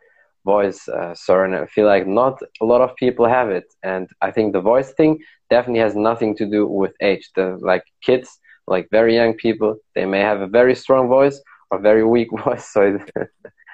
voice, 0.45 0.89
uh, 0.89 1.15
sir, 1.15 1.45
and 1.45 1.55
I 1.55 1.67
feel 1.67 1.87
like 1.87 2.07
not 2.07 2.41
a 2.61 2.65
lot 2.65 2.81
of 2.81 2.97
people 2.97 3.27
have 3.27 3.51
it. 3.51 3.65
And 3.83 4.09
I 4.21 4.31
think 4.31 4.53
the 4.53 4.61
voice 4.61 4.93
thing 4.93 5.19
definitely 5.51 5.81
has 5.81 5.97
nothing 5.97 6.37
to 6.37 6.47
do 6.47 6.67
with 6.67 6.93
age. 7.01 7.31
The 7.35 7.59
like 7.61 7.85
kids 8.03 8.29
like 8.67 8.89
very 8.91 9.15
young 9.15 9.35
people, 9.35 9.77
they 9.95 10.07
may 10.07 10.21
have 10.21 10.41
a 10.41 10.47
very 10.47 10.75
strong 10.75 11.09
voice 11.09 11.41
or 11.71 11.79
very 11.79 12.05
weak 12.05 12.29
voice. 12.45 12.69
So 12.73 12.99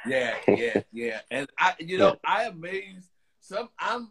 yeah, 0.06 0.34
yeah, 0.48 0.82
yeah. 0.92 1.20
And 1.30 1.48
I, 1.58 1.74
you 1.78 1.98
know, 1.98 2.16
yeah. 2.24 2.32
I 2.32 2.44
amaze 2.44 3.10
some. 3.40 3.68
I'm. 3.78 4.10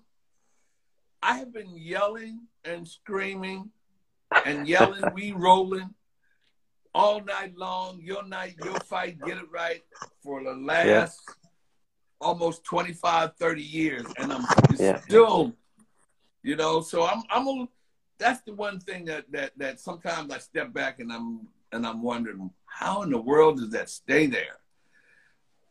I 1.22 1.38
have 1.38 1.54
been 1.54 1.76
yelling 1.76 2.48
and 2.64 2.88
screaming 2.88 3.72
and 4.46 4.68
yelling, 4.68 5.04
we 5.14 5.32
rolling 5.36 5.94
all 6.94 7.22
night 7.24 7.58
long. 7.58 8.00
Your 8.02 8.26
night, 8.26 8.56
your 8.64 8.80
fight, 8.82 9.20
get 9.26 9.38
it 9.38 9.52
right 9.52 9.82
for 10.24 10.44
the 10.44 10.54
last 10.54 10.88
yeah. 10.88 11.34
Almost 12.22 12.64
25, 12.64 13.36
30 13.36 13.62
years, 13.62 14.06
and 14.18 14.32
I'm 14.32 14.46
yeah. 14.78 15.00
still, 15.02 15.56
you 16.44 16.56
know. 16.56 16.82
So 16.82 17.06
I'm, 17.06 17.24
I'm 17.30 17.48
a. 17.48 17.68
That's 18.18 18.42
the 18.42 18.54
one 18.54 18.80
thing 18.80 19.06
that 19.06 19.32
that 19.32 19.52
that 19.58 19.80
sometimes 19.80 20.34
I 20.34 20.40
step 20.40 20.74
back 20.74 21.00
and 21.00 21.12
I'm 21.12 21.48
and 21.72 21.86
I'm 21.86 22.02
wondering 22.02 22.52
how 22.66 23.02
in 23.04 23.12
the 23.12 23.22
world 23.22 23.58
does 23.58 23.70
that 23.72 23.90
stay 23.90 24.26
there? 24.26 24.58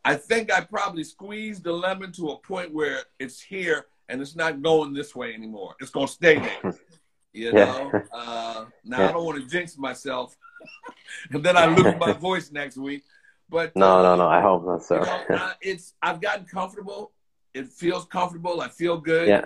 I 0.03 0.15
think 0.15 0.51
I 0.51 0.61
probably 0.61 1.03
squeezed 1.03 1.63
the 1.63 1.73
lemon 1.73 2.11
to 2.13 2.29
a 2.29 2.37
point 2.37 2.73
where 2.73 3.01
it's 3.19 3.41
here 3.41 3.85
and 4.07 4.21
it's 4.21 4.35
not 4.35 4.61
going 4.61 4.93
this 4.93 5.15
way 5.15 5.33
anymore. 5.33 5.75
It's 5.79 5.91
going 5.91 6.07
to 6.07 6.13
stay 6.13 6.39
there. 6.39 6.73
You 7.31 7.53
know, 7.53 7.91
uh, 8.11 8.65
now 8.83 8.99
yeah. 8.99 9.09
I 9.09 9.11
don't 9.11 9.23
want 9.23 9.39
to 9.39 9.47
jinx 9.47 9.77
myself, 9.77 10.35
and 11.31 11.43
then 11.43 11.55
I 11.55 11.67
lose 11.67 11.93
my 11.99 12.11
voice 12.27 12.51
next 12.51 12.75
week. 12.75 13.03
But 13.49 13.75
no, 13.75 13.99
uh, 13.99 14.03
no, 14.03 14.15
no. 14.15 14.27
I 14.27 14.41
hope 14.41 14.65
not, 14.65 14.83
sir. 14.83 14.99
You 15.29 15.35
know, 15.35 15.51
it's 15.61 15.93
I've 16.01 16.21
gotten 16.21 16.45
comfortable. 16.45 17.11
It 17.53 17.67
feels 17.67 18.05
comfortable. 18.05 18.61
I 18.61 18.69
feel 18.69 18.97
good. 18.97 19.27
Yeah. 19.27 19.45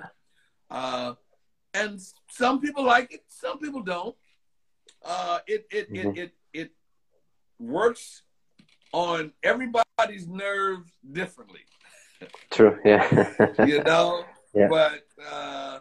Uh, 0.70 1.14
and 1.74 2.02
some 2.30 2.60
people 2.60 2.84
like 2.84 3.14
it. 3.14 3.24
Some 3.28 3.60
people 3.60 3.82
don't. 3.82 4.16
Uh, 5.04 5.40
it 5.48 5.66
it, 5.72 5.94
mm-hmm. 5.94 6.10
it 6.10 6.18
it 6.18 6.34
it 6.54 6.72
works 7.60 8.24
on 8.92 9.32
everybody's 9.42 10.28
nerves 10.28 10.92
differently. 11.12 11.62
True. 12.52 12.80
Yeah. 12.84 13.34
you 13.66 13.84
know. 13.84 14.26
Yeah. 14.56 14.68
But 14.68 15.08
uh, 15.32 15.80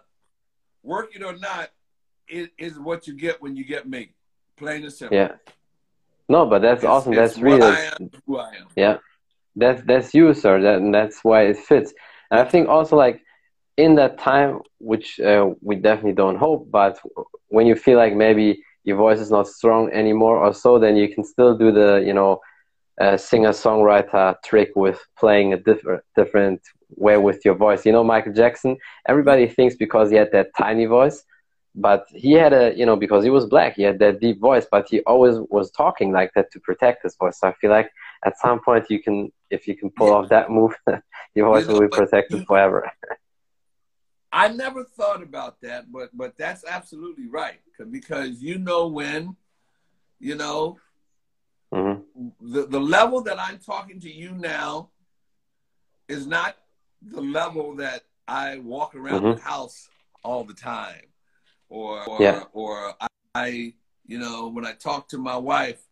work 0.82 1.14
it 1.14 1.22
or 1.22 1.36
not, 1.36 1.68
it 2.26 2.52
is 2.56 2.78
what 2.78 3.06
you 3.06 3.14
get 3.14 3.42
when 3.42 3.54
you 3.54 3.66
get 3.66 3.86
me. 3.86 4.14
Plain 4.56 4.84
and 4.84 4.90
simple. 4.90 5.14
Yeah. 5.14 5.32
No, 6.32 6.46
but 6.46 6.60
that's 6.62 6.82
it's, 6.82 6.92
awesome. 6.92 7.12
It's 7.12 7.34
that's 7.34 7.38
really 7.38 7.62
I 7.62 7.92
am, 8.00 8.10
who 8.26 8.38
I 8.38 8.50
am. 8.60 8.66
Yeah. 8.74 8.96
That's 9.54 9.82
that's 9.90 10.14
you, 10.14 10.32
sir. 10.32 10.54
That 10.62 10.76
and 10.82 10.94
that's 10.94 11.18
why 11.22 11.40
it 11.50 11.58
fits. 11.58 11.92
And 12.30 12.40
I 12.40 12.44
think 12.52 12.68
also 12.68 12.96
like 12.96 13.20
in 13.76 13.96
that 13.96 14.18
time, 14.18 14.60
which 14.78 15.20
uh, 15.20 15.50
we 15.60 15.74
definitely 15.76 16.18
don't 16.22 16.38
hope, 16.46 16.70
but 16.70 16.98
when 17.48 17.66
you 17.66 17.76
feel 17.76 17.98
like 17.98 18.14
maybe 18.14 18.62
your 18.84 18.96
voice 18.96 19.20
is 19.20 19.30
not 19.30 19.46
strong 19.46 19.90
anymore 19.92 20.38
or 20.44 20.52
so, 20.54 20.78
then 20.78 20.96
you 20.96 21.08
can 21.14 21.22
still 21.22 21.54
do 21.64 21.70
the 21.70 22.02
you 22.08 22.14
know 22.14 22.40
uh, 22.98 23.16
singer 23.18 23.54
songwriter 23.64 24.34
trick 24.42 24.70
with 24.74 24.98
playing 25.18 25.52
a 25.52 25.58
different 25.68 26.02
different 26.16 26.60
way 27.06 27.18
with 27.18 27.44
your 27.44 27.56
voice. 27.66 27.84
You 27.84 27.92
know, 27.92 28.04
Michael 28.04 28.32
Jackson. 28.32 28.78
Everybody 29.12 29.46
thinks 29.48 29.74
because 29.76 30.10
he 30.10 30.16
had 30.16 30.32
that 30.32 30.48
tiny 30.56 30.86
voice, 30.86 31.18
but 31.74 32.06
he 32.10 32.32
had 32.32 32.52
a 32.52 32.74
you 32.76 32.84
know 32.86 32.96
because 32.96 33.24
he 33.24 33.30
was 33.30 33.46
black, 33.46 33.76
he 33.76 33.82
had 33.82 33.98
that 33.98 34.20
deep 34.20 34.40
voice, 34.40 34.66
but 34.70 34.88
he 34.88 35.00
always 35.00 35.36
was 35.50 35.70
talking 35.70 36.12
like 36.12 36.32
that 36.34 36.50
to 36.52 36.60
protect 36.60 37.02
his 37.02 37.16
voice. 37.16 37.38
So 37.40 37.48
I 37.48 37.54
feel 37.54 37.70
like 37.70 37.90
at 38.24 38.38
some 38.38 38.60
point 38.60 38.90
you 38.90 39.02
can, 39.02 39.32
if 39.50 39.66
you 39.66 39.76
can 39.76 39.90
pull 39.90 40.08
yeah. 40.08 40.14
off 40.14 40.28
that 40.28 40.50
move, 40.50 40.74
your 41.34 41.46
voice 41.48 41.62
you 41.62 41.68
know, 41.68 41.80
will 41.80 41.88
be 41.88 41.96
protected 41.96 42.46
forever. 42.46 42.90
I 44.32 44.48
never 44.48 44.84
thought 44.84 45.22
about 45.22 45.60
that, 45.60 45.92
but 45.92 46.10
but 46.16 46.36
that's 46.36 46.64
absolutely 46.64 47.26
right 47.26 47.60
because 47.90 48.42
you 48.42 48.58
know 48.58 48.88
when, 48.88 49.36
you 50.20 50.36
know, 50.36 50.78
mm-hmm. 51.72 52.28
the 52.40 52.66
the 52.66 52.80
level 52.80 53.22
that 53.22 53.38
I'm 53.38 53.58
talking 53.58 54.00
to 54.00 54.10
you 54.10 54.32
now 54.32 54.90
is 56.08 56.26
not 56.26 56.56
the 57.02 57.20
level 57.20 57.76
that 57.76 58.04
I 58.26 58.58
walk 58.58 58.94
around 58.94 59.22
mm-hmm. 59.22 59.38
the 59.38 59.42
house 59.44 59.88
all 60.24 60.44
the 60.44 60.54
time, 60.54 61.02
or 61.72 62.08
or, 62.08 62.18
yeah. 62.20 62.44
or 62.52 62.94
I, 63.34 63.72
you 64.06 64.18
know, 64.18 64.48
when 64.48 64.66
I 64.66 64.72
talk 64.72 65.08
to 65.08 65.18
my 65.18 65.36
wife, 65.36 65.82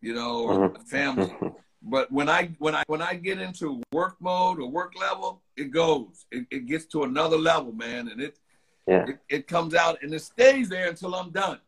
you 0.00 0.12
know, 0.14 0.42
or 0.42 0.54
mm-hmm. 0.54 0.76
my 0.76 0.84
family. 0.84 1.26
Mm-hmm. 1.26 1.48
But 1.82 2.12
when 2.12 2.28
I 2.28 2.50
when 2.58 2.74
I 2.74 2.82
when 2.88 3.00
I 3.00 3.14
get 3.14 3.40
into 3.40 3.80
work 3.92 4.16
mode 4.20 4.60
or 4.60 4.68
work 4.68 4.92
level, 5.00 5.40
it 5.56 5.70
goes. 5.70 6.26
It, 6.30 6.46
it 6.50 6.66
gets 6.66 6.84
to 6.86 7.04
another 7.04 7.38
level, 7.38 7.72
man, 7.72 8.08
and 8.08 8.20
it, 8.20 8.38
yeah. 8.86 9.06
it 9.08 9.18
it 9.28 9.46
comes 9.46 9.74
out 9.74 10.02
and 10.02 10.12
it 10.12 10.20
stays 10.20 10.68
there 10.68 10.88
until 10.88 11.14
I'm 11.14 11.30
done. 11.30 11.58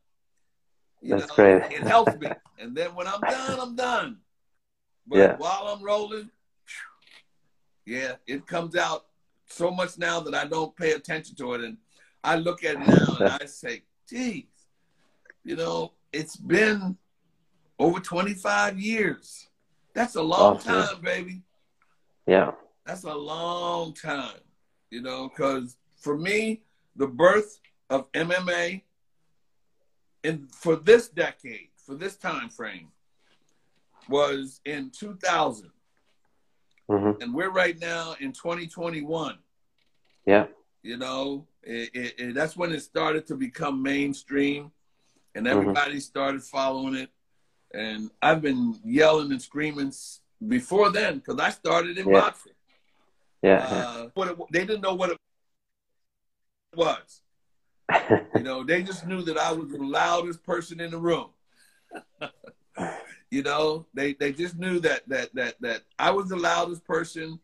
You 1.00 1.16
That's 1.16 1.28
know, 1.28 1.34
great. 1.34 1.72
It 1.72 1.82
helps 1.82 2.14
me, 2.18 2.28
and 2.58 2.76
then 2.76 2.94
when 2.94 3.06
I'm 3.06 3.20
done, 3.20 3.58
I'm 3.58 3.74
done. 3.74 4.18
But 5.06 5.18
yeah. 5.18 5.36
while 5.36 5.68
I'm 5.68 5.82
rolling, 5.82 6.30
yeah, 7.86 8.16
it 8.26 8.46
comes 8.46 8.76
out 8.76 9.06
so 9.46 9.70
much 9.70 9.98
now 9.98 10.20
that 10.20 10.34
I 10.34 10.44
don't 10.46 10.76
pay 10.76 10.92
attention 10.92 11.36
to 11.36 11.54
it. 11.54 11.62
And 11.62 11.78
I 12.24 12.36
look 12.36 12.64
at 12.64 12.76
it 12.76 12.86
now 12.86 13.16
and 13.18 13.28
I 13.28 13.46
say, 13.46 13.82
geez, 14.08 14.44
you 15.44 15.56
know, 15.56 15.92
it's 16.12 16.36
been 16.36 16.96
over 17.78 18.00
25 18.00 18.78
years. 18.78 19.48
That's 19.94 20.14
a 20.14 20.22
long 20.22 20.56
awesome. 20.56 20.72
time, 20.72 21.02
baby. 21.02 21.42
Yeah. 22.26 22.52
That's 22.86 23.04
a 23.04 23.14
long 23.14 23.94
time, 23.94 24.40
you 24.90 25.02
know, 25.02 25.28
because 25.28 25.76
for 25.96 26.16
me, 26.16 26.62
the 26.96 27.06
birth 27.06 27.60
of 27.90 28.10
MMA 28.12 28.82
in 30.24 30.46
for 30.48 30.76
this 30.76 31.08
decade, 31.08 31.68
for 31.76 31.94
this 31.94 32.16
time 32.16 32.48
frame, 32.48 32.88
was 34.08 34.60
in 34.64 34.90
2000. 34.90 35.70
Mm-hmm. 36.90 37.22
And 37.22 37.34
we're 37.34 37.50
right 37.50 37.78
now 37.80 38.14
in 38.20 38.32
2021. 38.32 39.38
Yeah. 40.26 40.46
You 40.82 40.96
know, 40.96 41.46
it, 41.62 41.90
it, 41.94 42.14
it, 42.18 42.34
that's 42.34 42.56
when 42.56 42.72
it 42.72 42.80
started 42.80 43.26
to 43.28 43.36
become 43.36 43.82
mainstream 43.82 44.72
and 45.34 45.46
mm-hmm. 45.46 45.58
everybody 45.58 45.92
mm-hmm. 45.92 45.98
started 46.00 46.42
following 46.42 46.94
it. 46.94 47.10
And 47.74 48.10
I've 48.20 48.42
been 48.42 48.78
yelling 48.84 49.30
and 49.30 49.40
screaming 49.40 49.92
before 50.46 50.90
then 50.90 51.18
because 51.18 51.38
I 51.38 51.50
started 51.50 51.98
in 51.98 52.08
yeah. 52.08 52.20
boxing. 52.20 52.52
Yeah. 53.42 53.66
Uh, 53.68 54.08
what 54.14 54.28
it, 54.28 54.38
they 54.52 54.66
didn't 54.66 54.82
know 54.82 54.94
what 54.94 55.10
it 55.10 55.18
was. 56.74 57.22
you 58.34 58.42
know, 58.42 58.62
they 58.64 58.82
just 58.82 59.06
knew 59.06 59.22
that 59.22 59.38
I 59.38 59.52
was 59.52 59.70
the 59.70 59.78
loudest 59.78 60.42
person 60.42 60.80
in 60.80 60.90
the 60.90 60.98
room. 60.98 61.28
You 63.32 63.42
know, 63.42 63.86
they 63.94 64.12
they 64.12 64.30
just 64.30 64.58
knew 64.58 64.78
that 64.80 65.08
that 65.08 65.34
that 65.34 65.54
that 65.62 65.80
I 65.98 66.10
was 66.10 66.28
the 66.28 66.36
loudest 66.36 66.84
person, 66.84 67.40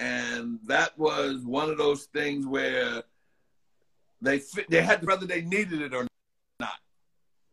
and 0.00 0.58
that 0.64 0.98
was 0.98 1.44
one 1.44 1.68
of 1.68 1.76
those 1.76 2.04
things 2.06 2.46
where 2.46 3.02
they 4.22 4.40
they 4.68 4.82
had 4.82 5.06
whether 5.06 5.26
they 5.26 5.42
needed 5.42 5.82
it 5.82 5.94
or 5.94 6.06
not. 6.58 6.78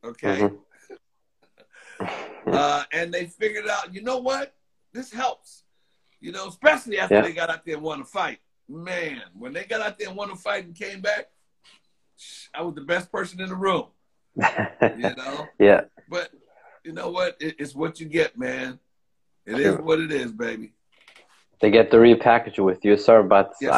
Okay. 0.04 0.50
Mm-hmm. 2.00 2.50
uh, 2.54 2.84
and 2.94 3.14
they 3.14 3.26
figured 3.26 3.68
out, 3.68 3.94
you 3.94 4.02
know 4.02 4.18
what? 4.18 4.56
This 4.94 5.12
helps. 5.12 5.64
You 6.22 6.32
know, 6.32 6.48
especially 6.48 7.00
after 7.00 7.16
yeah. 7.16 7.22
they 7.22 7.34
got 7.34 7.50
out 7.50 7.66
there 7.66 7.76
and 7.76 7.84
won 7.84 8.02
a 8.02 8.06
fight. 8.06 8.40
Man, 8.70 9.22
when 9.38 9.54
they 9.54 9.66
got 9.66 9.82
out 9.82 10.00
there 10.00 10.08
and 10.08 10.18
won 10.18 10.32
a 10.32 10.36
fight 10.36 10.66
and 10.66 10.76
came 10.76 11.02
back, 11.02 11.30
I 12.54 12.62
was 12.62 12.76
the 12.76 12.82
best 12.82 13.12
person 13.12 13.42
in 13.42 13.50
the 13.50 13.56
room. 13.56 13.88
you 14.36 15.16
know? 15.16 15.48
Yeah. 15.60 15.82
But 16.10 16.32
you 16.84 16.94
know 16.94 17.10
what? 17.10 17.38
It, 17.40 17.58
it's 17.60 17.76
what 17.76 18.00
you 18.00 18.08
get, 18.08 18.38
man. 18.38 18.80
It 19.46 19.60
is 19.60 19.78
what 19.78 20.00
it 20.00 20.12
is, 20.12 20.32
baby. 20.32 20.74
They 21.60 21.72
get 21.72 21.92
to 21.92 21.98
repackage 21.98 22.58
it 22.58 22.62
with 22.62 22.84
you, 22.86 22.98
sir. 22.98 23.24
But 23.24 23.54
yes. 23.62 23.74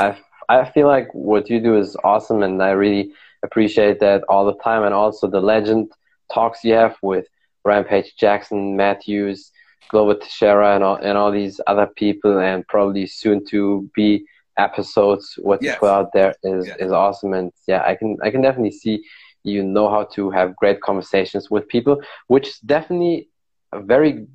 I, 0.49 0.59
I 0.61 0.69
feel 0.69 0.87
like 0.87 1.13
what 1.13 1.49
you 1.49 1.59
do 1.59 1.77
is 1.77 1.95
awesome, 2.03 2.43
and 2.43 2.61
I 2.61 2.71
really 2.71 3.13
appreciate 3.43 3.99
that 4.01 4.23
all 4.29 4.45
the 4.45 4.61
time. 4.63 4.83
And 4.83 4.93
also 4.93 5.27
the 5.27 5.39
legend 5.39 5.91
talks 6.33 6.63
you 6.63 6.73
have 6.73 6.97
with 7.01 7.27
Rampage 7.65 8.15
Jackson, 8.17 8.75
Matt 8.75 9.03
Hughes, 9.03 9.51
Glover 9.89 10.15
Teixeira, 10.15 10.75
and 10.75 10.83
all, 10.83 10.95
and 10.95 11.17
all 11.17 11.31
these 11.31 11.61
other 11.67 11.87
people, 11.87 12.39
and 12.39 12.67
probably 12.67 13.05
soon 13.05 13.45
to 13.47 13.89
be 13.95 14.25
episodes. 14.57 15.35
What 15.41 15.61
yes. 15.61 15.73
you 15.73 15.79
put 15.79 15.89
out 15.89 16.13
there 16.13 16.35
is 16.43 16.67
yes. 16.67 16.77
is 16.79 16.91
awesome, 16.91 17.33
and 17.33 17.51
yeah, 17.67 17.83
I 17.85 17.95
can 17.95 18.17
I 18.23 18.29
can 18.29 18.41
definitely 18.41 18.71
see 18.71 19.03
you 19.43 19.63
know 19.63 19.89
how 19.89 20.03
to 20.03 20.29
have 20.31 20.55
great 20.55 20.81
conversations 20.81 21.49
with 21.49 21.67
people, 21.67 22.01
which 22.27 22.49
is 22.49 22.59
definitely 22.59 23.29
a 23.71 23.79
very 23.79 24.27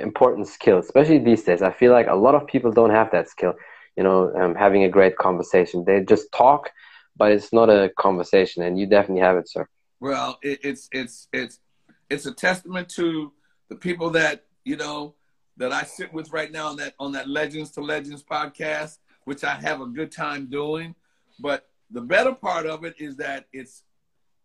important 0.00 0.48
skill, 0.48 0.78
especially 0.78 1.18
these 1.18 1.42
days. 1.42 1.62
I 1.62 1.72
feel 1.72 1.92
like 1.92 2.06
a 2.08 2.14
lot 2.14 2.34
of 2.34 2.46
people 2.46 2.72
don't 2.72 2.90
have 2.90 3.10
that 3.12 3.28
skill, 3.28 3.54
you 3.96 4.02
know, 4.02 4.32
um, 4.34 4.54
having 4.54 4.84
a 4.84 4.88
great 4.88 5.16
conversation. 5.16 5.84
They 5.84 6.02
just 6.04 6.32
talk, 6.32 6.70
but 7.16 7.32
it's 7.32 7.52
not 7.52 7.68
a 7.68 7.90
conversation, 7.98 8.62
and 8.62 8.78
you 8.78 8.86
definitely 8.86 9.22
have 9.22 9.36
it, 9.36 9.48
sir. 9.48 9.66
Well, 10.00 10.38
it, 10.42 10.60
it's 10.62 10.88
it's 10.92 11.28
it's 11.32 11.60
it's 12.08 12.26
a 12.26 12.32
testament 12.32 12.88
to 12.90 13.32
the 13.68 13.76
people 13.76 14.10
that 14.10 14.44
you 14.64 14.76
know 14.76 15.14
that 15.56 15.72
I 15.72 15.82
sit 15.82 16.12
with 16.12 16.32
right 16.32 16.50
now 16.50 16.68
on 16.68 16.76
that 16.76 16.94
on 16.98 17.12
that 17.12 17.28
Legends 17.28 17.70
to 17.72 17.80
Legends 17.80 18.24
podcast, 18.24 18.98
which 19.24 19.44
I 19.44 19.54
have 19.54 19.80
a 19.80 19.86
good 19.86 20.10
time 20.10 20.48
doing. 20.50 20.94
But 21.38 21.68
the 21.90 22.00
better 22.00 22.32
part 22.32 22.66
of 22.66 22.84
it 22.84 22.94
is 22.98 23.16
that 23.16 23.46
it's 23.52 23.82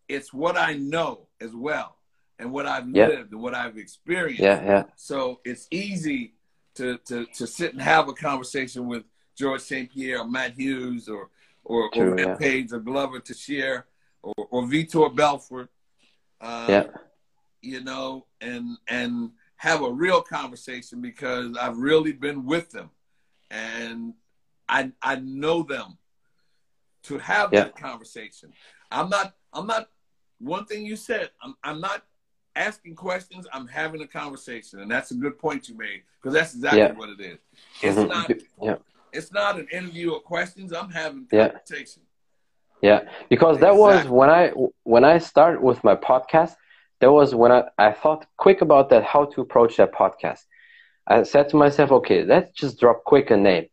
it's 0.07 0.33
what 0.33 0.57
I 0.57 0.73
know 0.73 1.27
as 1.41 1.55
well. 1.55 1.97
And 2.39 2.51
what 2.51 2.65
I've 2.65 2.89
Yeah. 2.89 3.07
lived 3.07 3.31
and 3.31 3.41
what 3.41 3.55
I've 3.55 3.77
experienced. 3.77 4.41
Yeah, 4.41 4.63
yeah, 4.63 4.83
So 4.95 5.39
it's 5.45 5.67
easy 5.71 6.33
to, 6.75 6.97
to, 7.05 7.25
to 7.25 7.47
sit 7.47 7.71
and 7.73 7.81
have 7.81 8.09
a 8.09 8.13
conversation 8.13 8.87
with 8.87 9.03
Georges 9.37 9.67
St-Pierre 9.67 10.19
or 10.19 10.27
Matt 10.27 10.53
Hughes 10.53 11.07
or 11.09 11.29
or, 11.67 11.89
True, 11.91 12.11
or 12.13 12.19
yeah. 12.19 12.25
Rampage 12.27 12.71
or 12.73 12.79
Glover 12.79 13.19
Teixeira 13.19 13.85
or, 14.21 14.33
or 14.51 14.63
Vitor 14.67 15.09
Belfort. 15.15 15.69
Uh, 16.39 16.67
yeah, 16.69 16.87
you 17.61 17.81
know, 17.83 18.27
and 18.39 18.77
and 18.87 19.31
have 19.55 19.81
a 19.81 19.91
real 19.91 20.21
conversation 20.21 21.01
because 21.01 21.57
I've 21.57 21.77
really 21.77 22.11
been 22.11 22.45
with 22.45 22.69
them, 22.69 22.91
and 23.49 24.13
I 24.69 24.91
I 25.01 25.15
know 25.15 25.63
them 25.63 25.97
to 27.03 27.17
have 27.17 27.51
Yeah. 27.51 27.63
that 27.63 27.75
conversation. 27.77 28.53
I'm 28.91 29.09
not 29.09 29.33
I'm 29.53 29.65
not 29.65 29.89
one 30.39 30.65
thing 30.65 30.85
you 30.85 30.95
said. 30.97 31.31
I'm 31.41 31.55
I'm 31.63 31.81
not 31.81 32.03
asking 32.55 32.95
questions. 32.95 33.47
I'm 33.53 33.67
having 33.67 34.01
a 34.01 34.07
conversation, 34.07 34.79
and 34.79 34.89
that's 34.89 35.11
a 35.11 35.15
good 35.15 35.37
point 35.37 35.67
you 35.69 35.75
made 35.77 36.03
because 36.21 36.33
that's 36.33 36.53
exactly 36.55 36.79
Yeah. 36.79 36.91
what 36.93 37.09
it 37.09 37.19
is. 37.19 37.39
It's 37.81 37.97
Mhm. 37.97 38.07
not 38.09 38.31
yeah. 38.61 38.75
it's 39.13 39.31
not 39.31 39.57
an 39.57 39.67
interview 39.71 40.13
of 40.13 40.23
questions. 40.23 40.73
I'm 40.73 40.89
having 40.89 41.27
Yeah. 41.31 41.49
conversation. 41.49 42.01
Yeah, 42.81 43.07
because 43.29 43.59
that 43.59 43.75
was 43.75 44.07
when 44.07 44.29
I 44.29 44.49
when 44.83 45.03
I 45.03 45.17
started 45.19 45.61
with 45.61 45.83
my 45.83 45.95
podcast. 45.95 46.55
That 47.01 47.11
was 47.11 47.35
when 47.35 47.51
I, 47.51 47.65
I 47.77 47.91
thought 47.91 48.25
quick 48.37 48.61
about 48.61 48.89
that 48.89 49.03
how 49.03 49.25
to 49.25 49.41
approach 49.41 49.75
that 49.77 49.91
podcast. 49.91 50.45
I 51.07 51.23
said 51.23 51.49
to 51.49 51.57
myself, 51.57 51.91
okay, 51.91 52.23
let's 52.23 52.51
just 52.51 52.79
drop 52.79 53.03
quick 53.03 53.29
a 53.31 53.37
name, 53.37 53.67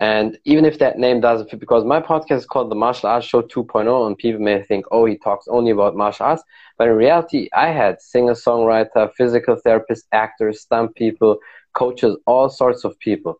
and 0.00 0.38
even 0.44 0.64
if 0.64 0.78
that 0.80 0.98
name 0.98 1.20
doesn't 1.20 1.50
fit, 1.50 1.60
because 1.60 1.84
my 1.84 2.00
podcast 2.00 2.38
is 2.38 2.46
called 2.46 2.70
the 2.70 2.74
Martial 2.74 3.08
Arts 3.08 3.26
Show 3.26 3.42
2.0, 3.42 4.06
and 4.06 4.18
people 4.18 4.40
may 4.40 4.62
think, 4.62 4.86
oh, 4.90 5.04
he 5.04 5.16
talks 5.16 5.46
only 5.48 5.70
about 5.70 5.96
martial 5.96 6.26
arts, 6.26 6.42
but 6.78 6.88
in 6.88 6.94
reality, 6.94 7.48
I 7.54 7.68
had 7.68 8.00
singer 8.00 8.32
songwriter, 8.32 9.12
physical 9.14 9.56
therapist, 9.56 10.06
actors, 10.12 10.62
stunt 10.62 10.94
people, 10.96 11.38
coaches, 11.74 12.16
all 12.26 12.48
sorts 12.48 12.84
of 12.84 12.98
people. 12.98 13.38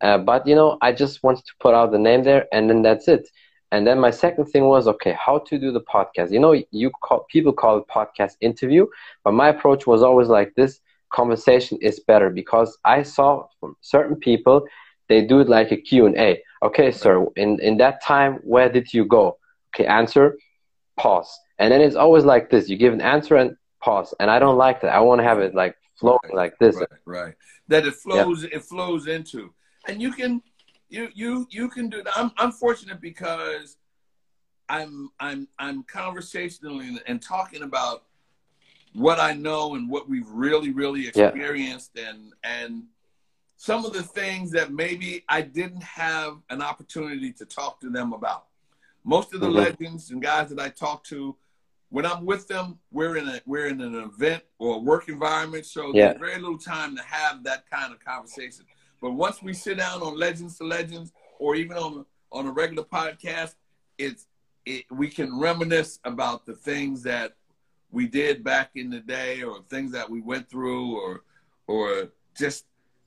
Uh, 0.00 0.18
but 0.18 0.46
you 0.46 0.54
know, 0.54 0.76
I 0.82 0.92
just 0.92 1.22
wanted 1.22 1.46
to 1.46 1.52
put 1.60 1.74
out 1.74 1.90
the 1.90 1.98
name 1.98 2.22
there, 2.24 2.46
and 2.52 2.68
then 2.68 2.82
that's 2.82 3.08
it. 3.08 3.28
And 3.72 3.86
then 3.86 3.98
my 3.98 4.10
second 4.10 4.46
thing 4.46 4.66
was, 4.66 4.86
okay, 4.86 5.16
how 5.18 5.38
to 5.38 5.58
do 5.58 5.72
the 5.72 5.80
podcast. 5.80 6.30
You 6.30 6.38
know, 6.38 6.54
you 6.70 6.90
call 6.90 7.24
people 7.30 7.52
call 7.52 7.78
it 7.78 7.88
podcast 7.88 8.36
interview, 8.40 8.86
but 9.24 9.32
my 9.32 9.48
approach 9.48 9.86
was 9.86 10.02
always 10.02 10.28
like 10.28 10.54
this: 10.54 10.80
conversation 11.10 11.78
is 11.80 11.98
better 12.00 12.28
because 12.28 12.76
I 12.84 13.02
saw 13.02 13.46
from 13.58 13.76
certain 13.80 14.16
people 14.16 14.66
they 15.08 15.24
do 15.26 15.40
it 15.40 15.48
like 15.48 15.70
a 15.72 15.76
Q 15.76 16.06
and 16.06 16.16
A. 16.16 16.42
Okay, 16.62 16.90
sir, 16.90 17.26
in 17.36 17.60
in 17.60 17.76
that 17.78 18.02
time, 18.02 18.40
where 18.42 18.70
did 18.70 18.92
you 18.92 19.04
go? 19.04 19.38
Okay, 19.74 19.86
answer, 19.86 20.36
pause, 20.98 21.30
and 21.58 21.72
then 21.72 21.80
it's 21.80 21.96
always 21.96 22.24
like 22.24 22.50
this: 22.50 22.68
you 22.68 22.76
give 22.76 22.92
an 22.92 23.00
answer 23.00 23.36
and 23.36 23.56
pause. 23.84 24.14
And 24.18 24.30
I 24.30 24.38
don't 24.38 24.56
like 24.56 24.80
that. 24.80 24.94
I 24.94 25.00
want 25.00 25.20
to 25.20 25.24
have 25.24 25.40
it 25.40 25.54
like 25.54 25.76
flowing 26.00 26.18
like 26.32 26.54
this. 26.58 26.76
Right, 26.76 26.88
right. 27.04 27.34
That 27.68 27.86
it 27.86 27.94
flows, 27.94 28.44
it 28.44 28.62
flows 28.62 29.06
into, 29.06 29.52
and 29.88 30.00
you 30.00 30.12
can, 30.12 30.42
you 30.88 31.10
you 31.14 31.46
you 31.50 31.68
can 31.68 31.88
do 31.88 32.02
that. 32.02 32.12
I'm 32.16 32.32
I'm 32.38 32.52
fortunate 32.52 33.00
because 33.00 33.76
I'm 34.68 35.10
I'm 35.20 35.48
I'm 35.58 35.82
conversational 35.84 36.80
and, 36.80 37.20
talking 37.20 37.62
about 37.62 38.04
what 38.94 39.18
I 39.18 39.34
know 39.34 39.74
and 39.74 39.90
what 39.90 40.08
we've 40.08 40.28
really 40.28 40.70
really 40.72 41.10
Yeah. 41.14 41.28
experienced 41.28 41.98
and 41.98 42.32
and 42.42 42.84
some 43.56 43.84
of 43.84 43.92
the 43.92 44.02
things 44.02 44.50
that 44.52 44.72
maybe 44.72 45.24
I 45.28 45.42
didn't 45.42 45.82
have 45.82 46.38
an 46.50 46.60
opportunity 46.62 47.32
to 47.34 47.44
talk 47.44 47.80
to 47.80 47.90
them 47.90 48.12
about. 48.12 48.46
Most 49.04 49.34
of 49.34 49.40
the 49.40 49.48
Mhm. 49.48 49.54
legends 49.54 50.10
and 50.10 50.20
guys 50.22 50.48
that 50.50 50.58
I 50.60 50.70
talk 50.70 51.04
to, 51.04 51.36
when 51.90 52.04
I'm 52.06 52.24
with 52.24 52.48
them, 52.48 52.80
we're 52.90 53.16
in 53.16 53.28
a 53.28 53.40
we're 53.46 53.66
in 53.66 53.80
an 53.80 53.94
event 53.94 54.42
or 54.58 54.76
a 54.76 54.78
work 54.78 55.08
environment, 55.08 55.66
so 55.66 55.92
Yeah. 55.94 56.08
there's 56.08 56.18
very 56.18 56.40
little 56.40 56.58
time 56.58 56.96
to 56.96 57.02
have 57.02 57.44
that 57.44 57.68
kind 57.70 57.92
of 57.92 58.00
conversation. 58.00 58.66
But 59.00 59.12
once 59.12 59.42
we 59.42 59.52
sit 59.52 59.76
down 59.78 60.02
on 60.02 60.18
Legends 60.18 60.58
to 60.58 60.64
Legends, 60.64 61.12
or 61.38 61.54
even 61.54 61.76
on 61.76 62.06
on 62.32 62.46
a 62.46 62.50
regular 62.50 62.82
podcast, 62.84 63.54
it's 63.98 64.26
it, 64.66 64.90
we 64.90 65.08
can 65.10 65.38
reminisce 65.38 66.00
about 66.04 66.46
the 66.46 66.54
things 66.54 67.02
that 67.02 67.36
we 67.90 68.08
did 68.08 68.42
back 68.42 68.70
in 68.74 68.88
the 68.90 69.00
day, 69.00 69.42
or 69.42 69.62
things 69.68 69.92
that 69.92 70.08
we 70.08 70.20
went 70.22 70.48
through, 70.48 70.96
or 70.96 71.22
or 71.68 72.10
just 72.36 72.64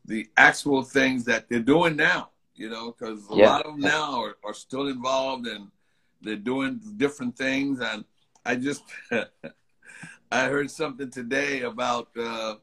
the 0.08 0.28
actual 0.38 0.82
things 0.84 1.26
that 1.26 1.49
they're 1.49 1.60
doing 1.60 1.95
now. 1.95 2.30
You 2.55 2.70
know, 2.70 2.91
because 2.91 3.28
a 3.28 3.36
Yeah. 3.36 3.49
lot 3.51 3.66
of 3.66 3.74
them 3.74 3.82
now 3.82 4.20
are, 4.24 4.38
are 4.43 4.53
still 4.53 4.88
involved 4.88 5.45
and 5.45 5.70
they're 6.22 6.36
doing 6.36 6.80
different 6.97 7.38
things. 7.38 7.80
And 7.80 8.03
I 8.43 8.55
just 8.55 8.84
I 10.32 10.45
heard 10.47 10.72
something 10.72 11.12
today 11.12 11.62
about 11.62 12.10
uh, 12.18 12.55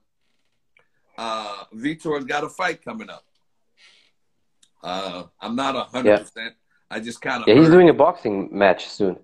uh, 1.16 1.64
Vitor's 1.72 2.24
got 2.24 2.42
a 2.44 2.48
fight 2.48 2.82
coming 2.84 3.08
up. 3.08 3.24
Uh, 4.82 5.24
I'm 5.40 5.54
not 5.56 5.76
a 5.76 5.84
hundred 5.84 6.18
percent. 6.18 6.54
I 6.90 7.00
just 7.00 7.20
kind 7.20 7.42
of 7.42 7.48
Yeah, 7.48 7.54
he's 7.54 7.70
doing 7.70 7.88
a 7.88 7.94
boxing 7.94 8.48
match 8.52 8.88
soon. 8.88 9.18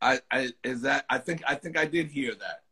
I, 0.00 0.20
I 0.30 0.50
is 0.62 0.82
that 0.82 1.06
I 1.08 1.18
think 1.18 1.42
I 1.46 1.54
think 1.54 1.78
I 1.78 1.86
did 1.86 2.08
hear 2.08 2.34
that. 2.34 2.62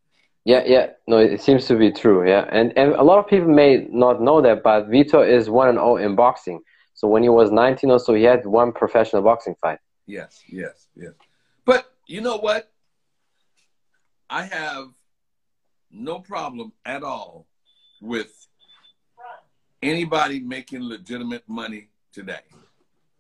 Yeah, 0.45 0.63
yeah. 0.67 0.91
No, 1.07 1.19
it 1.19 1.41
seems 1.41 1.67
to 1.67 1.77
be 1.77 1.91
true. 1.91 2.29
Yeah, 2.29 2.47
and 2.51 2.77
and 2.77 2.93
a 2.93 3.03
lot 3.03 3.19
of 3.19 3.27
people 3.27 3.49
may 3.49 3.87
not 3.91 4.21
know 4.21 4.43
that, 4.43 4.63
but 4.63 4.91
Vitor 4.91 5.27
is 5.27 5.49
one 5.49 5.69
and 5.69 5.79
zero 5.79 5.97
in 5.97 6.15
boxing. 6.15 6.61
So 6.93 7.09
when 7.09 7.23
he 7.23 7.29
was 7.29 7.51
19 7.51 7.91
or 7.91 7.99
so, 7.99 8.15
he 8.15 8.23
had 8.23 8.47
one 8.47 8.73
professional 8.73 9.23
boxing 9.23 9.57
fight. 9.61 9.79
Yes, 10.07 10.43
yes, 10.49 10.87
yes. 10.95 11.13
But 11.65 11.91
you 12.07 12.21
know 12.21 12.37
what? 12.37 12.71
I 14.31 14.45
have 14.45 14.89
no 15.91 16.19
problem 16.21 16.73
at 16.85 17.03
all 17.03 17.47
with 18.01 18.47
anybody 19.83 20.41
making 20.41 20.83
legitimate 20.83 21.49
money 21.49 21.89
today. 22.13 22.41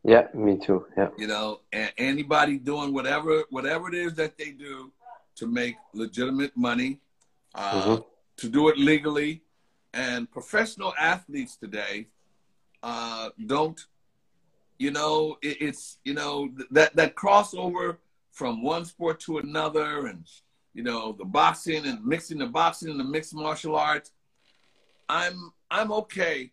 Yeah, 0.02 0.26
me 0.34 0.58
too. 0.58 0.86
Yeah, 0.96 1.08
You 1.16 1.26
know, 1.26 1.60
and 1.72 1.90
anybody 1.96 2.58
doing 2.58 2.92
whatever 2.92 3.44
whatever 3.50 3.88
it 3.88 3.94
is 3.94 4.14
that 4.14 4.36
they 4.36 4.50
do 4.50 4.92
to 5.36 5.46
make 5.46 5.76
legitimate 5.94 6.56
money, 6.56 7.00
uh, 7.54 7.70
Mhm. 7.86 8.04
to 8.36 8.48
do 8.48 8.68
it 8.68 8.78
legally, 8.78 9.42
and 9.92 10.30
professional 10.30 10.92
athletes 10.98 11.56
today 11.56 12.08
uh, 12.82 13.30
don't. 13.46 13.86
You 14.78 14.90
know, 14.90 15.38
it, 15.40 15.62
it's 15.62 15.98
you 16.04 16.14
know 16.14 16.50
that 16.70 16.94
that 16.96 17.14
crossover 17.14 17.98
from 18.32 18.62
one 18.62 18.84
sport 18.84 19.20
to 19.20 19.38
another, 19.38 20.06
and 20.06 20.26
you 20.74 20.82
know 20.82 21.12
the 21.12 21.24
boxing 21.24 21.86
and 21.86 22.04
mixing 22.04 22.38
the 22.38 22.46
boxing 22.46 22.90
and 22.90 22.98
the 23.00 23.04
mixed 23.04 23.34
martial 23.34 23.76
arts. 23.76 24.12
I'm 25.08 25.52
I'm 25.70 25.92
okay 25.92 26.52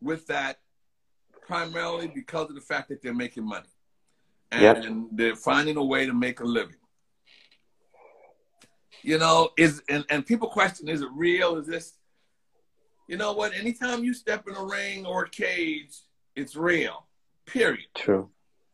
with 0.00 0.26
that 0.26 0.60
primarily 1.46 2.08
because 2.08 2.50
of 2.50 2.54
the 2.54 2.60
fact 2.60 2.88
that 2.90 3.00
they're 3.02 3.14
making 3.14 3.44
money 3.44 3.68
and 4.52 4.84
Yep. 4.84 5.08
they're 5.12 5.36
finding 5.36 5.76
a 5.76 5.84
way 5.84 6.06
to 6.06 6.12
make 6.12 6.40
a 6.40 6.44
living. 6.44 6.76
You 9.02 9.18
know, 9.18 9.50
is 9.56 9.82
and, 9.88 10.04
and 10.10 10.26
people 10.26 10.48
question, 10.48 10.88
is 10.88 11.02
it 11.02 11.08
real? 11.14 11.56
Is 11.56 11.66
this 11.66 11.94
you 13.08 13.16
know 13.16 13.32
what? 13.32 13.54
Anytime 13.54 14.04
you 14.04 14.12
step 14.12 14.46
in 14.46 14.54
a 14.54 14.62
ring 14.64 15.06
or 15.06 15.24
a 15.24 15.30
cage, 15.30 15.96
it's 16.36 16.54
real. 16.54 17.06
Period. 17.46 17.86
true. 17.96 18.28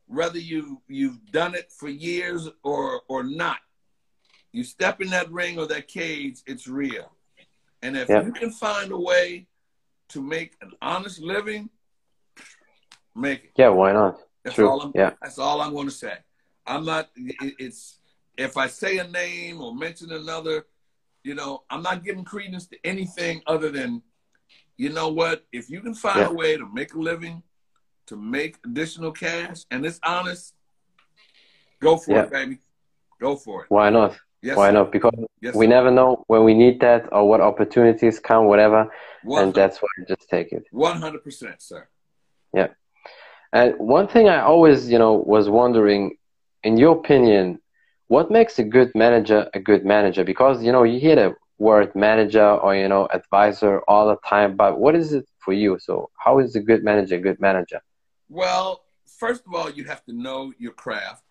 Whether 0.09 0.39
you 0.41 0.83
you've 0.89 1.25
done 1.31 1.55
it 1.55 1.73
for 1.73 1.89
years 1.89 2.49
or 2.63 3.03
or 3.09 3.23
not. 3.23 3.59
You 4.53 4.65
step 4.65 5.01
in 5.01 5.11
that 5.11 5.31
ring 5.33 5.59
or 5.59 5.67
that 5.67 5.89
cage, 5.89 6.39
it's 6.47 6.69
real. 6.69 7.13
And 7.83 7.97
if 7.97 8.09
Yep. 8.09 8.27
you 8.27 8.33
can 8.33 8.51
find 8.51 8.93
a 8.93 8.99
way 8.99 9.49
to 10.11 10.23
make 10.23 10.55
an 10.61 10.73
honest 10.81 11.21
living, 11.21 11.71
make 13.15 13.45
it. 13.45 13.51
Yeah, 13.57 13.71
why 13.71 13.93
not? 13.93 14.19
That's 14.45 14.57
True. 14.57 14.69
all 14.69 14.81
I'm. 14.81 14.93
Yeah. 14.95 15.13
That's 15.23 15.39
all 15.39 15.61
I'm 15.61 15.73
going 15.73 15.89
to 15.89 15.95
say. 15.95 16.17
I'm 16.67 16.85
not. 16.85 17.11
It, 17.17 17.55
it's 17.59 17.99
if 18.37 18.57
I 18.57 18.67
say 18.67 18.99
a 18.99 19.07
name 19.09 19.61
or 19.61 19.75
mention 19.75 20.13
another, 20.13 20.67
you 21.23 21.35
know, 21.35 21.63
I'm 21.71 21.83
not 21.83 22.05
giving 22.05 22.25
credence 22.25 22.67
to 22.69 22.77
anything 22.85 23.43
other 23.47 23.71
than, 23.71 24.03
you 24.77 24.91
know 24.91 25.09
what? 25.09 25.45
If 25.53 25.71
you 25.71 25.81
can 25.81 25.95
find 25.95 26.19
Yeah. 26.21 26.29
a 26.29 26.33
way 26.33 26.57
to 26.57 26.67
make 26.73 26.95
a 26.95 26.99
living, 26.99 27.43
to 28.07 28.17
make 28.17 28.59
additional 28.65 29.13
cash, 29.13 29.65
and 29.71 29.85
it's 29.87 30.01
honest, 30.03 30.55
go 31.81 31.97
for 31.97 32.13
Yeah. 32.13 32.23
it, 32.25 32.31
baby. 32.31 32.59
Go 33.21 33.37
for 33.37 33.65
it. 33.65 33.71
Why 33.71 33.91
not? 33.91 34.19
Yes. 34.43 34.57
Why 34.59 34.69
sir. 34.69 34.73
not? 34.73 34.93
Because 34.93 35.15
Yes. 35.41 35.55
we 35.55 35.67
never 35.67 35.91
know 35.91 36.25
when 36.27 36.45
we 36.45 36.53
need 36.53 36.81
that 36.81 37.11
or 37.13 37.27
what 37.27 37.41
opportunities 37.41 38.19
come, 38.21 38.47
whatever, 38.47 38.93
and 39.25 39.55
that's 39.55 39.81
why 39.81 39.89
I 39.99 40.05
just 40.07 40.29
take 40.29 40.53
it. 40.53 40.67
One 40.71 41.01
hundred 41.01 41.23
percent, 41.25 41.63
sir. 41.63 41.89
Yeah. 42.53 42.69
And 43.53 43.79
one 43.79 44.09
thing 44.09 44.29
I 44.29 44.41
always, 44.41 44.91
you 44.91 44.99
know, 44.99 45.15
was 45.15 45.49
wondering, 45.49 46.19
in 46.63 46.77
your 46.77 46.97
opinion, 46.99 47.61
what 48.09 48.31
makes 48.31 48.59
a 48.59 48.65
good 48.65 48.93
manager 48.95 49.49
a 49.55 49.61
good 49.61 49.85
manager? 49.85 50.25
Because 50.25 50.63
you 50.63 50.73
know, 50.73 50.83
you 50.83 51.01
hear 51.01 51.17
the 51.17 51.35
word 51.59 51.95
manager 51.95 52.49
or 52.49 52.75
you 52.75 52.89
know 52.89 53.09
advisor 53.13 53.81
all 53.89 54.09
the 54.09 54.17
time, 54.29 54.57
but 54.57 54.79
what 54.79 54.95
is 54.95 55.13
it 55.13 55.27
for 55.39 55.53
you? 55.53 55.79
So, 55.79 56.11
how 56.19 56.39
is 56.39 56.55
a 56.57 56.61
good 56.61 56.85
manager 56.85 57.17
a 57.17 57.19
good 57.19 57.41
manager? 57.41 57.81
Well, 58.29 58.85
first 59.07 59.43
of 59.47 59.55
all, 59.55 59.71
you 59.71 59.85
have 59.85 60.05
to 60.07 60.13
know 60.13 60.53
your 60.59 60.73
craft. 60.73 61.23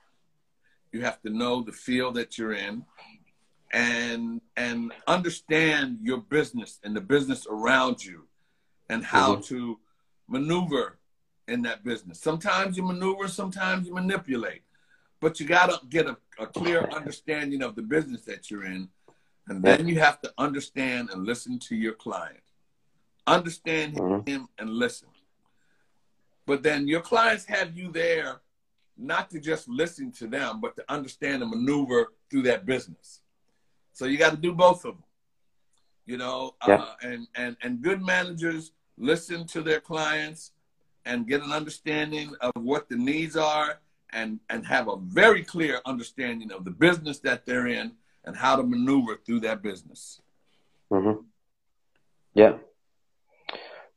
You 0.91 1.01
have 1.01 1.21
to 1.23 1.29
know 1.29 1.61
the 1.61 1.71
field 1.71 2.15
that 2.15 2.37
you're 2.37 2.53
in, 2.53 2.85
and 3.71 4.41
and 4.55 4.93
understand 5.07 5.99
your 6.01 6.19
business 6.19 6.79
and 6.83 6.95
the 6.95 7.01
business 7.01 7.47
around 7.49 8.03
you 8.03 8.27
and 8.89 9.03
how 9.03 9.33
mm-hmm. 9.33 9.41
to 9.41 9.79
maneuver 10.27 10.99
in 11.47 11.61
that 11.63 11.83
business. 11.83 12.19
Sometimes 12.19 12.77
you 12.77 12.83
maneuver, 12.83 13.27
sometimes 13.27 13.87
you 13.87 13.93
manipulate, 13.93 14.61
but 15.23 15.39
you 15.39 15.45
got 15.45 15.69
to 15.69 15.79
get 15.87 16.05
a, 16.05 16.17
a, 16.37 16.45
clear 16.45 16.81
understanding 16.93 17.63
of 17.63 17.75
the 17.75 17.81
business 17.81 18.23
that 18.25 18.51
you're 18.51 18.65
in. 18.65 18.89
And 19.47 19.63
then 19.63 19.87
you 19.87 19.97
have 19.99 20.19
to 20.21 20.33
understand 20.37 21.09
and 21.11 21.25
listen 21.25 21.59
to 21.59 21.75
your 21.75 21.93
client. 21.93 22.43
Understand 23.25 23.95
mm-hmm. 23.95 24.29
him 24.29 24.47
and 24.59 24.69
listen. 24.69 25.07
But 26.45 26.61
then 26.61 26.89
your 26.89 26.99
clients 26.99 27.45
have 27.45 27.77
you 27.77 27.89
there 27.89 28.41
not 28.97 29.29
to 29.29 29.39
just 29.39 29.67
listen 29.69 30.11
to 30.11 30.27
them, 30.27 30.59
but 30.59 30.75
to 30.75 30.83
understand 30.89 31.41
and 31.41 31.51
maneuver 31.51 32.11
through 32.29 32.43
that 32.43 32.65
business. 32.65 33.21
So 33.93 34.05
you 34.05 34.17
got 34.17 34.31
to 34.31 34.37
do 34.37 34.53
both 34.53 34.83
of 34.83 34.95
them. 34.95 35.03
You 36.05 36.17
know, 36.17 36.55
yeah. 36.67 36.81
uh, 36.81 36.95
and 37.01 37.27
and 37.35 37.55
and 37.63 37.81
good 37.81 38.01
managers 38.01 38.73
listen 38.97 39.47
to 39.47 39.61
their 39.61 39.79
clients 39.79 40.51
and 41.05 41.25
get 41.25 41.41
an 41.41 41.53
understanding 41.53 42.35
of 42.41 42.51
what 42.55 42.89
the 42.89 42.97
needs 42.97 43.37
are 43.37 43.79
and 44.13 44.39
and 44.49 44.65
have 44.65 44.87
a 44.87 44.97
very 44.97 45.43
clear 45.43 45.79
understanding 45.85 46.51
of 46.51 46.65
the 46.65 46.71
business 46.71 47.19
that 47.19 47.45
they're 47.45 47.67
in 47.67 47.93
and 48.25 48.35
how 48.35 48.55
to 48.55 48.63
maneuver 48.63 49.17
through 49.25 49.41
that 49.41 49.61
business. 49.61 50.21
Mm-hmm. 50.91 51.21
Yeah. 52.33 52.57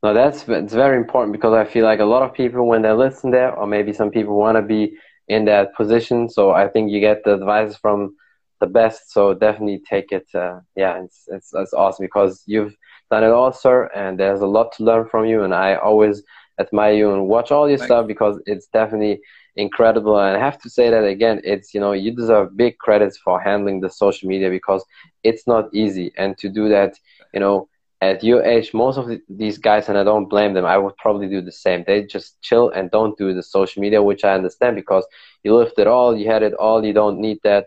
No, 0.03 0.13
that's 0.13 0.47
it's 0.47 0.73
very 0.73 0.97
important 0.97 1.33
because 1.33 1.53
I 1.53 1.65
feel 1.65 1.85
like 1.85 1.99
a 1.99 2.05
lot 2.05 2.23
of 2.23 2.33
people 2.33 2.67
when 2.67 2.81
they 2.81 2.91
listen 2.91 3.31
there, 3.31 3.53
or 3.53 3.65
maybe 3.65 3.93
some 3.93 4.11
people 4.11 4.37
want 4.37 4.57
to 4.57 4.61
be 4.61 4.97
in 5.27 5.45
that 5.45 5.75
position. 5.75 6.29
So 6.29 6.51
I 6.51 6.67
think 6.67 6.91
you 6.91 6.99
get 6.99 7.23
the 7.23 7.33
advice 7.33 7.75
from 7.75 8.15
the 8.59 8.67
best. 8.67 9.11
So 9.11 9.33
definitely 9.33 9.81
take 9.89 10.11
it. 10.11 10.27
Uh, 10.33 10.59
yeah, 10.75 11.03
it's, 11.03 11.23
it's 11.27 11.51
it's 11.53 11.73
awesome 11.73 12.05
because 12.05 12.43
you've 12.45 12.75
done 13.09 13.23
it 13.23 13.31
all, 13.31 13.51
sir, 13.51 13.89
and 13.95 14.19
there's 14.19 14.41
a 14.41 14.47
lot 14.47 14.71
to 14.73 14.83
learn 14.83 15.07
from 15.07 15.25
you. 15.25 15.43
And 15.43 15.53
I 15.53 15.75
always 15.75 16.23
admire 16.59 16.93
you 16.93 17.13
and 17.13 17.27
watch 17.27 17.51
all 17.51 17.69
your 17.69 17.77
Thank 17.77 17.87
stuff 17.87 18.03
you. 18.03 18.07
because 18.07 18.39
it's 18.45 18.67
definitely 18.67 19.19
incredible. 19.57 20.19
And 20.19 20.37
I 20.37 20.39
have 20.39 20.59
to 20.61 20.69
say 20.69 20.89
that 20.89 21.03
again, 21.03 21.41
it's 21.43 21.73
you 21.73 21.81
know 21.81 21.93
you 21.93 22.11
deserve 22.15 22.57
big 22.57 22.77
credits 22.79 23.17
for 23.17 23.39
handling 23.41 23.81
the 23.81 23.89
social 23.89 24.29
media 24.29 24.49
because 24.49 24.85
it's 25.23 25.47
not 25.47 25.65
easy, 25.73 26.13
and 26.17 26.37
to 26.39 26.49
do 26.49 26.69
that, 26.69 26.95
you 27.33 27.41
know. 27.41 27.69
At 28.01 28.23
your 28.23 28.43
age, 28.43 28.75
most 28.75 28.97
of 28.97 29.07
the, 29.07 29.21
these 29.27 29.57
guys, 29.57 29.89
and 29.89 29.97
I 29.97 30.03
don't 30.03 30.29
blame 30.29 30.53
them, 30.53 30.65
I 30.65 30.77
would 30.77 30.95
probably 30.97 31.27
do 31.27 31.41
the 31.41 31.51
same. 31.51 31.83
They 31.87 32.03
just 32.03 32.39
chill 32.43 32.69
and 32.69 32.91
don't 32.91 33.17
do 33.17 33.33
the 33.33 33.41
social 33.41 33.81
media, 33.81 34.03
which 34.03 34.23
I 34.23 34.35
understand 34.35 34.75
because 34.75 35.03
you 35.43 35.55
lived 35.55 35.79
it 35.79 35.87
all, 35.87 36.15
you 36.15 36.29
had 36.29 36.43
it 36.43 36.53
all, 36.53 36.85
you 36.85 36.93
don't 36.93 37.19
need 37.19 37.39
that 37.43 37.65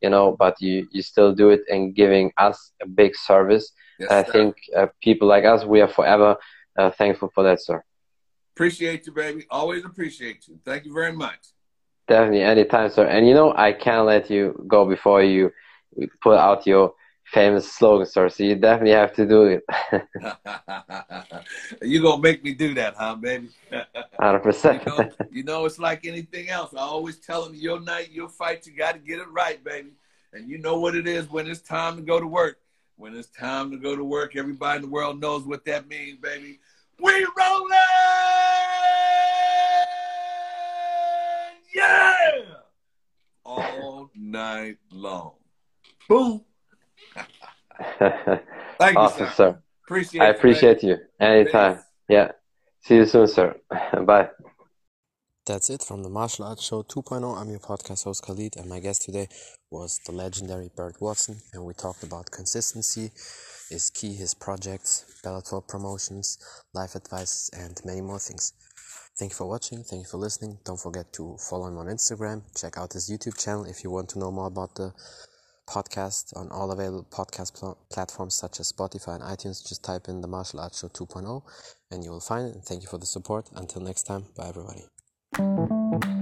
you 0.00 0.10
know, 0.10 0.36
but 0.38 0.60
you, 0.60 0.86
you 0.92 1.02
still 1.02 1.34
do 1.34 1.50
it 1.50 1.60
and 1.68 1.94
giving 1.94 2.32
us 2.38 2.72
a 2.82 2.86
big 2.86 3.14
service. 3.16 3.72
Yes, 3.98 4.10
I 4.10 4.22
think 4.22 4.56
uh, 4.76 4.86
people 5.02 5.28
like 5.28 5.44
us, 5.44 5.64
we 5.64 5.80
are 5.80 5.88
forever 5.88 6.36
uh, 6.78 6.90
thankful 6.90 7.30
for 7.34 7.44
that, 7.44 7.60
sir. 7.62 7.82
Appreciate 8.54 9.06
you, 9.06 9.12
baby. 9.12 9.46
Always 9.50 9.84
appreciate 9.84 10.46
you. 10.48 10.58
Thank 10.64 10.84
you 10.84 10.92
very 10.92 11.12
much. 11.12 11.38
Definitely, 12.08 12.42
anytime, 12.42 12.90
sir. 12.90 13.06
And 13.06 13.26
you 13.26 13.34
know, 13.34 13.54
I 13.56 13.72
can't 13.72 14.06
let 14.06 14.30
you 14.30 14.64
go 14.66 14.84
before 14.84 15.22
you 15.22 15.52
put 16.22 16.36
out 16.36 16.66
your 16.66 16.94
famous 17.32 17.70
slogan, 17.70 18.06
sir. 18.06 18.28
So 18.28 18.42
you 18.42 18.56
definitely 18.56 18.92
have 18.92 19.14
to 19.14 19.26
do 19.26 19.44
it. 19.44 19.62
you 21.82 22.02
gonna 22.02 22.20
make 22.20 22.42
me 22.42 22.52
do 22.54 22.74
that, 22.74 22.94
huh, 22.96 23.14
baby? 23.14 23.50
Hundred 24.20 24.40
percent. 24.40 24.82
You 25.30 25.44
know, 25.44 25.64
it's 25.64 25.78
like 25.78 26.04
anything 26.04 26.48
else. 26.48 26.74
I 26.74 26.80
always 26.80 27.18
tell 27.18 27.44
them, 27.44 27.54
your 27.54 27.80
night, 27.80 28.10
your 28.10 28.28
fight. 28.28 28.66
You 28.66 28.72
got 28.76 28.92
to 28.92 28.98
get 28.98 29.20
it 29.20 29.28
right, 29.30 29.62
baby. 29.62 29.92
And 30.32 30.48
you 30.48 30.58
know 30.58 30.78
what 30.78 30.94
it 30.94 31.06
is 31.06 31.30
when 31.30 31.46
it's 31.46 31.60
time 31.60 31.96
to 31.96 32.02
go 32.02 32.20
to 32.20 32.26
work. 32.26 32.58
When 32.96 33.16
it's 33.16 33.28
time 33.28 33.70
to 33.70 33.78
go 33.78 33.96
to 33.96 34.04
work, 34.04 34.36
everybody 34.36 34.76
in 34.76 34.82
the 34.82 34.88
world 34.88 35.20
knows 35.20 35.44
what 35.44 35.64
that 35.64 35.88
means, 35.88 36.18
baby. 36.18 36.60
We 37.02 37.26
rolling, 37.38 37.76
yeah, 41.74 42.32
all 43.44 44.10
night 44.14 44.76
long. 44.92 45.32
Boom. 46.08 46.44
Thank 48.78 48.96
awesome, 48.96 49.24
you, 49.24 49.30
sir. 49.30 49.34
sir. 49.34 49.58
Appreciate 49.84 50.20
I 50.20 50.26
appreciate 50.26 50.82
you. 50.82 50.98
Anytime. 51.18 51.76
Peace. 51.76 51.84
Yeah. 52.08 52.32
See 52.82 52.96
you 52.96 53.06
soon, 53.06 53.26
sir. 53.28 53.56
Bye. 54.04 54.28
That's 55.46 55.70
it 55.70 55.82
from 55.82 56.02
the 56.02 56.10
Martial 56.10 56.44
Arts 56.44 56.62
Show 56.62 56.82
2.0. 56.82 57.36
I'm 57.40 57.48
your 57.50 57.58
podcast 57.60 58.04
host 58.04 58.22
Khalid, 58.24 58.56
and 58.56 58.68
my 58.68 58.78
guest 58.78 59.02
today 59.02 59.28
was 59.70 60.00
the 60.06 60.12
legendary 60.12 60.70
Burt 60.76 61.00
Watson, 61.00 61.38
and 61.52 61.64
we 61.64 61.72
talked 61.72 62.02
about 62.02 62.30
consistency 62.30 63.10
is 63.70 63.90
key, 63.90 64.14
his 64.14 64.34
projects, 64.34 65.20
Bellator 65.24 65.66
promotions, 65.66 66.38
life 66.74 66.94
advice, 66.94 67.50
and 67.52 67.80
many 67.84 68.00
more 68.00 68.18
things. 68.18 68.52
Thank 69.18 69.32
you 69.32 69.36
for 69.36 69.48
watching. 69.48 69.82
Thank 69.82 70.04
you 70.04 70.08
for 70.08 70.16
listening. 70.16 70.58
Don't 70.64 70.80
forget 70.80 71.12
to 71.14 71.36
follow 71.38 71.66
him 71.66 71.78
on 71.78 71.86
Instagram. 71.86 72.42
Check 72.58 72.78
out 72.78 72.92
his 72.92 73.10
YouTube 73.10 73.42
channel 73.42 73.64
if 73.64 73.84
you 73.84 73.90
want 73.90 74.08
to 74.10 74.18
know 74.18 74.30
more 74.30 74.46
about 74.46 74.74
the 74.74 74.92
podcast 75.68 76.36
on 76.36 76.48
all 76.50 76.72
available 76.72 77.06
podcast 77.10 77.58
pl- 77.58 77.78
platforms 77.92 78.34
such 78.34 78.60
as 78.60 78.72
Spotify 78.72 79.14
and 79.16 79.22
iTunes. 79.22 79.66
Just 79.66 79.84
type 79.84 80.08
in 80.08 80.20
the 80.20 80.28
Martial 80.28 80.60
Arts 80.60 80.80
Show 80.80 80.88
2.0 80.88 81.42
and 81.90 82.04
you 82.04 82.10
will 82.10 82.20
find 82.20 82.48
it. 82.48 82.54
And 82.54 82.64
thank 82.64 82.82
you 82.82 82.88
for 82.88 82.98
the 82.98 83.06
support. 83.06 83.48
Until 83.54 83.82
next 83.82 84.04
time, 84.04 84.24
bye 84.36 84.48
everybody. 84.48 86.19